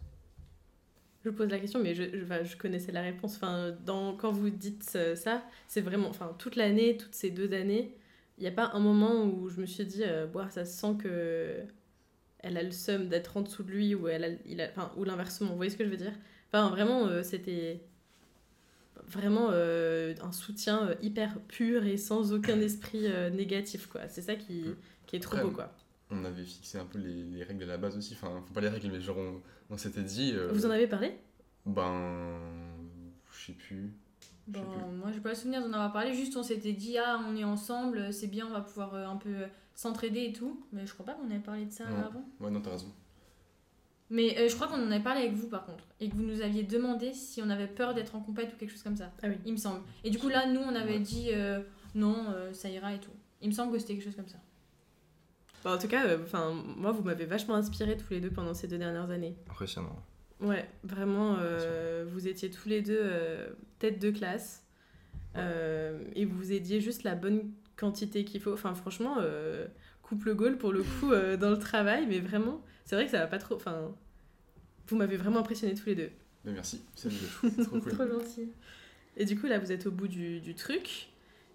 Je 1.24 1.30
pose 1.30 1.48
la 1.48 1.58
question, 1.58 1.80
mais 1.80 1.94
je, 1.94 2.02
je, 2.02 2.56
connaissais 2.56 2.92
la 2.92 3.00
réponse. 3.00 3.36
Enfin, 3.36 3.74
dans, 3.86 4.14
quand 4.14 4.30
vous 4.30 4.50
dites 4.50 4.82
ça, 4.82 5.42
c'est 5.68 5.80
vraiment, 5.80 6.08
enfin, 6.08 6.34
toute 6.38 6.56
l'année, 6.56 6.98
toutes 6.98 7.14
ces 7.14 7.30
deux 7.30 7.54
années, 7.54 7.96
il 8.36 8.42
n'y 8.42 8.48
a 8.48 8.52
pas 8.52 8.70
un 8.74 8.80
moment 8.80 9.24
où 9.24 9.48
je 9.48 9.60
me 9.60 9.66
suis 9.66 9.86
dit, 9.86 10.02
Boah, 10.32 10.50
ça 10.50 10.66
se 10.66 10.78
sent 10.78 10.96
que 11.02 11.62
elle 12.40 12.58
a 12.58 12.62
le 12.62 12.72
seum 12.72 13.08
d'être 13.08 13.38
en 13.38 13.40
dessous 13.40 13.62
de 13.62 13.70
lui, 13.70 13.94
ou, 13.94 14.06
elle 14.06 14.38
il 14.44 14.60
a, 14.60 14.68
enfin, 14.68 14.92
ou 14.98 15.04
l'inversement. 15.04 15.48
Vous 15.50 15.56
voyez 15.56 15.70
ce 15.70 15.78
que 15.78 15.84
je 15.84 15.88
veux 15.88 15.96
dire? 15.96 16.12
Enfin, 16.52 16.68
vraiment, 16.68 17.22
c'était 17.22 17.80
vraiment 19.08 19.48
euh, 19.50 20.14
un 20.22 20.32
soutien 20.32 20.88
euh, 20.88 20.94
hyper 21.02 21.38
pur 21.48 21.84
et 21.84 21.96
sans 21.96 22.32
aucun 22.32 22.60
esprit 22.60 23.06
euh, 23.06 23.30
négatif, 23.30 23.86
quoi. 23.86 24.08
C'est 24.08 24.22
ça 24.22 24.34
qui, 24.36 24.64
qui 25.06 25.16
est 25.16 25.20
trop 25.20 25.36
Après, 25.36 25.48
beau, 25.48 25.54
quoi. 25.54 25.72
On 26.10 26.24
avait 26.24 26.44
fixé 26.44 26.78
un 26.78 26.84
peu 26.84 26.98
les, 26.98 27.22
les 27.24 27.42
règles 27.44 27.64
à 27.64 27.66
la 27.66 27.78
base 27.78 27.96
aussi. 27.96 28.14
Enfin, 28.14 28.42
faut 28.46 28.52
pas 28.54 28.60
les 28.60 28.68
règles, 28.68 28.90
mais 28.92 29.00
genre, 29.00 29.16
on, 29.18 29.40
on 29.70 29.76
s'était 29.76 30.02
dit. 30.02 30.32
euh, 30.34 30.50
Vous 30.52 30.66
en 30.66 30.70
avez 30.70 30.86
parlé? 30.86 31.14
Ben. 31.66 32.38
Je 33.32 33.46
sais 33.46 33.52
plus. 33.52 33.90
Je 34.46 34.52
Bon, 34.52 34.60
plus. 34.60 34.96
moi, 34.98 35.10
j'ai 35.12 35.20
pas 35.20 35.30
le 35.30 35.34
souvenir 35.34 35.60
d'en 35.62 35.72
avoir 35.72 35.92
parlé. 35.92 36.12
Juste, 36.14 36.36
on 36.36 36.42
s'était 36.42 36.72
dit, 36.74 36.98
ah, 36.98 37.20
on 37.26 37.34
est 37.36 37.44
ensemble, 37.44 38.12
c'est 38.12 38.26
bien, 38.26 38.46
on 38.46 38.50
va 38.52 38.60
pouvoir 38.60 38.94
euh, 38.94 39.06
un 39.06 39.16
peu 39.16 39.34
s'entraider 39.74 40.24
et 40.26 40.32
tout. 40.32 40.64
Mais 40.72 40.86
je 40.86 40.92
crois 40.92 41.06
pas 41.06 41.14
qu'on 41.14 41.30
avait 41.30 41.38
parlé 41.40 41.64
de 41.64 41.72
ça 41.72 41.84
Non. 41.86 42.04
avant. 42.04 42.24
Ouais, 42.40 42.50
non, 42.50 42.60
t'as 42.60 42.70
raison. 42.72 42.92
Mais 44.10 44.36
euh, 44.38 44.48
je 44.48 44.54
crois 44.54 44.66
qu'on 44.68 44.82
en 44.86 44.90
avait 44.90 45.02
parlé 45.02 45.20
avec 45.22 45.32
vous, 45.34 45.48
par 45.48 45.64
contre. 45.64 45.84
Et 46.00 46.08
que 46.10 46.14
vous 46.14 46.22
nous 46.22 46.40
aviez 46.42 46.62
demandé 46.62 47.12
si 47.14 47.40
on 47.42 47.48
avait 47.50 47.66
peur 47.66 47.94
d'être 47.94 48.14
en 48.14 48.20
compète 48.20 48.52
ou 48.52 48.56
quelque 48.56 48.70
chose 48.70 48.82
comme 48.82 48.96
ça. 48.96 49.10
Ah 49.22 49.28
oui. 49.28 49.36
Il 49.46 49.52
me 49.52 49.56
semble. 49.58 49.80
Et 50.04 50.10
du 50.10 50.18
coup, 50.18 50.28
là, 50.28 50.46
nous, 50.46 50.60
on 50.60 50.74
avait 50.74 50.94
Ouais. 50.94 50.98
dit, 51.00 51.28
euh, 51.32 51.60
non, 51.94 52.26
euh, 52.34 52.52
ça 52.52 52.68
ira 52.68 52.92
et 52.94 53.00
tout. 53.00 53.10
Il 53.40 53.48
me 53.48 53.54
semble 53.54 53.72
que 53.72 53.78
c'était 53.78 53.94
quelque 53.94 54.04
chose 54.04 54.16
comme 54.16 54.28
ça. 54.28 54.38
Bah, 55.64 55.74
En 55.74 55.78
tout 55.78 55.88
cas, 55.88 56.06
euh, 56.06 56.18
enfin, 56.22 56.52
moi, 56.76 56.92
vous 56.92 57.02
m'avez 57.02 57.24
vachement 57.24 57.54
inspiré 57.54 57.96
tous 57.96 58.10
les 58.10 58.20
deux 58.20 58.30
pendant 58.30 58.52
ces 58.54 58.68
deux 58.68 58.78
dernières 58.78 59.10
années. 59.10 59.34
Impressionnant. 59.48 59.96
Ouais, 60.40 60.68
vraiment, 60.82 61.36
euh, 61.40 62.04
vous 62.06 62.28
étiez 62.28 62.50
tous 62.50 62.68
les 62.68 62.82
deux 62.82 62.98
euh, 63.00 63.48
tête 63.78 63.98
de 64.00 64.10
classe 64.10 64.64
euh, 65.36 65.98
et 66.14 66.24
vous 66.26 66.52
aidiez 66.52 66.80
juste 66.80 67.02
la 67.04 67.14
bonne 67.14 67.50
quantité 67.76 68.24
qu'il 68.24 68.40
faut. 68.40 68.52
Enfin, 68.52 68.74
franchement, 68.74 69.16
euh, 69.20 69.66
couple 70.02 70.34
goal 70.34 70.58
pour 70.58 70.72
le 70.72 70.82
coup 70.82 71.12
euh, 71.12 71.36
dans 71.36 71.50
le 71.50 71.58
travail, 71.58 72.06
mais 72.06 72.20
vraiment, 72.20 72.60
c'est 72.84 72.94
vrai 72.96 73.04
que 73.06 73.10
ça 73.10 73.18
va 73.20 73.26
pas 73.26 73.38
trop. 73.38 73.54
Enfin, 73.56 73.92
vous 74.88 74.96
m'avez 74.96 75.16
vraiment 75.16 75.40
impressionné 75.40 75.74
tous 75.74 75.86
les 75.86 75.94
deux. 75.94 76.10
Mais 76.44 76.52
merci, 76.52 76.82
c'est 76.94 77.08
trop 77.64 77.80
cool. 77.80 77.92
Trop 77.92 78.06
gentil. 78.06 78.48
Et 79.16 79.24
du 79.24 79.38
coup, 79.38 79.46
là, 79.46 79.58
vous 79.58 79.72
êtes 79.72 79.86
au 79.86 79.90
bout 79.90 80.08
du, 80.08 80.40
du 80.40 80.54
truc. 80.54 81.08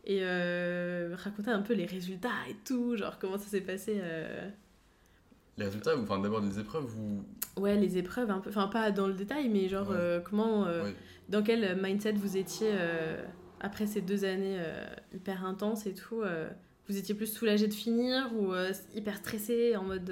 Et 0.06 0.20
euh, 0.24 1.14
racontez 1.18 1.52
un 1.52 1.62
peu 1.62 1.74
les 1.74 1.86
résultats 1.86 2.30
et 2.50 2.56
tout, 2.66 2.96
genre 2.96 3.20
comment 3.20 3.38
ça 3.38 3.46
s'est 3.48 3.62
passé. 3.62 4.00
euh, 4.02 4.50
Les 5.58 5.66
résultats, 5.66 5.96
ou 5.96 6.02
enfin 6.04 6.20
d'abord 6.20 6.42
des 6.42 6.58
épreuves 6.60 6.90
ou? 6.98 7.24
Ouais, 7.62 7.76
les 7.76 7.98
épreuves, 7.98 8.32
un 8.32 8.40
peu. 8.40 8.50
Enfin, 8.50 8.68
pas 8.68 8.92
dans 8.92 9.08
le 9.08 9.14
détail, 9.14 9.50
mais 9.50 9.68
genre 9.68 9.90
Ouais. 9.90 9.98
euh, 10.00 10.20
comment. 10.22 10.66
euh, 10.66 10.86
Ouais. 10.86 10.96
Dans 11.28 11.44
quel 11.44 11.80
mindset 11.80 12.14
vous 12.14 12.38
étiez 12.38 12.72
après 13.60 13.86
ces 13.86 14.02
deux 14.02 14.26
années 14.26 14.60
hyper 15.14 15.46
intenses 15.46 15.86
et 15.86 15.94
tout 15.94 16.24
Vous 16.88 16.98
étiez 16.98 17.14
plus 17.14 17.28
soulagé 17.28 17.68
de 17.68 17.74
finir 17.74 18.32
ou 18.36 18.52
hyper 18.96 19.18
stressé 19.18 19.76
en 19.76 19.84
mode 19.84 20.12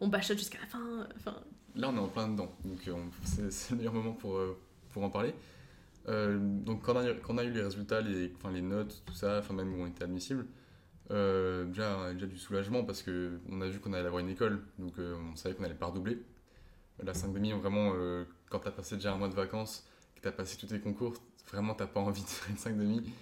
on 0.00 0.08
bachote 0.08 0.38
jusqu'à 0.38 0.58
la 0.60 0.66
fin 0.66 1.06
enfin, 1.16 1.34
Là, 1.76 1.88
on 1.88 1.96
est 1.96 2.00
en 2.00 2.08
plein 2.08 2.28
dedans, 2.28 2.52
donc 2.64 2.86
euh, 2.86 2.92
on- 2.92 3.10
c'est 3.50 3.70
le 3.72 3.76
meilleur 3.78 3.92
moment 3.94 4.12
pour, 4.12 4.36
euh, 4.36 4.56
pour 4.90 5.02
en 5.02 5.10
parler. 5.10 5.34
Euh, 6.08 6.38
donc, 6.40 6.82
quand 6.82 6.94
on, 6.94 6.98
a, 6.98 7.10
eu- 7.10 7.20
quand 7.20 7.34
on 7.34 7.38
a 7.38 7.44
eu 7.44 7.50
les 7.50 7.62
résultats, 7.62 8.00
les, 8.00 8.32
enfin, 8.36 8.52
les 8.52 8.62
notes, 8.62 9.02
tout 9.06 9.14
ça, 9.14 9.38
enfin, 9.38 9.54
même 9.54 9.74
où 9.74 9.82
on 9.82 9.86
était 9.86 10.04
admissible, 10.04 10.46
euh, 11.10 11.64
déjà, 11.66 12.12
déjà 12.14 12.26
du 12.26 12.38
soulagement 12.38 12.84
parce 12.84 13.02
qu'on 13.02 13.60
a 13.60 13.68
vu 13.68 13.80
qu'on 13.80 13.92
allait 13.92 14.06
avoir 14.06 14.20
une 14.20 14.28
école, 14.30 14.62
donc 14.78 14.98
euh, 14.98 15.16
on 15.32 15.36
savait 15.36 15.54
qu'on 15.54 15.64
allait 15.64 15.74
pas 15.74 15.86
redoubler. 15.86 16.18
La 17.02 17.12
5 17.14 17.32
demi, 17.32 17.50
vraiment, 17.52 17.92
euh, 17.96 18.24
quand 18.50 18.60
t'as 18.60 18.70
passé 18.70 18.94
déjà 18.94 19.12
un 19.12 19.16
mois 19.16 19.28
de 19.28 19.34
vacances, 19.34 19.84
que 20.14 20.20
t'as 20.20 20.30
passé 20.32 20.56
tous 20.56 20.66
tes 20.66 20.78
concours, 20.78 21.14
vraiment, 21.50 21.74
t'as 21.74 21.88
pas 21.88 22.00
envie 22.00 22.22
de 22.22 22.26
faire 22.28 22.50
une 22.50 22.56
5 22.58 22.76
demi. 22.78 23.12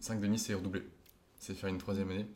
5 0.00 0.20
demi, 0.20 0.38
c'est 0.38 0.54
redoubler, 0.54 0.88
c'est 1.38 1.54
faire 1.54 1.68
une 1.68 1.78
troisième 1.78 2.10
année. 2.10 2.26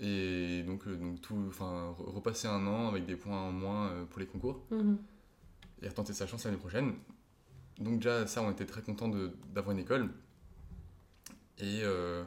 Et 0.00 0.62
donc, 0.64 0.86
euh, 0.86 0.96
donc 0.96 1.20
tout, 1.20 1.36
enfin, 1.48 1.94
re- 1.98 2.10
repasser 2.10 2.48
un 2.48 2.66
an 2.66 2.88
avec 2.88 3.06
des 3.06 3.16
points 3.16 3.40
en 3.40 3.52
moins 3.52 3.90
euh, 3.90 4.04
pour 4.06 4.18
les 4.20 4.26
concours 4.26 4.60
et 5.82 5.88
retenter 5.88 6.12
sa 6.12 6.26
chance 6.26 6.44
l'année 6.44 6.56
prochaine. 6.56 6.94
Donc 7.78 7.98
déjà, 7.98 8.26
ça, 8.26 8.42
on 8.42 8.50
était 8.50 8.66
très 8.66 8.82
content 8.82 9.08
d'avoir 9.08 9.72
une 9.72 9.80
école. 9.80 10.10
Et 11.58 11.80
euh, 11.82 12.24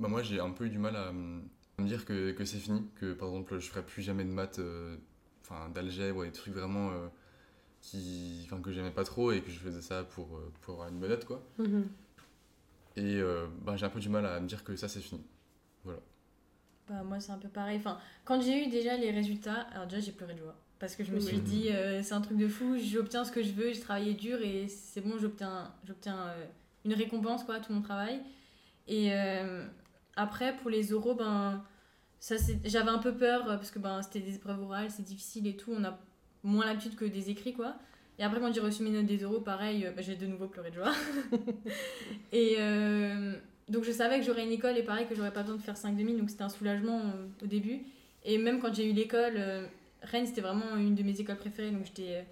bah, 0.00 0.08
moi, 0.08 0.22
j'ai 0.22 0.40
un 0.40 0.50
peu 0.50 0.66
eu 0.66 0.70
du 0.70 0.78
mal 0.78 0.96
à, 0.96 1.12
me 1.12 1.42
dire 1.78 2.04
que, 2.04 2.32
que 2.32 2.44
c'est 2.44 2.58
fini, 2.58 2.86
que 2.96 3.14
par 3.14 3.28
exemple, 3.28 3.58
je 3.58 3.68
ferai 3.68 3.82
plus 3.82 4.02
jamais 4.02 4.24
de 4.24 4.30
maths, 4.30 4.58
euh, 4.58 4.96
enfin 5.40 5.68
d'algèbre, 5.70 6.24
des 6.24 6.32
trucs 6.32 6.54
vraiment 6.54 6.90
euh, 6.90 7.08
qui, 7.80 8.48
que 8.62 8.70
j'aimais 8.70 8.90
pas 8.90 9.04
trop 9.04 9.32
et 9.32 9.40
que 9.40 9.50
je 9.50 9.58
faisais 9.58 9.82
ça 9.82 10.04
pour, 10.04 10.38
pour 10.60 10.74
avoir 10.74 10.88
une 10.88 11.00
bonne 11.00 11.10
note, 11.10 11.24
quoi. 11.24 11.42
Mhm. 11.58 11.88
Et 12.96 13.22
bah, 13.62 13.76
j'ai 13.76 13.86
un 13.86 13.90
peu 13.90 14.00
du 14.00 14.10
mal 14.10 14.26
à 14.26 14.38
me 14.38 14.46
dire 14.46 14.62
que 14.62 14.76
ça, 14.76 14.86
c'est 14.86 15.00
fini. 15.00 15.22
Bah, 16.88 17.02
moi, 17.04 17.20
c'est 17.20 17.32
un 17.32 17.38
peu 17.38 17.48
pareil. 17.48 17.78
Enfin, 17.78 17.98
quand 18.24 18.40
j'ai 18.40 18.64
eu 18.66 18.70
déjà 18.70 18.96
les 18.96 19.10
résultats, 19.10 19.66
alors 19.72 19.86
déjà, 19.86 20.00
j'ai 20.00 20.12
pleuré 20.12 20.34
de 20.34 20.38
joie. 20.40 20.56
Parce 20.78 20.96
que 20.96 21.04
je 21.04 21.12
me 21.12 21.16
Oui. 21.18 21.22
suis 21.22 21.38
dit, 21.38 21.68
euh, 21.70 22.02
c'est 22.02 22.14
un 22.14 22.20
truc 22.20 22.36
de 22.36 22.48
fou, 22.48 22.76
j'obtiens 22.76 23.24
ce 23.24 23.30
que 23.30 23.42
je 23.42 23.52
veux, 23.52 23.72
j'ai 23.72 23.78
travaillé 23.80 24.14
dur 24.14 24.40
et 24.42 24.66
c'est 24.66 25.00
bon, 25.00 25.16
j'obtiens 25.16 25.72
j'obtiens 25.86 26.18
euh, 26.26 26.44
une 26.84 26.94
récompense, 26.94 27.44
quoi, 27.44 27.54
à 27.56 27.60
tout 27.60 27.72
mon 27.72 27.82
travail. 27.82 28.20
Et 28.88 29.12
euh, 29.12 29.64
après, 30.16 30.56
pour 30.56 30.70
les 30.70 30.92
oraux, 30.92 31.14
ben, 31.14 31.62
ça, 32.18 32.34
j'avais 32.64 32.90
un 32.90 32.98
peu 32.98 33.14
peur 33.14 33.44
parce 33.44 33.70
que 33.70 33.78
ben, 33.78 34.02
c'était 34.02 34.18
des 34.20 34.34
épreuves 34.34 34.60
orales, 34.60 34.90
c'est 34.90 35.04
difficile 35.04 35.46
et 35.46 35.56
tout, 35.56 35.72
on 35.72 35.84
a 35.84 35.96
moins 36.42 36.66
l'habitude 36.66 36.96
que 36.96 37.04
des 37.04 37.30
écrits, 37.30 37.52
quoi. 37.52 37.76
Et 38.18 38.24
après, 38.24 38.40
quand 38.40 38.52
j'ai 38.52 38.60
reçu 38.60 38.82
mes 38.82 38.90
notes 38.90 39.06
des 39.06 39.22
oraux, 39.22 39.40
pareil, 39.40 39.88
bah, 39.94 40.02
j'ai 40.02 40.16
de 40.16 40.26
nouveau 40.26 40.48
pleuré 40.48 40.70
de 40.70 40.74
joie. 40.76 40.92
et 42.32 42.56
euh, 42.58 43.34
donc, 43.72 43.84
je 43.84 43.90
savais 43.90 44.20
que 44.20 44.26
j'aurais 44.26 44.44
une 44.44 44.52
école 44.52 44.76
et 44.76 44.82
pareil, 44.82 45.06
que 45.08 45.14
j'aurais 45.14 45.32
pas 45.32 45.40
besoin 45.40 45.56
de 45.56 45.62
faire 45.62 45.78
5 45.78 45.96
demi, 45.96 46.14
donc 46.14 46.28
c'était 46.28 46.42
un 46.42 46.50
soulagement 46.50 47.00
euh, 47.00 47.26
au 47.42 47.46
début. 47.46 47.80
Et 48.22 48.36
même 48.36 48.60
quand 48.60 48.72
j'ai 48.74 48.90
eu 48.90 48.92
l'école, 48.92 49.32
euh, 49.38 49.66
Rennes, 50.02 50.26
c'était 50.26 50.42
vraiment 50.42 50.76
une 50.76 50.94
de 50.94 51.02
mes 51.02 51.18
écoles 51.18 51.38
préférées, 51.38 51.70
donc 51.70 51.86
j'étais 51.86 52.16
euh, 52.16 52.22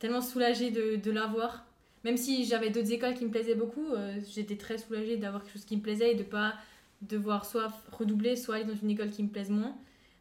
tellement 0.00 0.20
soulagée 0.20 0.72
de, 0.72 1.10
l'avoir. 1.12 1.64
Même 2.02 2.16
si 2.16 2.44
j'avais 2.44 2.70
d'autres 2.70 2.90
écoles 2.90 3.14
qui 3.14 3.24
me 3.24 3.30
plaisaient 3.30 3.54
beaucoup, 3.54 3.86
j'étais 4.34 4.56
très 4.56 4.78
soulagée 4.78 5.16
d'avoir 5.18 5.44
quelque 5.44 5.52
chose 5.52 5.66
qui 5.66 5.76
me 5.76 5.82
plaisait 5.82 6.12
et 6.12 6.14
de 6.14 6.22
pas 6.22 6.54
devoir 7.02 7.44
soit 7.44 7.70
redoubler, 7.92 8.34
soit 8.36 8.56
aller 8.56 8.64
dans 8.64 8.74
une 8.74 8.90
école 8.90 9.10
qui 9.10 9.22
me 9.22 9.28
plaise 9.28 9.50
moins. 9.50 9.76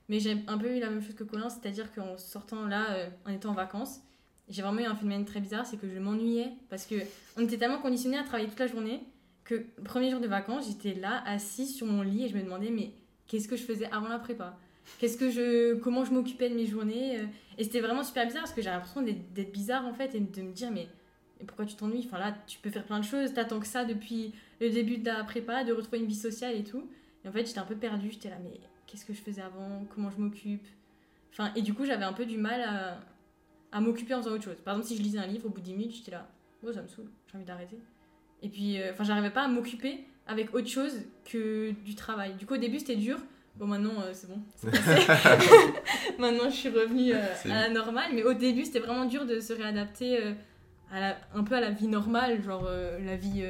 Mais 0.09 0.19
j'ai 0.19 0.37
un 0.47 0.57
peu 0.57 0.75
eu 0.75 0.79
la 0.79 0.89
même 0.89 1.01
chose 1.01 1.15
que 1.15 1.23
Colin, 1.23 1.49
c'est-à-dire 1.49 1.91
qu'en 1.93 2.17
sortant 2.17 2.65
là, 2.65 3.07
en 3.25 3.31
étant 3.31 3.51
en 3.51 3.53
vacances, 3.53 4.01
j'ai 4.49 4.61
vraiment 4.61 4.81
eu 4.81 4.85
un 4.85 4.95
phénomène 4.95 5.23
très 5.23 5.39
bizarre, 5.39 5.65
c'est 5.65 5.77
que 5.77 5.89
je 5.89 5.99
m'ennuyais 5.99 6.51
parce 6.69 6.85
que 6.85 6.95
on 7.37 7.41
était 7.41 7.57
tellement 7.57 7.79
conditionnés 7.79 8.17
à 8.17 8.23
travailler 8.23 8.49
toute 8.49 8.59
la 8.59 8.67
journée 8.67 9.01
premier 9.83 10.11
jour 10.11 10.19
de 10.19 10.27
vacances, 10.27 10.67
j'étais 10.67 10.99
là, 10.99 11.23
assise 11.25 11.75
sur 11.75 11.87
mon 11.87 12.01
lit 12.01 12.25
et 12.25 12.29
je 12.29 12.37
me 12.37 12.43
demandais 12.43 12.69
mais 12.69 12.91
qu'est-ce 13.27 13.47
que 13.47 13.55
je 13.55 13.63
faisais 13.63 13.89
avant 13.91 14.07
la 14.07 14.19
prépa? 14.19 14.57
Qu'est-ce 14.97 15.17
que 15.17 15.29
je 15.29 15.75
comment 15.75 16.03
je 16.03 16.11
m'occupais 16.11 16.49
de 16.49 16.55
mes 16.55 16.65
journées? 16.65 17.19
Et 17.57 17.63
c'était 17.63 17.79
vraiment 17.79 18.03
super 18.03 18.25
bizarre 18.25 18.43
parce 18.43 18.53
que 18.53 18.61
j'ai 18.61 18.69
l'impression 18.69 19.01
d'être 19.01 19.51
bizarre 19.51 19.85
en 19.85 19.93
fait 19.93 20.15
et 20.15 20.19
de 20.19 20.41
me 20.41 20.51
dire 20.51 20.71
mais 20.71 20.87
mais 21.39 21.45
pourquoi 21.45 21.65
tu 21.65 21.75
t'ennuies? 21.75 22.03
Enfin 22.05 22.19
là, 22.19 22.35
tu 22.47 22.59
peux 22.59 22.69
faire 22.69 22.85
plein 22.85 22.99
de 22.99 23.05
choses, 23.05 23.33
t'attends 23.33 23.59
que 23.59 23.67
ça 23.67 23.85
depuis 23.85 24.33
le 24.59 24.69
début 24.69 24.97
de 24.97 25.05
la 25.05 25.23
prépa, 25.23 25.63
de 25.63 25.71
retrouver 25.71 25.99
une 25.99 26.05
vie 26.05 26.15
sociale 26.15 26.55
et 26.55 26.63
tout. 26.63 26.89
Et 27.23 27.29
en 27.29 27.31
fait, 27.31 27.45
j'étais 27.45 27.59
un 27.59 27.65
peu 27.65 27.75
perdue, 27.75 28.11
j'étais 28.11 28.29
là, 28.29 28.37
mais 28.43 28.59
qu'est-ce 28.87 29.05
que 29.05 29.13
je 29.13 29.21
faisais 29.21 29.41
avant? 29.41 29.85
Comment 29.93 30.09
je 30.09 30.17
m'occupe? 30.17 30.67
Enfin, 31.31 31.51
et 31.55 31.61
du 31.61 31.73
coup, 31.73 31.85
j'avais 31.85 32.03
un 32.03 32.13
peu 32.13 32.25
du 32.25 32.37
mal 32.37 32.61
à, 32.61 32.99
à 33.71 33.81
m'occuper 33.81 34.13
en 34.13 34.21
faisant 34.21 34.31
autre 34.35 34.43
chose. 34.43 34.57
Par 34.63 34.73
exemple, 34.73 34.89
si 34.89 34.97
je 34.97 35.03
lisais 35.03 35.19
un 35.19 35.27
livre, 35.27 35.45
au 35.45 35.49
bout 35.49 35.59
de 35.61 35.65
10 35.65 35.73
minutes, 35.73 35.95
j'étais 35.95 36.11
là, 36.11 36.27
oh, 36.63 36.73
ça 36.73 36.81
me 36.81 36.87
saoule, 36.87 37.09
j'ai 37.31 37.37
envie 37.37 37.45
d'arrêter. 37.45 37.77
Et 38.41 38.49
puis, 38.49 38.81
euh, 38.81 38.91
enfin, 38.93 39.03
j'arrivais 39.03 39.31
pas 39.31 39.43
à 39.43 39.47
m'occuper 39.47 39.99
avec 40.27 40.53
autre 40.53 40.67
chose 40.67 41.01
que 41.25 41.71
du 41.85 41.95
travail. 41.95 42.33
Du 42.35 42.45
coup, 42.45 42.53
au 42.53 42.57
début, 42.57 42.79
c'était 42.79 42.95
dur. 42.95 43.17
Bon, 43.57 43.67
maintenant, 43.67 43.99
euh, 44.01 44.11
c'est 44.13 44.27
bon. 44.29 44.39
maintenant, 46.19 46.49
je 46.49 46.55
suis 46.55 46.69
revenue 46.69 47.13
euh, 47.13 47.19
à 47.51 47.67
la 47.67 47.69
normale. 47.69 48.11
Mais 48.13 48.23
au 48.23 48.33
début, 48.33 48.65
c'était 48.65 48.79
vraiment 48.79 49.05
dur 49.05 49.25
de 49.25 49.39
se 49.39 49.53
réadapter 49.53 50.23
euh, 50.23 50.33
à 50.91 50.99
la- 50.99 51.17
un 51.33 51.43
peu 51.43 51.55
à 51.55 51.61
la 51.61 51.71
vie 51.71 51.87
normale, 51.87 52.41
genre 52.43 52.63
la 52.69 53.15
vie 53.15 53.43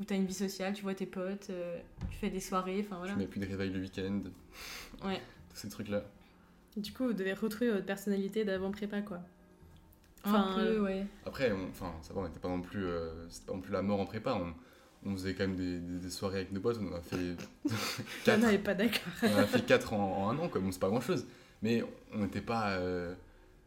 où 0.00 0.04
t'as 0.04 0.14
une 0.16 0.26
vie 0.26 0.32
sociale, 0.34 0.72
tu 0.72 0.82
vois 0.82 0.94
tes 0.94 1.06
potes, 1.06 1.50
tu 2.10 2.16
fais 2.18 2.30
des 2.30 2.40
soirées, 2.40 2.80
enfin 2.84 2.96
voilà. 2.98 3.12
Je 3.12 3.18
mets 3.18 3.26
plus 3.26 3.40
de 3.40 3.46
réveil 3.46 3.70
le 3.70 3.80
week-end. 3.80 4.20
Ouais. 5.04 5.20
Tous 5.50 5.56
ces 5.56 5.68
trucs-là. 5.68 6.02
Du 6.76 6.92
coup, 6.92 7.04
vous 7.06 7.12
devez 7.12 7.34
retrouver 7.34 7.70
votre 7.70 7.84
personnalité 7.84 8.44
d'avant 8.44 8.70
prépa, 8.70 9.02
quoi. 9.02 9.18
Un 10.24 10.30
Enfin, 10.30 10.54
peu, 10.56 10.80
ouais. 10.80 11.06
Après, 11.26 11.52
on- 11.52 11.68
enfin, 11.70 11.92
ça 12.02 12.12
va, 12.14 12.20
on 12.20 12.24
n'était 12.24 12.38
pas 12.40 12.48
non 12.48 12.60
plus, 12.60 12.84
euh, 12.84 13.28
c'était 13.28 13.46
pas 13.46 13.54
non 13.54 13.60
plus 13.60 13.72
la 13.72 13.82
mort 13.82 14.00
en 14.00 14.06
prépa. 14.06 14.34
On, 14.34 14.54
on 15.10 15.12
faisait 15.14 15.34
quand 15.34 15.46
même 15.46 15.56
des, 15.56 15.78
des- 15.80 15.98
des 15.98 16.10
soirées 16.10 16.36
avec 16.38 16.52
nos 16.52 16.60
potes. 16.60 16.78
On 16.80 16.92
en 16.92 16.96
a 16.96 17.00
fait 17.00 17.36
quatre, 18.24 18.44
est 18.48 18.58
pas 18.58 18.74
d'accord. 18.74 19.00
on 19.22 19.34
en 19.34 19.38
a 19.38 19.46
fait 19.46 19.64
quatre 19.66 19.92
en, 19.92 20.24
en 20.24 20.28
un 20.30 20.38
an, 20.38 20.48
quoi. 20.48 20.60
Bon, 20.60 20.70
c'est 20.72 20.80
pas 20.80 20.88
grand-chose. 20.88 21.26
Mais 21.62 21.82
on 22.12 22.18
n'était 22.18 22.40
pas, 22.40 22.70
euh, 22.72 23.14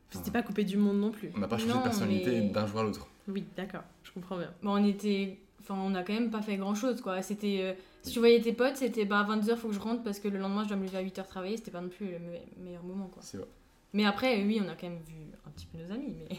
C'était 0.09 0.31
pas 0.31 0.43
coupé 0.43 0.63
du 0.63 0.77
monde 0.77 0.99
non 0.99 1.11
plus. 1.11 1.31
on 1.35 1.39
n'a 1.39 1.47
pas 1.47 1.57
changé 1.57 1.71
Non, 1.73 1.79
de 1.79 1.83
personnalité 1.83 2.41
mais- 2.41 2.49
d'un 2.49 2.67
jour 2.67 2.79
à 2.79 2.83
l'autre. 2.83 3.07
Oui, 3.27 3.43
d'accord, 3.57 3.83
je 4.03 4.11
comprends 4.11 4.37
bien. 4.37 4.51
Bon, 4.61 4.73
on 4.79 4.85
était. 4.85 5.39
enfin, 5.61 5.75
on 5.77 5.95
a 5.95 6.03
quand 6.03 6.13
même 6.13 6.29
pas 6.29 6.41
fait 6.41 6.57
grand 6.57 6.75
chose 6.75 7.01
quoi. 7.01 7.21
C'était. 7.21 7.59
euh, 7.61 7.73
si 8.03 8.11
tu 8.13 8.19
voyais 8.19 8.39
tes 8.39 8.53
potes, 8.53 8.75
c'était 8.77 9.03
bah, 9.05 9.19
à 9.21 9.23
22h, 9.35 9.55
faut 9.57 9.69
que 9.69 9.73
je 9.73 9.79
rentre 9.79 10.03
parce 10.03 10.19
que 10.19 10.27
le 10.27 10.37
lendemain, 10.37 10.63
je 10.63 10.67
dois 10.69 10.77
me 10.77 10.83
lever 10.85 10.97
à 10.99 11.03
8h 11.03 11.25
travailler. 11.27 11.57
C'était 11.57 11.71
pas 11.71 11.81
non 11.81 11.89
plus 11.89 12.05
le 12.05 12.19
me- 12.19 12.63
meilleur 12.63 12.83
moment 12.83 13.07
quoi. 13.07 13.21
C'est 13.23 13.37
vrai. 13.37 13.47
Mais 13.95 14.05
après, 14.05 14.43
oui, 14.43 14.61
on 14.63 14.67
a 14.69 14.75
quand 14.75 14.89
même 14.89 15.01
vu 15.07 15.15
un 15.45 15.49
petit 15.51 15.65
peu 15.67 15.77
nos 15.79 15.91
amis. 15.93 16.13
Mais... 16.29 16.37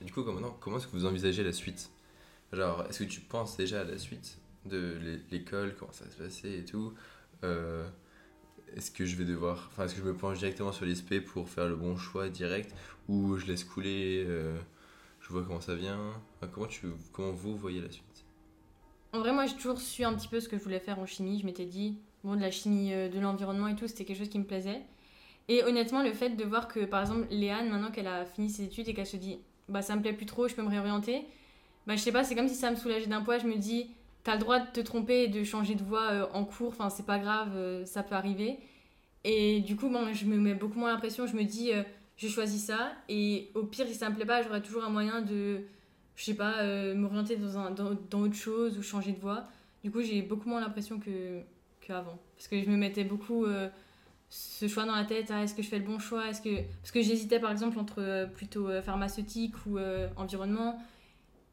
Et 0.00 0.04
du 0.04 0.12
coup, 0.12 0.22
comme 0.22 0.34
maintenant, 0.34 0.56
comment 0.60 0.78
est-ce 0.78 0.86
que 0.86 0.92
vous 0.92 1.06
envisagez 1.06 1.42
la 1.44 1.52
suite? 1.52 1.90
Genre, 2.52 2.84
est-ce 2.88 3.00
que 3.00 3.04
tu 3.04 3.20
penses 3.20 3.56
déjà 3.56 3.82
à 3.82 3.84
la 3.84 3.98
suite 3.98 4.38
de 4.66 4.96
l'é- 5.02 5.20
l'école, 5.30 5.74
comment 5.78 5.92
ça 5.92 6.04
va 6.04 6.10
se 6.10 6.16
passer 6.16 6.58
et 6.58 6.64
tout? 6.64 6.94
Euh, 7.44 7.88
Est-ce 8.76 8.90
que 8.90 9.06
je 9.06 9.16
vais 9.16 9.24
devoir. 9.24 9.68
Enfin, 9.72 9.84
est-ce 9.86 9.94
que 9.94 10.00
je 10.02 10.06
me 10.06 10.14
penche 10.14 10.38
directement 10.38 10.72
sur 10.72 10.86
l'ISP 10.86 11.20
pour 11.20 11.48
faire 11.50 11.68
le 11.68 11.76
bon 11.76 11.96
choix 11.96 12.28
direct 12.30 12.74
ou 13.08 13.36
je 13.38 13.46
laisse 13.46 13.64
couler 13.64 14.24
euh, 14.26 14.58
Je 15.20 15.28
vois 15.30 15.44
comment 15.44 15.60
ça 15.62 15.74
vient? 15.76 16.00
Enfin, 16.36 16.50
comment, 16.52 16.66
tu, 16.66 16.88
comment 17.12 17.32
vous 17.32 17.56
voyez 17.56 17.80
la 17.82 17.90
suite? 17.90 18.04
En 19.12 19.20
vrai, 19.20 19.32
moi, 19.32 19.46
j'ai 19.46 19.56
toujours 19.56 19.80
su 19.80 20.04
un 20.04 20.14
petit 20.14 20.28
peu 20.28 20.40
ce 20.40 20.48
que 20.48 20.58
je 20.58 20.62
voulais 20.64 20.80
faire 20.80 20.98
en 20.98 21.06
chimie. 21.06 21.40
Je 21.40 21.46
m'étais 21.46 21.64
dit, 21.66 21.98
bon, 22.24 22.36
de 22.36 22.40
la 22.42 22.50
chimie 22.50 22.92
euh, 22.92 23.08
de 23.08 23.18
l'environnement 23.20 23.68
et 23.68 23.76
tout, 23.76 23.88
c'était 23.88 24.04
quelque 24.04 24.18
chose 24.18 24.28
qui 24.28 24.38
me 24.38 24.44
plaisait. 24.44 24.82
Et 25.48 25.64
honnêtement, 25.64 26.02
le 26.02 26.12
fait 26.12 26.30
de 26.30 26.44
voir 26.44 26.68
que, 26.68 26.84
par 26.84 27.00
exemple, 27.00 27.26
Léane, 27.30 27.70
maintenant 27.70 27.90
qu'elle 27.90 28.06
a 28.06 28.26
fini 28.26 28.50
ses 28.50 28.64
études 28.64 28.88
et 28.88 28.94
qu'elle 28.94 29.06
se 29.06 29.16
dit, 29.16 29.38
bah, 29.68 29.82
ça 29.82 29.96
me 29.96 30.02
plaît 30.02 30.12
plus 30.12 30.26
trop, 30.26 30.46
je 30.46 30.54
peux 30.54 30.62
me 30.62 30.68
réorienter, 30.68 31.24
bah, 31.86 31.96
je 31.96 32.02
sais 32.02 32.12
pas, 32.12 32.22
c'est 32.22 32.34
comme 32.34 32.48
si 32.48 32.54
ça 32.54 32.70
me 32.70 32.76
soulageait 32.76 33.06
d'un 33.06 33.22
poids. 33.22 33.38
Je 33.38 33.46
me 33.46 33.56
dis, 33.56 33.90
t'as 34.24 34.34
le 34.34 34.40
droit 34.40 34.60
de 34.60 34.70
te 34.70 34.80
tromper 34.80 35.24
et 35.24 35.28
de 35.28 35.42
changer 35.42 35.74
de 35.74 35.82
voie 35.82 36.10
euh, 36.10 36.26
en 36.34 36.44
cours, 36.44 36.68
enfin, 36.68 36.90
c'est 36.90 37.06
pas 37.06 37.18
grave, 37.18 37.52
euh, 37.56 37.84
ça 37.86 38.02
peut 38.02 38.14
arriver. 38.14 38.58
Et 39.24 39.60
du 39.60 39.74
coup, 39.74 39.88
bon, 39.88 40.12
je 40.12 40.26
me 40.26 40.36
mets 40.36 40.54
beaucoup 40.54 40.78
moins 40.78 40.92
la 40.92 40.98
pression. 40.98 41.26
Je 41.26 41.34
me 41.34 41.44
dis, 41.44 41.72
euh, 41.72 41.82
je 42.18 42.28
choisis 42.28 42.62
ça. 42.62 42.92
Et 43.08 43.50
au 43.54 43.64
pire, 43.64 43.86
si 43.86 43.94
ça 43.94 44.10
me 44.10 44.14
plaît 44.14 44.26
pas, 44.26 44.42
j'aurai 44.42 44.62
toujours 44.62 44.84
un 44.84 44.90
moyen 44.90 45.22
de 45.22 45.62
je 46.16 46.24
sais 46.24 46.34
pas, 46.34 46.64
m'orienter 46.94 47.36
dans, 47.36 47.70
dans, 47.70 47.96
dans 48.10 48.20
autre 48.22 48.34
chose 48.34 48.76
ou 48.76 48.82
changer 48.82 49.12
de 49.12 49.20
voie. 49.20 49.44
Du 49.84 49.92
coup, 49.92 50.02
j'ai 50.02 50.20
beaucoup 50.20 50.48
moins 50.48 50.60
l'impression 50.60 50.98
que 50.98 51.40
qu'avant. 51.80 52.18
Parce 52.36 52.48
que 52.48 52.60
je 52.60 52.68
me 52.68 52.76
mettais 52.76 53.04
beaucoup 53.04 53.46
ce 54.30 54.68
choix 54.68 54.84
dans 54.84 54.94
la 54.94 55.04
tête. 55.04 55.30
Ah, 55.30 55.42
est-ce 55.42 55.54
que 55.54 55.62
je 55.62 55.68
fais 55.68 55.78
le 55.78 55.84
bon 55.84 55.98
choix 55.98 56.28
est-ce 56.28 56.42
que... 56.42 56.62
Parce 56.80 56.90
que 56.90 57.02
j'hésitais 57.02 57.40
par 57.40 57.50
exemple 57.50 57.78
entre 57.78 58.02
euh, 58.02 58.26
plutôt 58.26 58.68
euh, 58.68 58.82
pharmaceutique 58.82 59.54
ou 59.66 59.78
euh, 59.78 60.08
environnement. 60.16 60.78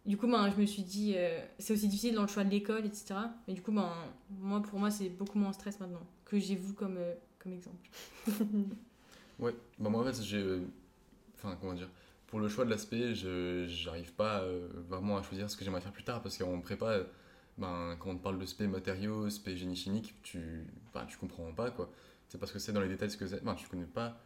Du 0.06 0.18
coup, 0.18 0.28
ben, 0.28 0.52
je 0.52 0.62
me 0.62 0.68
suis 0.68 0.84
dit, 0.84 1.16
c'est 1.58 1.74
aussi 1.74 1.88
difficile 1.88 2.14
dans 2.14 2.22
le 2.22 2.28
choix 2.28 2.44
de 2.44 2.52
l'école, 2.52 2.86
etc. 2.86 3.16
Mais 3.48 3.56
du 3.56 3.64
coup, 3.64 3.72
ben, 3.72 3.92
moi, 4.40 4.62
pour 4.62 4.78
moi, 4.78 4.92
c'est 4.92 5.10
beaucoup 5.10 5.40
moins 5.40 5.52
stress 5.52 5.80
maintenant 5.80 6.06
que 6.26 6.38
j'ai 6.38 6.56
vous 6.56 6.76
comme, 6.76 7.00
comme 7.40 7.54
exemple. 7.54 7.90
Ouais, 9.38 9.54
bah 9.80 9.90
moi 9.90 10.00
en 10.00 10.06
fait 10.06 10.24
j'ai. 10.24 10.42
Enfin, 11.36 11.58
comment 11.60 11.74
dire 11.74 11.90
Pour 12.28 12.40
le 12.40 12.48
choix 12.48 12.64
de 12.64 12.70
l'aspect, 12.70 13.14
je 13.14 13.66
j'arrive 13.68 14.14
pas 14.14 14.46
vraiment 14.88 15.18
à 15.18 15.24
choisir 15.24 15.50
ce 15.50 15.58
que 15.58 15.66
j'aimerais 15.66 15.82
faire 15.82 15.92
plus 15.92 16.06
tard 16.06 16.22
parce 16.22 16.38
qu'en 16.38 16.62
prépa, 16.62 17.00
ben, 17.58 17.96
quand 18.00 18.12
on 18.12 18.18
te 18.18 18.24
parle 18.24 18.40
de 18.40 18.46
spé 18.46 18.68
matériaux, 18.68 19.30
spé 19.30 19.56
génie 19.58 19.76
chimique, 19.76 20.14
tu, 20.24 20.66
ben, 20.94 21.06
tu 21.06 21.18
comprends 21.18 21.52
pas 21.54 21.72
quoi. 21.72 21.90
C'est 22.30 22.38
parce 22.38 22.52
que 22.52 22.60
c'est 22.60 22.74
dans 22.74 22.82
les 22.82 22.88
détails 22.88 23.12
ce 23.12 23.18
que 23.18 23.28
c'est. 23.28 23.44
Ben, 23.44 23.56
tu 23.56 23.68
connais 23.68 23.86
pas 23.86 24.20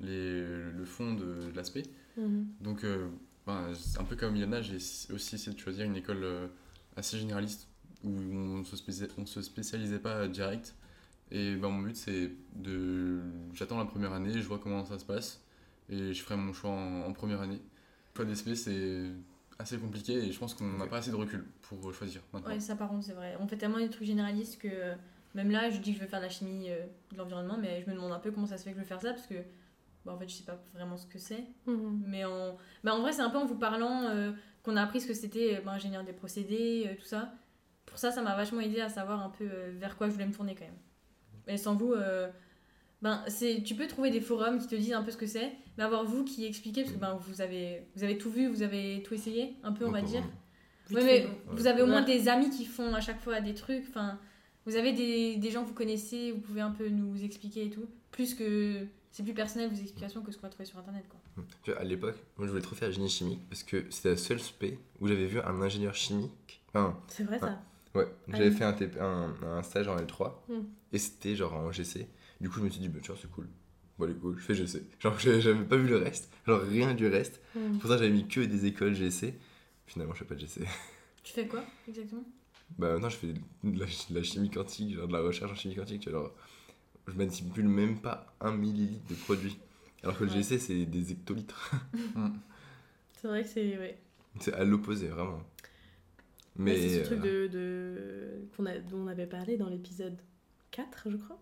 les, 0.00 0.42
le 0.42 0.84
fond 0.84 1.14
de, 1.14 1.50
de 1.50 1.56
l'aspect. 1.56 1.84
Mhm. 2.16 2.46
Donc, 2.60 2.84
euh, 2.84 3.08
ben, 3.46 3.72
un 3.98 4.04
peu 4.04 4.16
comme 4.16 4.36
Yana, 4.36 4.62
j'ai 4.62 4.76
aussi 4.76 5.34
essayé 5.34 5.52
de 5.54 5.58
choisir 5.58 5.84
une 5.84 5.96
école 5.96 6.22
euh, 6.22 6.48
assez 6.96 7.18
généraliste 7.18 7.68
où 8.04 8.10
on 8.10 8.64
se, 8.64 8.76
on 9.18 9.26
se 9.26 9.42
spécialisait 9.42 9.98
pas 9.98 10.28
direct. 10.28 10.74
Et 11.30 11.56
ben, 11.56 11.70
mon 11.70 11.82
but, 11.82 11.96
c'est 11.96 12.30
de. 12.54 13.20
J'attends 13.54 13.78
la 13.78 13.86
première 13.86 14.12
année, 14.12 14.32
je 14.32 14.46
vois 14.46 14.58
comment 14.58 14.84
ça 14.84 14.98
se 14.98 15.04
passe 15.04 15.42
et 15.88 16.12
je 16.12 16.22
ferai 16.22 16.36
mon 16.36 16.52
choix 16.52 16.70
en, 16.70 17.02
en 17.02 17.12
première 17.12 17.40
année. 17.40 17.60
Le 18.14 18.24
choix 18.24 18.24
d'SP, 18.24 18.54
c'est 18.54 19.10
assez 19.58 19.78
compliqué 19.78 20.14
et 20.14 20.32
je 20.32 20.38
pense 20.38 20.54
qu'on 20.54 20.66
n'a 20.66 20.86
pas 20.86 20.98
assez 20.98 21.10
de 21.10 21.16
recul 21.16 21.44
pour 21.62 21.92
choisir 21.94 22.20
maintenant. 22.32 22.50
Ouais, 22.50 22.60
ça 22.60 22.76
par 22.76 22.88
contre, 22.88 23.04
c'est 23.04 23.12
vrai. 23.12 23.36
On 23.40 23.46
fait 23.46 23.56
tellement 23.56 23.78
des 23.78 23.88
trucs 23.88 24.06
généralistes 24.06 24.60
que 24.60 24.68
euh, 24.70 24.94
même 25.36 25.50
là, 25.50 25.70
je 25.70 25.78
dis 25.78 25.92
que 25.92 25.98
je 25.98 26.02
veux 26.02 26.08
faire 26.08 26.18
de 26.20 26.24
la 26.24 26.30
chimie 26.30 26.66
euh, 26.70 26.84
de 27.12 27.16
l'environnement, 27.18 27.56
mais 27.60 27.82
je 27.84 27.88
me 27.90 27.94
demande 27.94 28.12
un 28.12 28.18
peu 28.18 28.30
comment 28.32 28.46
ça 28.46 28.58
se 28.58 28.64
fait 28.64 28.70
que 28.70 28.76
je 28.76 28.80
veux 28.82 28.86
faire 28.88 29.00
ça 29.00 29.12
parce 29.12 29.26
que, 29.26 29.34
bah, 30.04 30.12
en 30.12 30.18
fait, 30.18 30.28
je 30.28 30.34
sais 30.34 30.44
pas 30.44 30.60
vraiment 30.74 30.96
ce 30.96 31.06
que 31.06 31.18
c'est. 31.18 31.44
Mhm. 31.66 32.02
Mais 32.06 32.24
en, 32.24 32.56
bah, 32.82 32.94
en 32.94 33.00
vrai, 33.00 33.12
c'est 33.12 33.22
un 33.22 33.30
peu 33.30 33.38
en 33.38 33.44
vous 33.46 33.58
parlant 33.58 34.08
euh, 34.08 34.32
qu'on 34.62 34.76
a 34.76 34.82
appris 34.82 35.00
ce 35.00 35.06
que 35.06 35.14
c'était 35.14 35.56
euh, 35.56 35.60
bah, 35.64 35.72
ingénieur 35.72 36.02
des 36.04 36.12
procédés, 36.12 36.86
euh, 36.88 36.94
tout 36.98 37.06
ça. 37.06 37.32
Pour 37.84 37.98
ça, 37.98 38.10
ça 38.10 38.20
m'a 38.22 38.34
vachement 38.34 38.60
aidé 38.60 38.80
à 38.80 38.88
savoir 38.88 39.22
un 39.22 39.30
peu 39.30 39.44
euh, 39.48 39.72
vers 39.78 39.96
quoi 39.96 40.08
je 40.08 40.12
voulais 40.12 40.26
me 40.26 40.32
tourner 40.32 40.54
quand 40.56 40.64
même. 40.64 40.78
Et 41.46 41.56
sans 41.56 41.76
vous, 41.76 41.92
euh, 41.92 42.28
ben, 43.02 43.22
c'est, 43.28 43.62
tu 43.62 43.74
peux 43.76 43.86
trouver 43.86 44.10
des 44.10 44.20
forums 44.20 44.58
qui 44.58 44.66
te 44.66 44.74
disent 44.74 44.92
un 44.94 45.02
peu 45.02 45.10
ce 45.12 45.16
que 45.16 45.26
c'est, 45.26 45.52
mais 45.78 45.84
avoir 45.84 46.04
vous 46.04 46.24
qui 46.24 46.44
expliquez, 46.46 46.82
parce 46.82 46.94
que 46.94 46.98
ben, 47.00 47.14
vous, 47.20 47.40
avez, 47.40 47.86
vous 47.94 48.02
avez 48.02 48.18
tout 48.18 48.30
vu, 48.30 48.48
vous 48.48 48.62
avez 48.62 49.02
tout 49.04 49.14
essayé, 49.14 49.56
un 49.62 49.72
peu, 49.72 49.86
on 49.86 49.92
va 49.92 50.02
dire. 50.02 50.22
Ouais, 50.90 51.04
mais 51.04 51.26
vous 51.48 51.66
avez 51.66 51.82
au 51.82 51.86
moins 51.86 52.04
Ouais. 52.04 52.16
des 52.18 52.28
amis 52.28 52.48
qui 52.50 52.64
font 52.64 52.94
à 52.94 53.00
chaque 53.00 53.20
fois 53.20 53.40
des 53.40 53.54
trucs. 53.54 53.84
Enfin, 53.88 54.18
vous 54.66 54.76
avez 54.76 54.92
des, 54.92 55.36
des 55.36 55.50
gens 55.50 55.62
que 55.62 55.68
vous 55.68 55.74
connaissez, 55.74 56.32
vous 56.32 56.40
pouvez 56.40 56.60
un 56.60 56.70
peu 56.70 56.88
nous 56.88 57.22
expliquer 57.24 57.66
et 57.66 57.70
tout. 57.70 57.86
Plus 58.10 58.34
que 58.34 58.86
c'est 59.10 59.22
plus 59.22 59.34
personnel 59.34 59.70
vos 59.70 59.80
explications 59.80 60.22
que 60.22 60.30
ce 60.32 60.36
qu'on 60.36 60.42
va 60.42 60.50
trouver 60.50 60.66
sur 60.66 60.78
internet. 60.78 61.04
Quoi. 61.08 61.44
Tu 61.62 61.70
vois, 61.70 61.80
à 61.80 61.84
l'époque, 61.84 62.16
moi 62.36 62.46
je 62.46 62.50
voulais 62.52 62.62
trop 62.62 62.74
faire 62.74 62.90
génie 62.92 63.08
chimique 63.08 63.40
parce 63.48 63.62
que 63.62 63.84
c'était 63.90 64.10
la 64.10 64.16
seule 64.16 64.40
spé 64.40 64.78
où 65.00 65.08
j'avais 65.08 65.26
vu 65.26 65.40
un 65.40 65.60
ingénieur 65.62 65.94
chimique. 65.94 66.62
Enfin, 66.68 66.98
C'est 67.08 67.24
vrai 67.24 67.38
ça. 67.38 67.62
ouais, 67.94 68.06
Ah 68.32 68.36
j'avais 68.36 68.50
fait 68.50 68.64
un, 68.64 68.72
TP 68.72 68.98
un, 69.00 69.34
un 69.42 69.62
stage 69.62 69.88
en 69.88 69.96
L3 69.96 70.32
Hmm. 70.48 70.62
et 70.92 70.98
c'était 70.98 71.34
genre 71.36 71.54
en 71.54 71.72
GC. 71.72 72.06
Du 72.40 72.50
coup, 72.50 72.58
je 72.60 72.64
me 72.64 72.68
suis 72.70 72.80
dit, 72.80 72.88
bah, 72.88 72.98
tu 73.02 73.10
vois, 73.10 73.18
c'est 73.20 73.30
cool. 73.30 73.48
Bon, 73.98 74.04
allez, 74.04 74.14
cool, 74.14 74.36
je 74.38 74.44
fais 74.44 74.54
GC. 74.54 74.82
Genre, 75.00 75.18
j'avais 75.18 75.64
pas 75.64 75.76
vu 75.76 75.88
le 75.88 75.96
reste, 75.96 76.30
genre 76.46 76.60
rien 76.60 76.92
du 76.92 77.06
reste. 77.06 77.40
Mhm. 77.54 77.78
Pour 77.78 77.88
ça, 77.90 77.96
j'avais 77.96 78.10
mis 78.10 78.28
que 78.28 78.40
des 78.40 78.66
écoles 78.66 78.94
GC. 78.94 79.34
Finalement, 79.86 80.12
je 80.14 80.18
fais 80.18 80.24
pas 80.26 80.34
de 80.34 80.40
GC. 80.40 80.60
Tu 81.22 81.32
fais 81.32 81.46
quoi 81.46 81.64
exactement? 81.88 82.24
Bah, 82.78 82.92
maintenant, 82.92 83.08
je 83.08 83.16
fais 83.16 83.32
de 83.32 83.78
la, 83.78 83.86
de 83.86 84.14
la 84.14 84.22
chimie 84.22 84.50
quantique, 84.50 84.94
genre 84.94 85.08
de 85.08 85.12
la 85.12 85.20
recherche 85.20 85.50
en 85.50 85.54
chimie 85.54 85.74
quantique. 85.76 86.02
Tu 86.02 86.10
vois, 86.10 86.20
genre, 86.20 86.32
je 87.06 87.12
manipule 87.14 87.68
même 87.68 88.00
pas 88.00 88.34
un 88.40 88.52
millilitre 88.52 89.06
de 89.08 89.14
produit. 89.14 89.58
Alors 90.02 90.18
que 90.18 90.24
le 90.24 90.30
Ouais. 90.30 90.36
GC, 90.42 90.58
c'est 90.58 90.84
des 90.86 91.12
hectolitres. 91.12 91.72
C'est 93.20 93.28
vrai 93.28 93.42
que 93.42 93.48
c'est. 93.48 93.78
Ouais. 93.78 93.98
c'est 94.40 94.52
à 94.52 94.62
l'opposé, 94.64 95.08
vraiment. 95.08 95.40
Mais 96.56 96.72
Mais. 96.72 96.88
c'est 96.88 97.00
ce 97.00 97.04
truc 97.06 97.24
euh, 97.24 97.48
de, 97.48 97.52
de... 97.52 98.46
qu'on 98.56 98.66
a... 98.66 98.78
dont 98.78 98.98
on 98.98 99.06
avait 99.08 99.26
parlé 99.26 99.56
dans 99.56 99.68
l'épisode 99.68 100.16
4, 100.70 101.10
je 101.10 101.16
crois. 101.16 101.38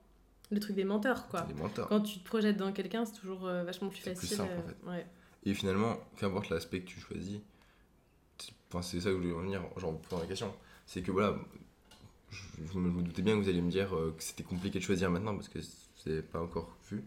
Le 0.50 0.60
truc 0.60 0.76
des 0.76 0.84
menteurs, 0.84 1.26
quoi. 1.28 1.42
des. 1.42 1.54
Quand 1.88 2.00
tu 2.00 2.20
te 2.20 2.24
projettes 2.24 2.56
dans 2.56 2.72
quelqu'un, 2.72 3.04
c'est 3.04 3.18
toujours 3.18 3.46
euh, 3.46 3.64
vachement 3.64 3.88
plus 3.88 4.00
C'est 4.02 4.12
plus 4.12 4.20
facile. 4.20 4.37
simple, 4.37 4.52
euh, 4.52 4.58
en 4.60 4.68
fait. 4.68 4.96
ouais. 4.98 5.06
Et 5.46 5.52
finalement, 5.54 5.96
qu'importe 6.16 6.48
l'aspect 6.50 6.80
que 6.80 6.87
tu 6.87 7.00
choisis, 7.00 7.38
c'est 8.38 9.00
ça 9.00 9.10
que 9.10 9.16
je 9.16 9.16
voulais 9.16 9.32
revenir, 9.32 9.62
genre 9.76 9.98
pour 10.00 10.20
la 10.20 10.26
question, 10.26 10.54
c'est 10.87 11.03
que 11.03 11.11
voilà, 11.11 11.37
je, 12.31 12.38
je 12.73 12.79
me 12.79 13.03
doutais 13.03 13.23
bien 13.23 13.35
que 13.37 13.42
vous 13.42 13.49
alliez 13.49 13.62
me 13.62 13.70
dire 13.70 13.94
euh, 13.97 14.14
que 14.16 14.23
c'était 14.23 14.42
compliqué 14.42 14.79
de 14.79 14.85
choisir 14.85 15.11
maintenant 15.11 15.35
parce 15.35 15.49
que 15.49 15.59
c'est 15.97 16.23
pas 16.23 16.40
encore 16.42 16.77
vu, 16.90 17.03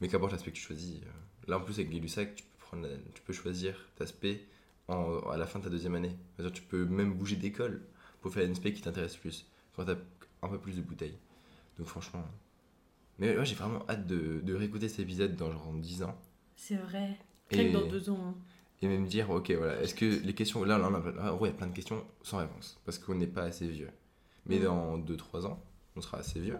mais 0.00 0.08
qu'importe 0.08 0.32
l'aspect 0.32 0.50
que 0.50 0.56
tu 0.56 0.62
choisis, 0.62 0.96
euh, 0.96 1.06
là 1.48 1.58
en 1.58 1.60
plus 1.60 1.74
avec 1.74 1.90
Gay-Lussac, 1.90 2.34
tu 2.36 2.44
peux, 2.44 2.58
prendre 2.66 2.88
tu 3.14 3.22
peux 3.22 3.32
choisir 3.32 3.74
en, 4.88 5.18
à 5.30 5.36
la 5.36 5.46
fin 5.46 5.58
de 5.58 5.64
ta 5.64 5.70
deuxième 5.70 5.94
année. 5.94 6.16
Tu 6.52 6.62
peux 6.62 6.84
même 6.84 7.14
bouger 7.14 7.36
d'école 7.36 7.82
pour 8.20 8.32
faire 8.32 8.44
une 8.46 8.54
spé 8.54 8.72
qui 8.72 8.82
t'intéresse 8.82 9.16
plus, 9.16 9.46
quand 9.74 9.84
t'as 9.84 9.96
un 10.42 10.48
peu 10.48 10.58
plus 10.58 10.76
de 10.76 10.82
bouteilles. 10.82 11.16
Donc 11.78 11.86
franchement. 11.88 12.24
Mais 13.18 13.34
moi 13.34 13.44
j'ai 13.44 13.54
vraiment 13.54 13.84
hâte 13.88 14.06
de, 14.06 14.40
de 14.40 14.54
réécouter 14.54 14.88
cet 14.88 15.00
épisode 15.00 15.36
dans 15.36 15.50
genre 15.52 15.72
10 15.74 16.02
ans. 16.02 16.18
C'est 16.56 16.76
vrai. 16.76 17.18
Et- 17.50 17.70
dans 17.72 17.86
deux 17.86 18.10
ans. 18.10 18.18
hein. 18.28 18.34
Et 18.82 18.88
même 18.88 19.06
dire 19.06 19.30
ok 19.30 19.50
voilà 19.52 19.80
est-ce 19.82 19.94
que 19.94 20.04
les 20.04 20.34
questions 20.34 20.64
là, 20.64 20.78
là 20.78 20.88
là, 20.90 21.32
en 21.32 21.36
vrai, 21.36 21.48
il 21.48 21.52
y 21.52 21.54
a 21.54 21.58
plein 21.58 21.66
de 21.66 21.74
questions 21.74 22.04
sans 22.22 22.38
réponse 22.38 22.78
parce 22.84 22.98
qu'on 22.98 23.14
n'est 23.14 23.26
pas 23.26 23.42
assez 23.44 23.68
vieux 23.68 23.90
mais 24.46 24.58
Mm. 24.58 24.64
dans 24.64 24.98
2-3 24.98 25.46
ans 25.46 25.62
on 25.96 26.00
sera 26.00 26.18
assez 26.18 26.40
vieux 26.40 26.58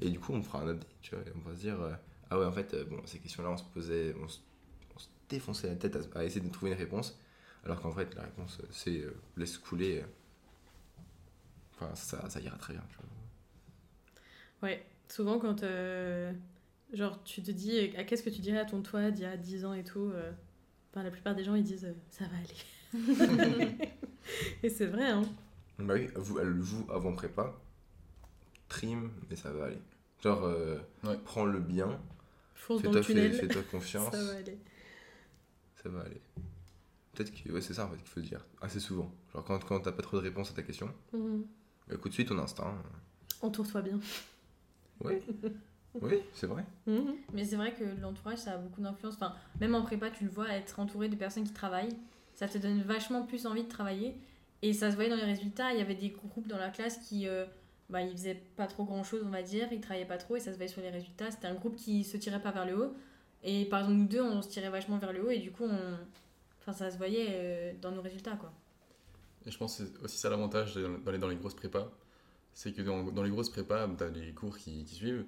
et 0.00 0.10
du 0.10 0.18
coup 0.18 0.32
on 0.32 0.42
fera 0.42 0.60
un 0.62 0.68
update 0.68 0.88
tu 1.00 1.14
vois 1.14 1.24
et 1.24 1.32
on 1.36 1.48
va 1.48 1.54
se 1.54 1.60
dire 1.60 1.80
euh, 1.80 1.92
ah 2.30 2.38
ouais 2.38 2.46
en 2.46 2.52
fait 2.52 2.74
euh, 2.74 2.84
bon 2.84 3.00
ces 3.06 3.18
questions 3.18 3.42
là 3.42 3.50
on 3.50 3.56
se 3.56 3.64
posait 3.64 4.14
on 4.22 4.28
se, 4.28 4.40
on 4.96 4.98
se 4.98 5.08
défonçait 5.28 5.68
la 5.68 5.76
tête 5.76 5.96
à, 6.14 6.18
à 6.18 6.24
essayer 6.24 6.40
de 6.40 6.50
trouver 6.52 6.72
une 6.72 6.78
réponse 6.78 7.18
alors 7.64 7.80
qu'en 7.80 7.92
fait 7.92 8.14
la 8.14 8.22
réponse 8.22 8.58
euh, 8.60 8.66
c'est 8.70 9.00
euh, 9.00 9.14
laisse 9.36 9.56
couler 9.58 10.04
enfin 11.74 11.94
ça, 11.94 12.28
ça 12.28 12.40
ira 12.40 12.56
très 12.56 12.72
bien 12.72 12.82
tu 12.90 12.96
vois. 12.96 13.04
Ouais, 14.62 14.84
souvent 15.08 15.38
quand 15.38 15.62
genre 16.92 17.22
tu 17.24 17.42
te 17.42 17.50
dis 17.50 17.78
à 17.96 18.04
qu'est-ce 18.04 18.22
que 18.22 18.30
tu 18.30 18.40
dirais 18.40 18.58
à 18.58 18.64
ton 18.64 18.82
toi 18.82 19.10
d'il 19.10 19.22
y 19.22 19.26
a 19.26 19.36
10 19.36 19.64
ans 19.64 19.74
et 19.74 19.84
tout, 19.84 20.10
euh, 20.14 20.32
ben, 20.94 21.02
la 21.02 21.10
plupart 21.10 21.34
des 21.34 21.44
gens 21.44 21.54
ils 21.54 21.64
disent 21.64 21.84
euh, 21.86 21.92
ça 22.10 22.24
va 22.26 22.36
aller. 22.36 23.78
et 24.62 24.68
c'est 24.68 24.86
vrai 24.86 25.10
hein. 25.10 25.22
bah 25.78 25.94
oui 25.94 26.08
vous, 26.14 26.38
vous 26.58 26.86
avant 26.92 27.12
prépa 27.12 27.52
trim 28.68 29.10
mais 29.28 29.36
ça 29.36 29.50
va 29.52 29.64
aller 29.66 29.78
genre 30.22 30.44
euh, 30.44 30.78
Ouais. 31.02 31.18
prends 31.24 31.44
le 31.44 31.58
bien 31.60 32.00
fais-toi 32.54 33.62
fais- 33.62 33.62
confiance 33.70 34.12
Ça 34.14 34.22
va 34.24 34.36
aller. 34.38 34.58
ça 35.82 35.88
va 35.88 36.00
aller. 36.02 36.20
Peut-être 37.12 37.32
que 37.44 37.52
ouais, 37.52 37.60
c'est 37.60 37.74
ça 37.74 37.86
en 37.86 37.90
fait 37.90 37.96
qu'il 37.98 38.06
faut 38.08 38.20
se 38.20 38.26
dire 38.26 38.44
assez 38.60 38.80
souvent. 38.80 39.12
Genre 39.32 39.44
quand, 39.44 39.58
quand 39.64 39.80
t'as 39.80 39.92
pas 39.92 40.02
trop 40.02 40.16
de 40.16 40.22
réponse 40.22 40.50
à 40.50 40.54
ta 40.54 40.62
question, 40.62 40.92
Mhm. 41.12 41.44
bah, 41.88 41.94
écoute 41.94 42.12
suite 42.12 42.28
ton 42.28 42.38
instinct. 42.38 42.74
Entoure-toi 43.42 43.82
bien. 43.82 44.00
Oui, 45.04 45.14
oui, 46.00 46.22
c'est 46.32 46.46
vrai. 46.46 46.64
Mhm. 46.86 47.14
Mais 47.32 47.44
c'est 47.44 47.56
vrai 47.56 47.72
que 47.72 47.84
l'entourage, 48.00 48.38
ça 48.38 48.52
a 48.52 48.56
beaucoup 48.58 48.80
d'influence. 48.80 49.14
Enfin, 49.14 49.34
même 49.60 49.74
en 49.74 49.82
prépa, 49.82 50.10
tu 50.10 50.24
le 50.24 50.30
vois, 50.30 50.48
être 50.48 50.80
entouré 50.80 51.08
de 51.08 51.16
personnes 51.16 51.44
qui 51.44 51.52
travaillent, 51.52 51.96
ça 52.34 52.48
te 52.48 52.58
donne 52.58 52.82
vachement 52.82 53.24
plus 53.24 53.46
envie 53.46 53.64
de 53.64 53.68
travailler. 53.68 54.16
Et 54.62 54.72
ça 54.72 54.90
se 54.90 54.96
voyait 54.96 55.10
dans 55.10 55.16
les 55.16 55.24
résultats. 55.24 55.72
Il 55.72 55.78
y 55.78 55.82
avait 55.82 55.94
des 55.94 56.10
groupes 56.10 56.46
dans 56.48 56.58
la 56.58 56.70
classe 56.70 56.98
qui. 56.98 57.28
euh, 57.28 57.44
bah, 57.90 58.00
ils 58.00 58.12
faisaient 58.12 58.42
pas 58.56 58.66
trop 58.66 58.84
grand 58.84 59.04
chose, 59.04 59.22
on 59.24 59.30
va 59.30 59.42
dire. 59.42 59.68
Ils 59.72 59.80
travaillaient 59.80 60.06
pas 60.06 60.18
trop 60.18 60.36
et 60.36 60.40
ça 60.40 60.52
se 60.52 60.56
voyait 60.56 60.72
sur 60.72 60.80
les 60.80 60.90
résultats. 60.90 61.30
C'était 61.30 61.46
un 61.46 61.54
groupe 61.54 61.76
qui 61.76 62.02
se 62.02 62.16
tirait 62.16 62.40
pas 62.40 62.50
vers 62.50 62.66
le 62.66 62.76
haut. 62.78 62.94
Et 63.42 63.66
par 63.66 63.80
exemple, 63.80 63.98
nous 63.98 64.06
deux, 64.06 64.22
on 64.22 64.40
se 64.40 64.48
tirait 64.48 64.70
vachement 64.70 64.96
vers 64.96 65.12
le 65.12 65.24
haut 65.26 65.30
et 65.30 65.38
du 65.38 65.52
coup, 65.52 65.64
on... 65.64 65.98
enfin, 66.60 66.72
ça 66.72 66.90
se 66.90 66.96
voyait 66.96 67.26
euh, 67.30 67.72
dans 67.82 67.92
nos 67.92 68.00
résultats, 68.00 68.36
quoi. 68.36 68.52
Et 69.46 69.50
je 69.50 69.58
pense 69.58 69.76
que 69.76 69.84
c'est 69.84 70.02
aussi 70.02 70.16
ça 70.16 70.30
l'avantage 70.30 70.74
d'aller 71.04 71.18
dans 71.18 71.28
les 71.28 71.36
grosses 71.36 71.54
prépas. 71.54 71.92
C'est 72.54 72.72
que 72.72 72.80
dans, 72.80 73.02
dans 73.02 73.22
les 73.22 73.28
grosses 73.28 73.50
prépas, 73.50 73.86
tu 73.98 74.02
as 74.02 74.08
les 74.08 74.32
cours 74.32 74.56
qui, 74.56 74.84
qui 74.84 74.94
suivent, 74.94 75.26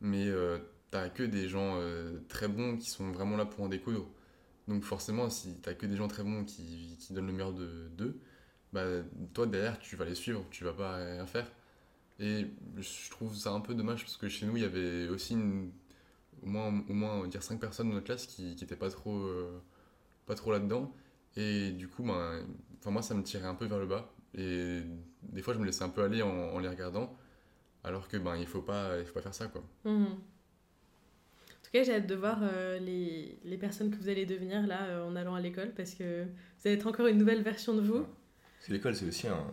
mais 0.00 0.26
euh, 0.28 0.58
t'as 0.90 1.08
que 1.08 1.22
des 1.22 1.48
gens 1.48 1.76
euh, 1.80 2.18
très 2.28 2.48
bons 2.48 2.76
qui 2.76 2.90
sont 2.90 3.10
vraiment 3.12 3.36
là 3.36 3.46
pour 3.46 3.64
en 3.64 3.68
découdre. 3.68 4.06
Donc 4.68 4.84
forcément, 4.84 5.30
si 5.30 5.56
t'as 5.62 5.74
que 5.74 5.86
des 5.86 5.96
gens 5.96 6.08
très 6.08 6.22
bons 6.24 6.44
qui, 6.44 6.96
qui 7.00 7.12
donnent 7.14 7.26
le 7.28 7.32
meilleur 7.32 7.52
de- 7.54 7.88
d'eux, 7.96 8.18
bah, 8.72 8.84
toi 9.34 9.46
derrière, 9.46 9.78
tu 9.80 9.96
vas 9.96 10.04
les 10.06 10.14
suivre, 10.16 10.44
tu 10.50 10.64
vas 10.64 10.72
pas 10.74 10.96
rien 10.96 11.26
faire. 11.26 11.46
Et 12.20 12.46
je 12.78 13.10
trouve 13.10 13.36
ça 13.36 13.52
un 13.52 13.60
peu 13.60 13.74
dommage 13.74 14.02
parce 14.04 14.16
que 14.18 14.28
chez 14.28 14.46
nous, 14.46 14.56
il 14.56 14.62
y 14.64 14.66
avait 14.66 15.08
aussi 15.08 15.36
au 16.42 16.46
moins, 16.46 16.84
au 16.88 16.92
moins 16.92 17.26
dire 17.28 17.42
5 17.42 17.60
personnes 17.60 17.88
dans 17.88 17.94
notre 17.94 18.06
classe 18.06 18.26
qui 18.26 18.44
n'étaient 18.44 18.76
pas 18.76 18.90
trop, 18.90 19.16
euh, 19.16 19.60
trop 20.36 20.52
là-dedans. 20.52 20.92
Et 21.36 21.70
du 21.72 21.88
coup, 21.88 22.04
ben, 22.04 22.46
moi, 22.86 23.02
ça 23.02 23.14
me 23.14 23.22
tirait 23.22 23.46
un 23.46 23.54
peu 23.54 23.66
vers 23.66 23.78
le 23.78 23.86
bas. 23.86 24.12
Et 24.36 24.82
des 25.22 25.42
fois, 25.42 25.54
je 25.54 25.58
me 25.58 25.64
laissais 25.66 25.84
un 25.84 25.88
peu 25.88 26.02
aller 26.04 26.22
en 26.22 26.58
les 26.58 26.68
regardant. 26.68 27.16
Alors 27.84 28.08
que 28.08 28.16
ben, 28.16 28.36
il 28.36 28.46
faut 28.46 28.62
pas, 28.62 28.98
il 28.98 29.04
faut 29.04 29.12
pas 29.14 29.20
faire 29.22 29.34
ça, 29.34 29.46
quoi. 29.46 29.62
Mhm. 29.84 30.04
En 30.06 31.64
tout 31.66 31.70
cas, 31.72 31.82
j'ai 31.82 31.94
hâte 31.94 32.06
de 32.06 32.14
voir 32.14 32.38
euh, 32.42 32.78
les, 32.78 33.38
les 33.44 33.58
personnes 33.58 33.90
que 33.90 33.96
vous 33.96 34.08
allez 34.08 34.26
devenir 34.26 34.66
là 34.66 34.82
euh, 34.84 35.04
en 35.06 35.16
allant 35.16 35.34
à 35.34 35.40
l'école 35.40 35.72
parce 35.76 35.94
que 35.94 36.24
vous 36.24 36.66
allez 36.68 36.76
être 36.76 36.86
encore 36.86 37.06
une 37.08 37.18
nouvelle 37.18 37.42
version 37.42 37.74
de 37.74 37.80
vous. 37.80 38.04
Parce 38.56 38.68
que 38.68 38.72
l'école, 38.72 38.94
c'est 38.94 39.06
aussi 39.06 39.26
un, 39.28 39.44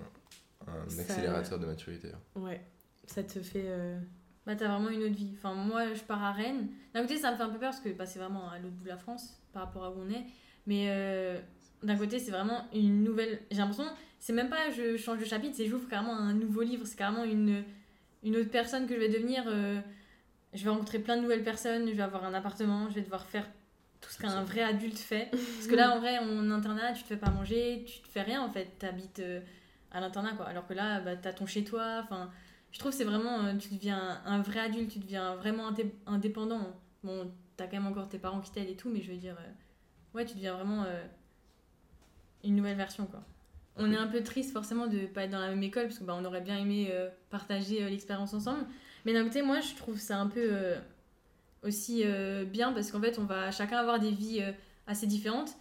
un 0.68 0.90
Ça- 0.90 1.02
accélérateur 1.02 1.60
de 1.60 1.66
maturité. 1.66 2.10
hein. 2.14 2.40
Ouais, 2.40 2.62
ça 3.06 3.24
te 3.24 3.40
fait. 3.42 3.64
euh, 3.66 4.00
Bah, 4.46 4.56
t'as 4.56 4.68
vraiment 4.68 4.90
une 4.90 5.04
autre 5.04 5.16
vie. 5.16 5.34
Enfin, 5.38 5.54
moi, 5.54 5.94
je 5.94 6.02
pars 6.02 6.24
à 6.24 6.32
Rennes. 6.32 6.68
D'un 6.94 7.02
côté, 7.02 7.18
ça 7.18 7.32
me 7.32 7.38
fait 7.38 7.44
un 7.44 7.50
peu 7.50 7.60
peur 7.60 7.72
parce 7.72 7.80
que 7.82 7.90
bah, 7.90 8.06
c'est 8.06 8.20
vraiment 8.20 8.50
à 8.50 8.60
l'autre 8.60 8.76
bout 8.76 8.84
de 8.84 8.90
la 8.90 8.98
France 8.98 9.38
par 9.54 9.64
rapport 9.66 9.84
à 9.86 9.92
où 9.92 9.96
on 10.00 10.10
est. 10.10 10.26
Mais 10.68 10.88
euh, 10.90 11.40
d'un 11.84 11.98
côté, 11.98 12.20
c'est 12.20 12.32
vraiment 12.32 12.68
une 12.74 13.04
nouvelle. 13.04 13.40
J'ai 13.50 13.58
l'impression, 13.58 13.86
c'est 14.20 14.34
même 14.34 14.50
pas 14.50 14.70
je 14.70 14.96
change 14.98 15.20
de 15.20 15.26
chapitre, 15.26 15.56
c'est 15.56 15.66
j'ouvre 15.68 15.88
carrément 15.90 16.16
un 16.18 16.34
nouveau 16.34 16.62
livre. 16.62 16.86
C'est 16.86 16.98
carrément 16.98 17.24
une, 17.24 17.64
une 18.24 18.36
autre 18.36 18.50
personne 18.52 18.88
que 18.88 18.94
je 18.96 19.00
vais 19.00 19.10
devenir. 19.10 19.44
euh, 19.48 19.80
je 20.54 20.64
vais 20.64 20.70
rencontrer 20.70 21.00
plein 21.00 21.16
de 21.18 21.22
nouvelles 21.22 21.44
personnes, 21.44 21.88
je 21.88 21.94
vais 21.94 22.02
avoir 22.04 22.26
un 22.26 22.34
appartement, 22.34 22.90
je 22.90 22.96
vais 22.96 23.02
devoir 23.02 23.26
faire 23.26 23.48
tout 24.02 24.10
ce 24.10 24.18
qu'un 24.20 24.44
vrai 24.44 24.62
adulte 24.62 24.98
fait. 25.00 25.30
Parce 25.32 25.68
que 25.68 25.76
là, 25.76 25.96
en 25.96 26.00
vrai, 26.00 26.18
en 26.20 26.52
internat, 26.52 26.92
tu 26.94 27.04
te 27.04 27.08
fais 27.08 27.18
pas 27.18 27.30
manger, 27.30 27.86
tu 27.88 28.02
te 28.02 28.08
fais 28.08 28.22
rien 28.22 28.42
en 28.42 28.50
fait. 28.50 28.66
T'habites 28.80 29.20
euh, 29.20 29.40
à 29.92 30.02
l'internat 30.02 30.34
quoi. 30.34 30.46
Alors 30.48 30.68
que 30.68 30.74
là, 30.74 31.00
bah, 31.00 31.16
t'as 31.16 31.32
ton 31.34 31.46
chez 31.46 31.64
toi. 31.64 32.02
Enfin, 32.04 32.30
je 32.72 32.80
trouve 32.80 32.92
que 32.92 32.98
c'est 32.98 33.04
vraiment. 33.06 33.46
euh, 33.46 33.56
tu 33.56 33.70
deviens 33.74 34.22
un 34.26 34.42
vrai 34.42 34.60
adulte, 34.60 34.92
tu 34.92 35.00
deviens 35.00 35.36
vraiment 35.36 35.72
indé- 35.72 35.94
indépendant. 36.06 36.76
Bon, 37.04 37.32
t'as 37.56 37.66
quand 37.68 37.78
même 37.78 37.88
encore 37.88 38.10
tes 38.10 38.20
parents 38.20 38.42
qui 38.42 38.52
t'aident 38.52 38.70
et 38.70 38.76
tout, 38.76 38.90
mais 38.90 39.02
je 39.02 39.12
veux 39.12 39.18
dire. 39.18 39.38
ouais, 40.14 40.26
tu 40.26 40.36
deviens 40.36 40.54
vraiment 40.56 40.86
une 42.44 42.56
nouvelle 42.56 42.78
version 42.78 43.06
quoi. 43.06 43.24
On 43.78 43.92
est 43.92 43.98
un 43.98 44.08
peu 44.08 44.22
triste 44.22 44.52
forcément 44.52 44.88
de 44.88 45.06
pas 45.08 45.24
être 45.24 45.32
dans 45.32 45.40
la 45.40 45.50
même 45.50 45.64
école 45.64 45.84
parce 45.88 46.00
que 46.00 46.04
bah, 46.04 46.16
on 46.20 46.26
aurait 46.26 46.42
bien 46.42 46.58
aimé 46.58 46.90
euh, 46.92 47.10
partager 47.30 47.84
euh, 47.84 47.90
l'expérience 47.90 48.34
ensemble. 48.34 48.66
Mais 49.06 49.14
d'un 49.14 49.24
côté, 49.24 49.42
moi 49.42 49.60
je 49.62 49.76
trouve 49.76 49.98
ça 49.98 50.18
un 50.18 50.28
peu 50.28 50.42
euh, 50.42 50.78
aussi 51.64 52.04
bien 52.48 52.74
parce 52.74 52.92
qu'en 52.92 53.00
fait 53.00 53.18
on 53.20 53.24
va 53.24 53.52
chacun 53.52 53.78
avoir 53.78 54.00
des 54.00 54.12
vies 54.12 54.42
assez 54.88 55.08
différentes. 55.08 55.54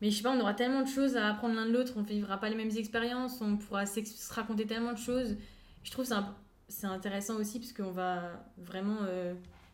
Mais 0.00 0.10
je 0.10 0.16
sais 0.16 0.22
pas, 0.22 0.32
on 0.32 0.40
aura 0.40 0.54
tellement 0.54 0.82
de 0.82 0.88
choses 0.88 1.16
à 1.16 1.30
apprendre 1.30 1.54
l'un 1.54 1.66
de 1.66 1.72
l'autre, 1.72 1.94
on 1.96 2.00
ne 2.02 2.06
vivra 2.06 2.38
pas 2.38 2.48
les 2.48 2.56
mêmes 2.56 2.76
expériences, 2.76 3.40
on 3.40 3.56
pourra 3.56 3.86
se 3.86 4.00
raconter 4.32 4.66
tellement 4.66 4.92
de 4.92 4.98
choses. 4.98 5.36
Je 5.82 5.90
trouve 5.90 6.04
ça 6.04 6.34
c'est 6.68 6.86
intéressant 6.86 7.34
aussi 7.36 7.60
parce 7.60 7.72
qu'on 7.72 7.90
va 7.92 8.22
vraiment 8.58 8.98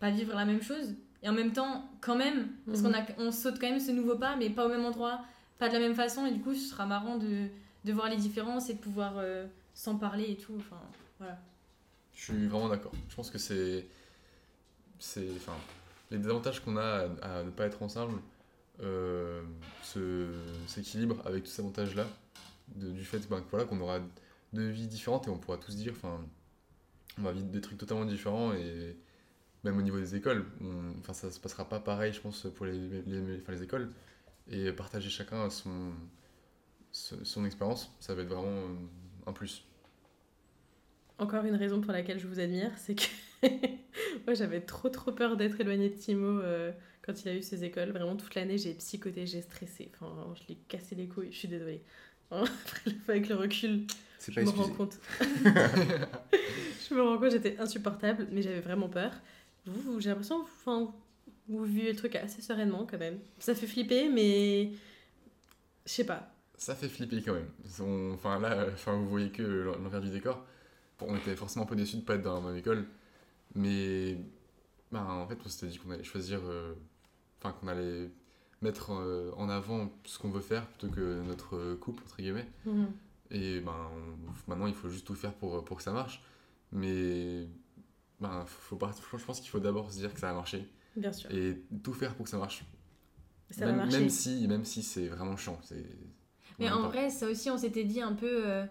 pas 0.00 0.10
vivre 0.10 0.34
la 0.34 0.44
même 0.44 0.62
chose. 0.62 0.94
Et 1.22 1.28
en 1.28 1.32
même 1.32 1.52
temps, 1.52 1.84
quand 2.00 2.16
même, 2.16 2.48
parce 2.66 2.80
Mhm. 2.80 2.92
qu'on 2.92 2.98
a, 2.98 3.02
on 3.18 3.30
saute 3.32 3.58
quand 3.60 3.68
même 3.68 3.80
ce 3.80 3.90
nouveau 3.92 4.16
pas, 4.16 4.36
mais 4.36 4.48
pas 4.50 4.64
au 4.66 4.68
même 4.68 4.84
endroit, 4.84 5.20
pas 5.58 5.68
de 5.68 5.74
la 5.74 5.78
même 5.80 5.94
façon. 5.94 6.24
Et 6.26 6.30
du 6.32 6.40
coup, 6.40 6.54
ce 6.54 6.68
sera 6.70 6.86
marrant 6.86 7.18
de, 7.18 7.48
de 7.84 7.92
voir 7.92 8.08
les 8.08 8.16
différences 8.16 8.68
et 8.70 8.74
de 8.74 8.78
pouvoir 8.78 9.14
euh, 9.16 9.46
s'en 9.74 9.96
parler 9.96 10.30
et 10.30 10.36
tout. 10.36 10.54
Enfin, 10.58 10.80
voilà. 11.18 11.38
Je 12.14 12.24
suis 12.24 12.46
vraiment 12.48 12.68
d'accord. 12.68 12.92
Je 13.08 13.14
pense 13.14 13.30
que 13.30 13.38
c'est. 13.38 13.86
c'est 14.98 15.28
enfin, 15.36 15.56
les 16.10 16.18
désavantages 16.18 16.60
qu'on 16.60 16.76
a 16.76 17.08
à, 17.22 17.42
ne 17.42 17.50
pas 17.50 17.66
être 17.66 17.82
ensemble 17.82 18.20
euh, 18.82 19.42
se- 19.82 20.34
s'équilibrent 20.66 21.24
avec 21.26 21.44
tous 21.44 21.50
ces 21.50 21.62
avantages-là. 21.62 22.06
Du 22.74 23.04
fait 23.04 23.28
ben, 23.28 23.42
voilà, 23.50 23.64
qu'on 23.64 23.80
aura 23.80 24.00
deux 24.52 24.68
vies 24.68 24.86
différentes 24.86 25.26
et 25.26 25.30
on 25.30 25.38
pourra 25.38 25.56
tous 25.58 25.74
dire. 25.76 25.92
Enfin, 25.96 26.20
on 27.18 27.22
va 27.22 27.32
vivre 27.32 27.46
des 27.48 27.60
trucs 27.60 27.78
totalement 27.78 28.04
différents 28.04 28.52
et 28.52 28.96
même 29.64 29.76
au 29.76 29.82
niveau 29.82 29.98
des 29.98 30.14
écoles, 30.16 30.46
on- 30.62 30.98
enfin, 31.00 31.12
ça 31.12 31.30
se 31.30 31.38
passera 31.40 31.68
pas 31.68 31.80
pareil, 31.80 32.12
je 32.12 32.20
pense, 32.20 32.46
pour 32.54 32.66
les, 32.66 33.02
les 33.02 33.62
écoles. 33.62 33.90
Et 34.48 34.72
partager 34.72 35.10
chacun 35.10 35.48
son, 35.50 35.92
son, 36.92 37.24
son 37.24 37.44
expérience, 37.44 37.92
ça 38.00 38.14
va 38.14 38.22
être 38.22 38.28
vraiment 38.28 38.46
euh, 38.48 38.74
un 39.26 39.32
plus. 39.32 39.64
Encore 41.18 41.44
une 41.44 41.54
raison 41.56 41.80
pour 41.82 41.92
laquelle 41.92 42.18
je 42.18 42.26
vous 42.26 42.40
admire, 42.40 42.70
c'est 42.78 42.94
que 42.94 43.04
moi 44.26 44.32
j'avais 44.34 44.60
trop 44.62 44.88
trop 44.88 45.12
peur 45.12 45.36
d'être 45.36 45.60
éloignée 45.60 45.90
de 45.90 45.94
Timo 45.96 46.40
euh, 46.40 46.72
quand 47.02 47.22
il 47.22 47.28
a 47.28 47.34
eu 47.34 47.42
ses 47.42 47.62
écoles. 47.64 47.90
Vraiment 47.90 48.16
toute 48.16 48.34
l'année 48.34 48.56
j'ai 48.56 48.72
psychoté, 48.74 49.26
j'ai 49.26 49.42
stressé. 49.42 49.90
Enfin 49.94 50.06
vraiment, 50.14 50.34
je 50.34 50.42
l'ai 50.48 50.56
cassé 50.68 50.94
les 50.94 51.08
couilles, 51.08 51.30
je 51.30 51.36
suis 51.38 51.48
désolée. 51.48 51.82
Après, 52.30 52.92
Avec 53.08 53.28
le 53.28 53.34
recul, 53.34 53.86
C'est 54.18 54.32
je 54.32 54.40
pas 54.40 54.46
me 54.46 54.50
rends 54.50 54.68
compte. 54.70 54.98
je 55.20 56.94
me 56.94 57.02
rends 57.02 57.18
compte, 57.18 57.32
j'étais 57.32 57.58
insupportable, 57.58 58.28
mais 58.32 58.40
j'avais 58.40 58.60
vraiment 58.60 58.88
peur. 58.88 59.12
Vous, 59.66 59.80
vous- 59.94 60.00
j'ai 60.00 60.08
l'impression 60.08 60.40
enfin, 60.42 60.90
vous 61.48 61.64
vivez 61.64 61.90
le 61.92 61.96
truc 61.98 62.14
assez 62.16 62.40
sereinement 62.40 62.86
quand 62.90 62.98
même. 62.98 63.18
Ça 63.40 63.54
fait 63.54 63.66
flipper, 63.66 64.08
mais 64.08 64.70
je 65.84 65.92
sais 65.92 66.04
pas. 66.06 66.32
Ça 66.60 66.74
fait 66.74 66.90
flipper 66.90 67.22
quand 67.22 67.32
même. 67.32 67.48
Enfin 68.12 68.38
là, 68.38 68.52
euh, 68.52 68.70
enfin, 68.74 68.92
vous 68.94 69.08
voyez 69.08 69.30
que 69.30 69.42
l'envers 69.82 70.02
du 70.02 70.10
décor. 70.10 70.44
Bon, 70.98 71.06
on 71.08 71.16
était 71.16 71.34
forcément 71.34 71.64
un 71.64 71.68
peu 71.68 71.74
déçus 71.74 71.96
de 71.96 72.02
pas 72.02 72.16
être 72.16 72.22
dans 72.22 72.34
la 72.38 72.48
même 72.48 72.56
école. 72.58 72.84
Mais 73.54 74.18
ben, 74.92 75.02
en 75.02 75.26
fait, 75.26 75.38
on 75.42 75.48
s'était 75.48 75.68
dit 75.68 75.78
qu'on 75.78 75.90
allait 75.90 76.04
choisir. 76.04 76.40
euh, 76.44 76.74
Enfin, 77.42 77.54
qu'on 77.58 77.68
allait 77.68 78.10
mettre 78.60 78.90
euh, 78.92 79.30
en 79.38 79.48
avant 79.48 79.90
ce 80.04 80.18
qu'on 80.18 80.28
veut 80.28 80.42
faire 80.42 80.66
plutôt 80.66 80.90
que 80.94 81.22
notre 81.22 81.72
couple, 81.76 82.02
entre 82.04 82.18
guillemets. 82.18 82.46
Mhm. 82.66 82.92
Et 83.30 83.60
ben, 83.60 83.88
maintenant, 84.46 84.66
il 84.66 84.74
faut 84.74 84.90
juste 84.90 85.06
tout 85.06 85.14
faire 85.14 85.32
pour, 85.32 85.64
pour 85.64 85.78
que 85.78 85.82
ça 85.82 85.92
marche. 85.92 86.22
Mais 86.72 87.46
ben, 88.20 88.44
faut 88.46 88.76
pas, 88.76 88.92
je 89.18 89.24
pense 89.24 89.40
qu'il 89.40 89.48
faut 89.48 89.60
d'abord 89.60 89.90
se 89.90 89.96
dire 89.96 90.12
que 90.12 90.20
ça 90.20 90.26
va 90.26 90.34
marcher. 90.34 90.68
Bien 90.94 91.10
sûr. 91.14 91.30
Et 91.30 91.62
tout 91.82 91.94
faire 91.94 92.14
pour 92.14 92.24
que 92.24 92.30
ça 92.30 92.36
marche. 92.36 92.62
Ça 93.50 93.64
même, 93.64 93.76
va 93.76 93.82
marcher. 93.84 93.98
même 94.00 94.10
si, 94.10 94.46
même 94.46 94.66
si 94.66 94.82
c'est 94.82 95.08
vraiment 95.08 95.38
chiant. 95.38 95.58
c'est- 95.62 95.86
Mais 96.60 96.70
en 96.70 96.82
vrai, 96.82 97.08
ça 97.10 97.26
aussi, 97.26 97.50
on 97.50 97.56
s'était 97.56 97.84
dit 97.84 98.02
un 98.02 98.12
peu. 98.12 98.42
euh, 98.46 98.64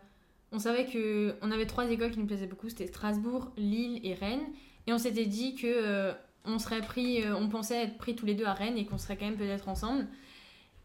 on 0.52 0.60
savait 0.60 0.86
que 0.86 1.36
on 1.42 1.52
avait 1.52 1.66
trois 1.66 1.90
écoles 1.90 2.12
qui 2.12 2.20
nous 2.20 2.26
plaisaient 2.26 2.48
beaucoup 2.48 2.70
c'était 2.70 2.88
Strasbourg, 2.88 3.52
Lille 3.58 4.00
et 4.04 4.14
Rennes. 4.14 4.46
Et 4.88 4.94
on 4.94 4.98
s'était 5.00 5.26
dit 5.26 5.56
que 5.56 5.68
euh, 5.68 6.14
on 6.46 6.60
serait 6.60 6.82
pris, 6.82 7.24
euh, 7.24 7.36
on 7.36 7.50
pensait 7.50 7.84
être 7.84 7.98
pris 7.98 8.16
tous 8.16 8.26
les 8.26 8.36
deux 8.36 8.46
à 8.46 8.54
Rennes 8.54 8.78
et 8.78 8.86
qu'on 8.86 8.98
serait 8.98 9.18
quand 9.18 9.26
même 9.26 9.38
peut-être 9.38 9.68
ensemble. 9.68 10.08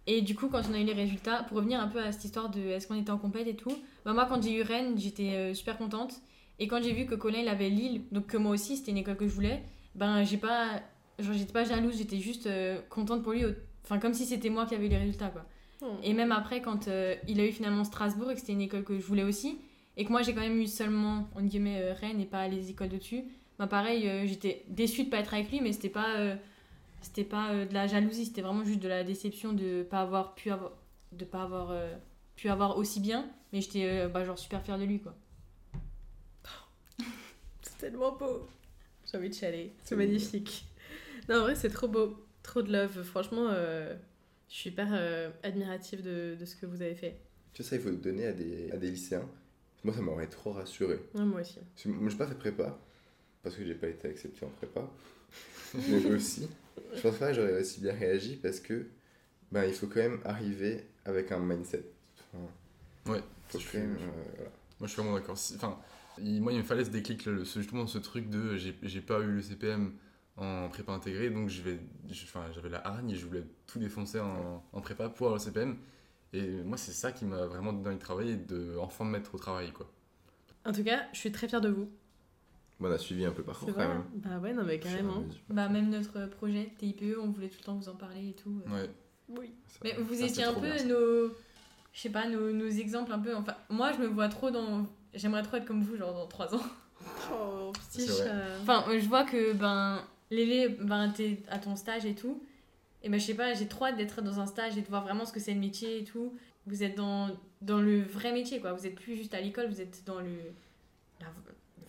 Et 0.06 0.22
du 0.22 0.34
coup, 0.34 0.48
quand 0.48 0.62
on 0.70 0.74
a 0.74 0.80
eu 0.80 0.84
les 0.84 0.92
résultats, 0.92 1.44
pour 1.44 1.58
revenir 1.58 1.80
un 1.80 1.88
peu 1.88 1.98
à 1.98 2.12
cette 2.12 2.24
histoire 2.24 2.50
de 2.50 2.60
est-ce 2.60 2.86
qu'on 2.86 3.00
était 3.00 3.10
en 3.10 3.18
compète 3.18 3.46
et 3.46 3.56
tout, 3.56 3.72
bah 4.04 4.12
moi, 4.12 4.26
quand 4.26 4.42
j'ai 4.42 4.54
eu 4.54 4.62
Rennes, 4.62 4.98
j'étais 4.98 5.54
super 5.54 5.78
contente. 5.78 6.14
Et 6.58 6.68
quand 6.68 6.82
j'ai 6.82 6.92
vu 6.92 7.06
que 7.06 7.14
Colin 7.14 7.40
il 7.40 7.48
avait 7.48 7.70
Lille, 7.70 8.02
donc 8.12 8.26
que 8.26 8.36
moi 8.36 8.52
aussi, 8.52 8.76
c'était 8.76 8.90
une 8.90 8.98
école 8.98 9.16
que 9.16 9.26
je 9.26 9.32
voulais, 9.34 9.62
ben 9.94 10.24
j'ai 10.24 10.36
pas. 10.36 10.80
Genre, 11.18 11.34
j'étais 11.34 11.52
pas 11.52 11.64
jalouse, 11.64 11.96
j'étais 11.96 12.18
juste 12.18 12.48
contente 12.90 13.22
pour 13.22 13.32
lui. 13.32 13.44
Enfin, 13.84 13.98
comme 13.98 14.14
si 14.14 14.26
c'était 14.26 14.50
moi 14.50 14.66
qui 14.66 14.74
avais 14.74 14.86
eu 14.86 14.90
les 14.90 14.98
résultats, 14.98 15.28
quoi. 15.28 15.46
Et 16.02 16.12
même 16.12 16.32
après, 16.32 16.60
quand 16.60 16.88
euh, 16.88 17.14
il 17.28 17.40
a 17.40 17.46
eu 17.46 17.52
finalement 17.52 17.84
Strasbourg 17.84 18.30
et 18.30 18.34
que 18.34 18.40
c'était 18.40 18.52
une 18.52 18.60
école 18.60 18.84
que 18.84 18.98
je 18.98 19.04
voulais 19.04 19.22
aussi, 19.24 19.58
et 19.96 20.04
que 20.04 20.10
moi 20.10 20.22
j'ai 20.22 20.34
quand 20.34 20.40
même 20.40 20.60
eu 20.60 20.66
seulement, 20.66 21.28
en 21.34 21.42
guillemets, 21.42 21.80
euh, 21.82 21.94
Rennes 21.94 22.20
et 22.20 22.26
pas 22.26 22.48
les 22.48 22.70
écoles 22.70 22.88
de-dessus, 22.88 23.24
bah 23.58 23.66
pareil, 23.66 24.08
euh, 24.08 24.26
j'étais 24.26 24.64
déçue 24.68 25.04
de 25.04 25.10
pas 25.10 25.18
être 25.18 25.34
avec 25.34 25.50
lui, 25.50 25.60
mais 25.60 25.72
c'était 25.72 25.88
pas, 25.88 26.16
euh, 26.16 26.36
c'était 27.00 27.24
pas 27.24 27.50
euh, 27.52 27.66
de 27.66 27.74
la 27.74 27.86
jalousie, 27.86 28.26
c'était 28.26 28.42
vraiment 28.42 28.64
juste 28.64 28.80
de 28.80 28.88
la 28.88 29.04
déception 29.04 29.52
de 29.52 29.82
pas 29.82 30.00
avoir 30.00 30.34
pu 30.34 30.50
avoir, 30.50 30.72
de 31.12 31.24
pas 31.24 31.42
avoir 31.42 31.70
euh, 31.70 31.94
pu 32.36 32.48
avoir 32.48 32.76
aussi 32.78 33.00
bien, 33.00 33.26
mais 33.52 33.60
j'étais 33.60 33.88
euh, 33.88 34.08
bah, 34.08 34.24
genre 34.24 34.38
super 34.38 34.62
fière 34.62 34.78
de 34.78 34.84
lui, 34.84 35.00
quoi. 35.00 35.14
C'est 37.62 37.78
tellement 37.78 38.12
beau. 38.12 38.48
J'ai 39.10 39.18
envie 39.18 39.28
de 39.28 39.34
chialer. 39.34 39.72
C'est 39.84 39.96
magnifique. 39.96 40.66
Non, 41.28 41.36
en 41.36 41.40
vrai, 41.42 41.54
c'est 41.54 41.68
trop 41.68 41.88
beau. 41.88 42.26
Trop 42.42 42.62
de 42.62 42.72
love. 42.72 43.02
Franchement, 43.02 43.46
euh, 43.50 43.94
je 44.48 44.54
suis 44.54 44.70
hyper 44.70 44.88
euh, 44.92 45.30
admirative 45.42 46.02
de, 46.02 46.36
de 46.38 46.44
ce 46.44 46.56
que 46.56 46.66
vous 46.66 46.82
avez 46.82 46.94
fait. 46.94 47.16
Tu 47.52 47.62
sais, 47.62 47.70
ça, 47.70 47.76
il 47.76 47.82
faut 47.82 47.90
le 47.90 47.96
donner 47.96 48.26
à 48.26 48.32
des, 48.32 48.70
à 48.72 48.76
des 48.76 48.90
lycéens. 48.90 49.28
Moi, 49.84 49.94
ça 49.94 50.00
m'aurait 50.00 50.26
trop 50.28 50.52
rassuré. 50.52 50.98
Ouais, 51.14 51.24
moi 51.24 51.40
aussi. 51.40 51.58
Parce 51.74 51.82
que 51.84 51.88
Moi, 51.88 52.10
j'ai 52.10 52.16
pas 52.16 52.26
fait 52.26 52.34
prépa, 52.38 52.78
parce 53.42 53.54
que 53.56 53.64
j'ai 53.64 53.74
pas 53.74 53.88
été 53.88 54.08
accepté 54.08 54.44
en 54.44 54.48
prépa. 54.50 54.88
Mais 55.88 56.06
aussi, 56.06 56.48
je 56.94 57.00
pense 57.00 57.16
pas 57.16 57.28
que 57.28 57.34
j'aurais 57.34 57.60
aussi 57.60 57.80
bien 57.80 57.92
réagi 57.94 58.36
parce 58.36 58.60
que 58.60 58.86
ben, 59.50 59.64
il 59.64 59.74
faut 59.74 59.86
quand 59.88 60.00
même 60.00 60.20
arriver 60.24 60.86
avec 61.04 61.32
un 61.32 61.38
mindset. 61.40 61.84
Enfin, 62.32 63.12
Ouais, 63.12 63.20
Faut 63.48 63.58
je 63.58 63.64
quand 63.64 63.70
suis- 63.70 63.78
même, 63.78 63.96
euh, 63.96 64.10
voilà. 64.36 64.50
Moi, 64.80 64.86
je 64.88 64.92
suis 64.92 65.02
vraiment 65.02 65.16
d'accord. 65.16 65.36
Enfin, 65.56 65.78
il- 66.18 66.40
moi, 66.40 66.52
il 66.52 66.58
me 66.58 66.62
fallait 66.64 66.84
ce 66.84 66.90
déclic, 66.90 67.24
là, 67.26 67.32
le- 67.32 67.44
ce- 67.44 67.60
justement 67.60 67.86
ce 67.86 67.98
truc 67.98 68.30
de 68.30 68.56
j'ai 68.56 69.00
pas 69.00 69.20
eu 69.20 69.26
le 69.32 69.42
CPM 69.42 69.92
en 70.36 70.68
prépa 70.68 70.92
intégrée, 70.92 71.30
donc 71.30 71.48
j'avais 71.48 71.78
la 72.70 72.86
hargne 72.86 73.10
et 73.10 73.14
je 73.14 73.24
voulais 73.26 73.44
tout 73.66 73.78
défoncer 73.78 74.20
en, 74.20 74.64
en 74.72 74.80
prépa 74.80 75.08
pour 75.08 75.26
avoir 75.28 75.38
le 75.38 75.44
CPM. 75.44 75.76
Et 76.32 76.62
moi, 76.62 76.76
c'est 76.76 76.92
ça 76.92 77.12
qui 77.12 77.24
m'a 77.24 77.46
vraiment 77.46 77.72
donné 77.72 77.88
envie 77.88 77.96
de 77.96 78.00
travailler 78.02 78.32
et 78.32 78.36
de 78.36 78.76
enfin 78.80 79.04
me 79.04 79.10
mettre 79.10 79.34
au 79.34 79.38
travail, 79.38 79.70
quoi. 79.72 79.88
En 80.64 80.72
tout 80.72 80.82
cas, 80.82 81.02
je 81.12 81.18
suis 81.18 81.30
très 81.30 81.46
fière 81.46 81.60
de 81.60 81.68
vous. 81.68 81.88
Bon, 82.80 82.88
on 82.88 82.92
a 82.92 82.98
suivi 82.98 83.24
un 83.24 83.30
peu 83.30 83.38
le 83.38 83.44
parcours 83.44 83.72
quand 83.72 83.78
même. 83.88 84.02
Bah 84.14 84.38
ouais, 84.40 84.52
non 84.52 84.64
mais 84.64 84.80
carrément. 84.80 85.22
Bah, 85.48 85.68
même 85.68 85.90
notre 85.90 86.26
projet 86.26 86.72
TIPE, 86.78 87.16
on 87.22 87.28
voulait 87.30 87.48
tout 87.48 87.58
le 87.60 87.64
temps 87.64 87.76
vous 87.76 87.88
en 87.88 87.94
parler 87.94 88.30
et 88.30 88.32
tout. 88.34 88.60
Ouais. 88.66 88.90
Oui. 89.28 89.52
Ça- 89.68 89.78
Mais 89.84 89.92
vous 89.94 90.14
ça, 90.14 90.26
étiez 90.26 90.42
un 90.44 90.52
peu 90.54 90.60
bien, 90.72 90.84
nos. 90.84 91.28
Je 91.92 92.00
sais 92.00 92.10
pas, 92.10 92.28
nos, 92.28 92.50
nos 92.52 92.68
exemples 92.68 93.12
un 93.12 93.20
peu. 93.20 93.36
Enfin, 93.36 93.54
moi, 93.70 93.92
je 93.92 93.98
me 93.98 94.06
vois 94.08 94.28
trop 94.28 94.50
dans. 94.50 94.86
J'aimerais 95.14 95.44
trop 95.44 95.56
être 95.58 95.64
comme 95.66 95.82
vous, 95.84 95.96
genre 95.96 96.12
dans 96.12 96.26
3 96.26 96.52
ans. 96.56 96.62
Oh, 97.32 97.70
petit 97.92 98.08
chat. 98.08 98.24
Enfin, 98.62 98.84
euh, 98.88 98.98
je 98.98 99.06
vois 99.08 99.22
que, 99.24 99.52
ben, 99.52 100.02
Lélé, 100.30 100.68
ben, 100.68 101.10
t'es 101.10 101.38
à 101.48 101.58
ton 101.58 101.76
stage 101.76 102.04
et 102.06 102.14
tout. 102.14 102.42
Et 103.02 103.08
ben, 103.08 103.20
je 103.20 103.26
sais 103.26 103.34
pas, 103.34 103.52
j'ai 103.54 103.66
trop 103.68 103.84
hâte 103.86 103.96
d'être 103.96 104.22
dans 104.22 104.40
un 104.40 104.46
stage 104.46 104.76
et 104.78 104.82
de 104.82 104.86
voir 104.88 105.02
vraiment 105.04 105.24
ce 105.26 105.32
que 105.32 105.40
c'est 105.40 105.52
le 105.54 105.60
métier 105.60 105.98
et 106.00 106.04
tout. 106.04 106.36
Vous 106.66 106.82
êtes 106.82 106.94
dans, 106.96 107.28
dans 107.60 107.80
le 107.80 108.00
vrai 108.02 108.32
métier, 108.32 108.60
quoi. 108.60 108.72
Vous 108.72 108.86
êtes 108.86 108.94
plus 108.94 109.16
juste 109.16 109.34
à 109.34 109.40
l'école, 109.40 109.68
vous 109.68 109.80
êtes 109.82 110.02
dans 110.06 110.20
le. 110.20 110.30
la- 111.20 111.26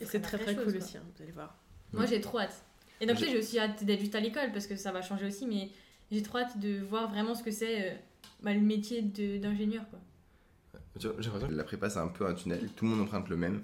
Et 0.01 0.03
la 0.03 0.09
c'est 0.09 0.19
très 0.19 0.37
très 0.37 0.53
chose, 0.53 0.63
cool 0.65 0.73
quoi. 0.73 0.83
aussi, 0.83 0.97
hein, 0.97 1.03
vous 1.15 1.23
allez 1.23 1.31
voir. 1.31 1.55
Moi, 1.93 2.05
j'ai 2.05 2.19
trop 2.19 2.39
hâte. 2.39 2.61
Et 2.99 3.05
donc, 3.05 3.17
J'ai- 3.17 3.29
j'ai 3.29 3.37
aussi 3.39 3.57
hâte 3.59 3.83
d'être 3.85 3.99
juste 4.01 4.15
à 4.15 4.19
l'école 4.19 4.51
parce 4.51 4.67
que 4.67 4.75
ça 4.75 4.91
va 4.91 5.01
changer 5.01 5.25
aussi, 5.27 5.47
mais 5.47 5.69
j'ai 6.11 6.21
trop 6.21 6.39
hâte 6.39 6.59
de 6.59 6.79
voir 6.81 7.09
vraiment 7.09 7.33
ce 7.35 7.43
que 7.43 7.51
c'est 7.51 7.91
euh, 7.91 7.95
bah, 8.43 8.53
le 8.53 8.59
métier 8.59 9.01
de- 9.01 9.37
d'ingénieur, 9.37 9.87
quoi. 9.89 9.99
J'ai 10.97 11.07
l'impression 11.09 11.47
que 11.47 11.53
la 11.53 11.63
prépa, 11.65 11.89
c'est 11.89 11.99
un 11.99 12.07
peu 12.07 12.25
un 12.25 12.33
tunnel. 12.33 12.69
Tout 12.75 12.85
le 12.85 12.91
monde 12.91 13.01
emprunte 13.01 13.27
le 13.29 13.35
même. 13.37 13.63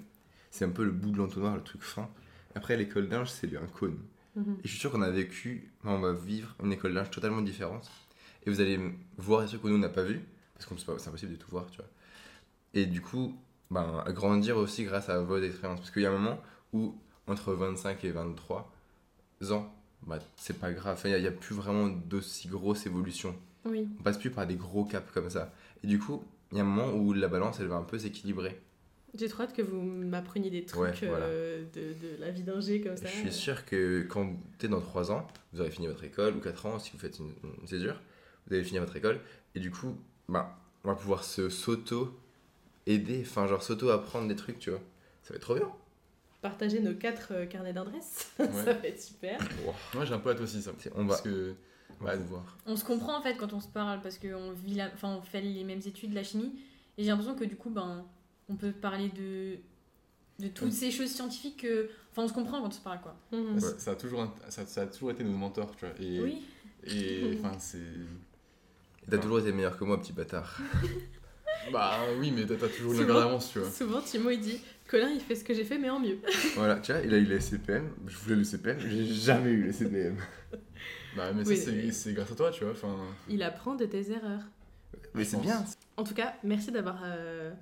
C'est 0.50 0.64
un 0.66 0.70
peu 0.70 0.84
le 0.84 0.90
bout 0.90 1.10
de 1.10 1.16
l'entonnoir, 1.18 1.56
le 1.56 1.62
truc 1.62 1.82
fin. 1.82 2.08
Après, 2.54 2.76
l'école 2.76 3.08
d'ingé, 3.08 3.30
c'est 3.34 3.56
un 3.56 3.66
cône. 3.66 3.98
Mhm. 4.36 4.58
Et 4.58 4.62
je 4.64 4.68
suis 4.68 4.78
sûr 4.78 4.90
qu'on 4.90 5.02
a 5.02 5.10
vécu, 5.10 5.70
enfin, 5.80 5.94
on 5.94 6.00
va 6.00 6.12
vivre 6.12 6.54
une 6.62 6.72
école 6.72 6.94
d'ingé 6.94 7.10
totalement 7.10 7.42
différente. 7.42 7.90
Et 8.44 8.50
vous 8.50 8.60
allez 8.60 8.78
voir 9.16 9.42
des 9.42 9.48
trucs 9.48 9.62
que 9.62 9.68
nous, 9.68 9.76
on 9.76 9.78
n'a 9.78 9.88
pas 9.88 10.02
vu. 10.02 10.20
Parce 10.54 10.66
que 10.66 10.98
c'est 10.98 11.08
impossible 11.08 11.32
de 11.32 11.36
tout 11.36 11.50
voir, 11.50 11.70
tu 11.70 11.78
vois. 11.78 11.88
Et 12.74 12.86
du 12.86 13.00
coup, 13.00 13.36
ben, 13.70 14.04
grandir 14.08 14.56
aussi 14.56 14.84
grâce 14.84 15.08
à 15.08 15.20
vos 15.20 15.38
expériences. 15.38 15.80
Parce 15.80 15.90
qu'il 15.90 16.02
y 16.02 16.06
a 16.06 16.10
un 16.10 16.18
moment 16.18 16.40
où, 16.72 16.94
entre 17.26 17.52
25 17.52 18.04
et 18.04 18.10
23 18.10 18.72
ans, 19.50 19.74
bah, 20.06 20.18
c'est 20.36 20.58
pas 20.58 20.72
grave. 20.72 20.94
Enfin, 20.94 21.08
Il 21.10 21.20
n'y 21.20 21.26
a, 21.26 21.32
plus 21.32 21.54
vraiment 21.54 21.88
d'aussi 21.88 22.48
grosse 22.48 22.86
évolution. 22.86 23.36
Oui. 23.64 23.88
On 24.00 24.02
passe 24.02 24.18
plus 24.18 24.30
par 24.30 24.46
des 24.46 24.56
gros 24.56 24.84
caps 24.84 25.10
comme 25.12 25.30
ça. 25.30 25.52
Et 25.84 25.86
du 25.86 25.98
coup, 25.98 26.24
il 26.50 26.58
y 26.58 26.60
a 26.60 26.64
un 26.64 26.66
moment 26.66 26.92
où 26.92 27.12
la 27.12 27.28
balance, 27.28 27.60
elle 27.60 27.68
va 27.68 27.76
un 27.76 27.82
peu 27.82 27.98
s'équilibrer. 27.98 28.60
J'ai 29.14 29.28
trop 29.28 29.42
hâte 29.42 29.52
que 29.54 29.60
vous 29.62 29.80
m'appreniez 29.82 30.48
des 30.50 30.64
trucs 30.64 30.80
Ouais, 30.80 31.06
voilà. 31.08 31.26
euh, 31.26 31.64
de, 31.74 31.80
de 31.80 32.16
la 32.20 32.30
vie 32.30 32.42
d'ingé 32.42 32.80
comme 32.80 32.96
ça. 32.96 33.06
Je 33.06 33.12
suis 33.16 33.32
sûr 33.32 33.64
que 33.66 34.02
quand 34.08 34.36
tu 34.58 34.66
es 34.66 34.68
dans 34.68 34.80
3 34.80 35.12
ans, 35.12 35.26
vous 35.52 35.60
aurez 35.60 35.70
fini 35.70 35.86
votre 35.86 36.02
école, 36.04 36.34
ou 36.36 36.40
4 36.40 36.66
ans 36.66 36.78
si 36.78 36.92
vous 36.92 36.98
faites 36.98 37.18
une, 37.18 37.32
une 37.60 37.66
césure, 37.66 38.00
vous 38.46 38.54
allez 38.54 38.64
finir 38.64 38.80
votre 38.82 38.96
école, 38.96 39.20
et 39.54 39.60
du 39.60 39.70
coup, 39.70 39.96
bah, 40.28 40.56
on 40.84 40.88
va 40.88 40.94
pouvoir 40.94 41.24
se 41.24 41.48
s'auto-aider, 41.50 43.20
enfin, 43.26 43.46
genre 43.46 43.62
s'auto-apprendre 43.62 44.28
des 44.28 44.36
trucs, 44.36 44.58
tu 44.58 44.70
vois. 44.70 44.80
Ça 45.22 45.30
va 45.30 45.36
être 45.36 45.42
trop 45.42 45.54
bien. 45.56 45.70
Partager 46.40 46.80
nos 46.80 46.94
quatre 46.94 47.28
euh, 47.32 47.46
carnets 47.46 47.72
d'adresses, 47.72 48.32
Ouais. 48.38 48.48
ça 48.64 48.72
va 48.72 48.88
être 48.88 49.00
super. 49.00 49.38
Moi, 49.94 50.04
j'ai 50.04 50.14
un 50.14 50.18
peu 50.18 50.30
hâte 50.30 50.40
aussi, 50.40 50.60
ça. 50.62 50.72
On 50.96 51.04
va, 51.04 51.18
que, 51.18 51.54
on 52.00 52.04
va 52.04 52.16
pouvoir. 52.16 52.58
On 52.66 52.74
se 52.76 52.84
comprend 52.84 53.16
en 53.18 53.22
fait 53.22 53.36
quand 53.36 53.52
on 53.52 53.60
se 53.60 53.68
parle 53.68 54.00
parce 54.00 54.18
qu'on 54.18 54.50
vit 54.52 54.74
la... 54.74 54.88
enfin, 54.92 55.16
on 55.16 55.22
fait 55.22 55.40
les 55.40 55.62
mêmes 55.64 55.82
études, 55.86 56.12
la 56.14 56.24
chimie, 56.24 56.52
et 56.98 57.04
j'ai 57.04 57.10
l'impression 57.10 57.36
que 57.36 57.44
du 57.44 57.54
coup, 57.56 57.70
ben, 57.70 58.04
on 58.52 58.56
peut 58.56 58.72
parler 58.72 59.08
de, 59.10 59.56
de 60.44 60.48
toutes 60.48 60.72
ces 60.72 60.90
choses 60.90 61.10
scientifiques 61.10 61.62
que. 61.62 61.88
Enfin, 62.10 62.22
on 62.24 62.28
se 62.28 62.32
comprend 62.34 62.60
quand 62.60 62.68
on 62.68 62.70
se 62.70 62.80
parle, 62.80 63.00
quoi. 63.00 63.16
Mhm. 63.32 63.58
ça, 63.58 63.78
ça 63.78 63.90
a 63.92 63.94
toujours, 63.96 64.32
ça, 64.48 64.66
ça 64.66 64.82
a 64.82 64.86
toujours 64.86 65.10
été 65.12 65.24
nos 65.24 65.30
mentors, 65.36 65.74
tu 65.76 65.86
vois. 65.86 65.94
Et, 66.00 66.20
Oui. 66.20 66.42
et 66.84 67.38
enfin, 67.42 67.58
c'est. 67.58 67.78
T'as 69.10 69.18
toujours 69.18 69.40
été 69.40 69.52
meilleur 69.52 69.76
que 69.76 69.84
moi, 69.84 70.00
petit 70.00 70.12
bâtard. 70.12 70.60
Bah 71.72 71.96
oui, 72.18 72.32
mais 72.32 72.44
t'as 72.44 72.56
toujours 72.56 72.90
une 72.92 72.98
Souvent. 72.98 73.08
longueur 73.14 73.24
d'avance, 73.26 73.52
tu 73.52 73.60
vois. 73.60 73.70
Souvent, 73.70 74.00
Timo 74.00 74.30
il 74.30 74.40
dit 74.40 74.60
Colin 74.88 75.10
il 75.10 75.20
fait 75.20 75.36
ce 75.36 75.44
que 75.44 75.54
j'ai 75.54 75.64
fait 75.64 75.78
mais 75.78 75.90
en 75.90 76.00
mieux. 76.00 76.18
voilà, 76.56 76.80
tu 76.80 76.90
vois, 76.92 77.00
il 77.02 77.14
a 77.14 77.18
eu 77.18 77.24
le 77.24 77.38
CPM, 77.38 77.88
je 78.08 78.16
voulais 78.18 78.34
le 78.34 78.42
CPM, 78.42 78.80
j'ai 78.80 79.04
jamais 79.06 79.50
eu 79.50 79.62
le 79.62 79.70
CPM. 79.72 80.16
Bah, 81.16 81.32
mais 81.32 81.46
Oui, 81.46 81.56
ça, 81.56 81.66
c'est 81.66 81.72
mais- 81.72 81.92
c'est 81.92 82.14
grâce 82.14 82.32
à 82.32 82.34
toi, 82.34 82.50
tu 82.50 82.64
vois. 82.64 82.72
Enfin, 82.72 82.96
Il 83.28 83.44
apprend 83.44 83.76
de 83.76 83.84
tes 83.84 84.10
erreurs. 84.10 84.40
Mais 85.14 85.24
c'est 85.24 85.36
bien. 85.40 85.64
En 85.96 86.02
tout 86.02 86.14
cas, 86.14 86.34
merci 86.42 86.72
d'avoir 86.72 87.00
euh, 87.04 87.52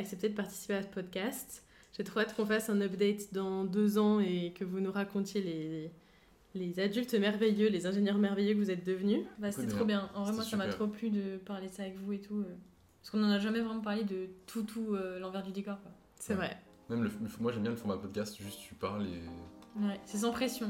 accepté 0.00 0.28
de 0.28 0.34
participer 0.34 0.74
à 0.74 0.82
ce 0.82 0.88
podcast. 0.88 1.64
J'ai 1.96 2.04
trop 2.04 2.20
hâte 2.20 2.34
qu'on 2.34 2.46
fasse 2.46 2.68
un 2.70 2.80
update 2.80 3.32
dans 3.32 3.64
deux 3.64 3.98
ans 3.98 4.20
et 4.20 4.52
que 4.52 4.64
vous 4.64 4.80
nous 4.80 4.92
racontiez 4.92 5.42
les, 5.42 5.90
les 6.54 6.80
adultes 6.80 7.14
merveilleux, 7.14 7.68
les 7.68 7.86
ingénieurs 7.86 8.18
merveilleux 8.18 8.54
que 8.54 8.58
vous 8.58 8.70
êtes 8.70 8.84
devenus. 8.86 9.20
Bah, 9.38 9.52
c'était 9.52 9.68
trop 9.68 9.84
bien. 9.84 10.08
En 10.14 10.24
vrai, 10.24 10.32
moi, 10.32 10.42
ça 10.44 10.56
m'a 10.56 10.68
trop 10.68 10.86
plu 10.86 11.10
de 11.10 11.36
parler 11.38 11.68
de 11.68 11.72
ça 11.72 11.82
avec 11.82 11.96
vous 11.98 12.12
et 12.12 12.20
tout. 12.20 12.38
euh, 12.38 12.54
Parce 13.00 13.10
qu'on 13.10 13.22
en 13.24 13.30
a 13.30 13.38
jamais 13.38 13.60
vraiment 13.60 13.80
parlé 13.82 14.04
de 14.04 14.28
tout, 14.46 14.62
tout 14.62 14.94
euh, 14.94 15.18
l'envers 15.18 15.42
du 15.42 15.52
décor, 15.52 15.80
quoi. 15.82 15.90
C'est 16.16 16.34
Ouais. 16.34 16.38
vrai. 16.46 16.56
même 16.90 17.02
le, 17.04 17.10
moi, 17.40 17.50
j'aime 17.52 17.62
bien 17.62 17.70
le 17.70 17.76
format 17.76 17.96
podcast, 17.96 18.36
juste 18.40 18.60
tu 18.60 18.74
parles 18.74 19.06
et. 19.06 19.80
Ouais, 19.84 20.00
c'est 20.04 20.18
sans 20.18 20.30
pression. 20.32 20.68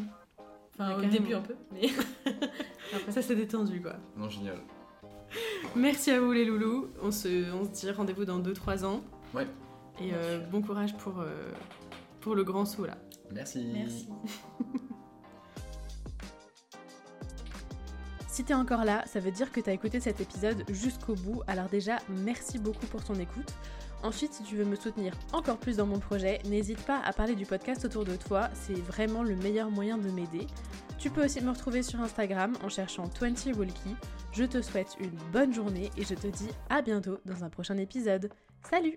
Enfin, 0.74 0.96
Ouais, 0.98 1.06
au 1.06 1.10
début 1.10 1.34
un 1.34 1.40
peu, 1.42 1.54
mais. 1.72 1.88
Après, 2.94 3.12
Ça 3.12 3.20
s'est 3.22 3.36
détendu 3.36 3.80
quoi. 3.82 3.96
Non, 4.16 4.28
génial. 4.30 4.58
Merci 5.76 6.10
à 6.10 6.20
vous 6.20 6.32
les 6.32 6.44
loulous. 6.44 6.88
On 7.02 7.10
se, 7.12 7.52
on 7.52 7.64
se 7.64 7.70
dit 7.70 7.90
rendez-vous 7.90 8.24
dans 8.24 8.40
2-3 8.40 8.84
ans. 8.84 9.02
Ouais. 9.34 9.46
Et 10.00 10.12
euh, 10.14 10.40
bon 10.46 10.62
courage 10.62 10.96
pour, 10.96 11.20
euh, 11.20 11.52
pour 12.20 12.34
le 12.34 12.44
grand 12.44 12.64
saut 12.64 12.86
là. 12.86 12.96
Merci. 13.32 13.70
Merci. 13.72 14.08
Si 18.30 18.44
t'es 18.44 18.54
encore 18.54 18.84
là, 18.84 19.02
ça 19.06 19.20
veut 19.20 19.32
dire 19.32 19.52
que 19.52 19.60
t'as 19.60 19.72
écouté 19.72 20.00
cet 20.00 20.20
épisode 20.20 20.64
jusqu'au 20.70 21.14
bout. 21.14 21.42
Alors 21.46 21.68
déjà, 21.68 21.98
merci 22.08 22.58
beaucoup 22.58 22.86
pour 22.86 23.04
ton 23.04 23.14
écoute. 23.16 23.52
Ensuite, 24.02 24.32
si 24.32 24.42
tu 24.44 24.56
veux 24.56 24.64
me 24.64 24.76
soutenir 24.76 25.12
encore 25.32 25.58
plus 25.58 25.76
dans 25.76 25.84
mon 25.84 25.98
projet, 25.98 26.38
n'hésite 26.46 26.82
pas 26.86 27.00
à 27.04 27.12
parler 27.12 27.34
du 27.34 27.44
podcast 27.44 27.84
autour 27.84 28.04
de 28.04 28.16
toi, 28.16 28.48
c'est 28.54 28.80
vraiment 28.80 29.22
le 29.22 29.36
meilleur 29.36 29.70
moyen 29.70 29.98
de 29.98 30.08
m'aider. 30.10 30.46
Tu 30.96 31.10
peux 31.10 31.24
aussi 31.24 31.42
me 31.42 31.50
retrouver 31.50 31.82
sur 31.82 32.00
Instagram 32.00 32.56
en 32.64 32.68
cherchant 32.68 33.10
20 33.20 33.54
Walkie. 33.58 33.96
Je 34.32 34.44
te 34.44 34.62
souhaite 34.62 34.96
une 35.00 35.18
bonne 35.32 35.52
journée 35.52 35.90
et 35.98 36.04
je 36.04 36.14
te 36.14 36.28
dis 36.28 36.48
à 36.70 36.82
bientôt 36.82 37.18
dans 37.26 37.44
un 37.44 37.50
prochain 37.50 37.76
épisode. 37.76 38.30
Salut 38.62 38.96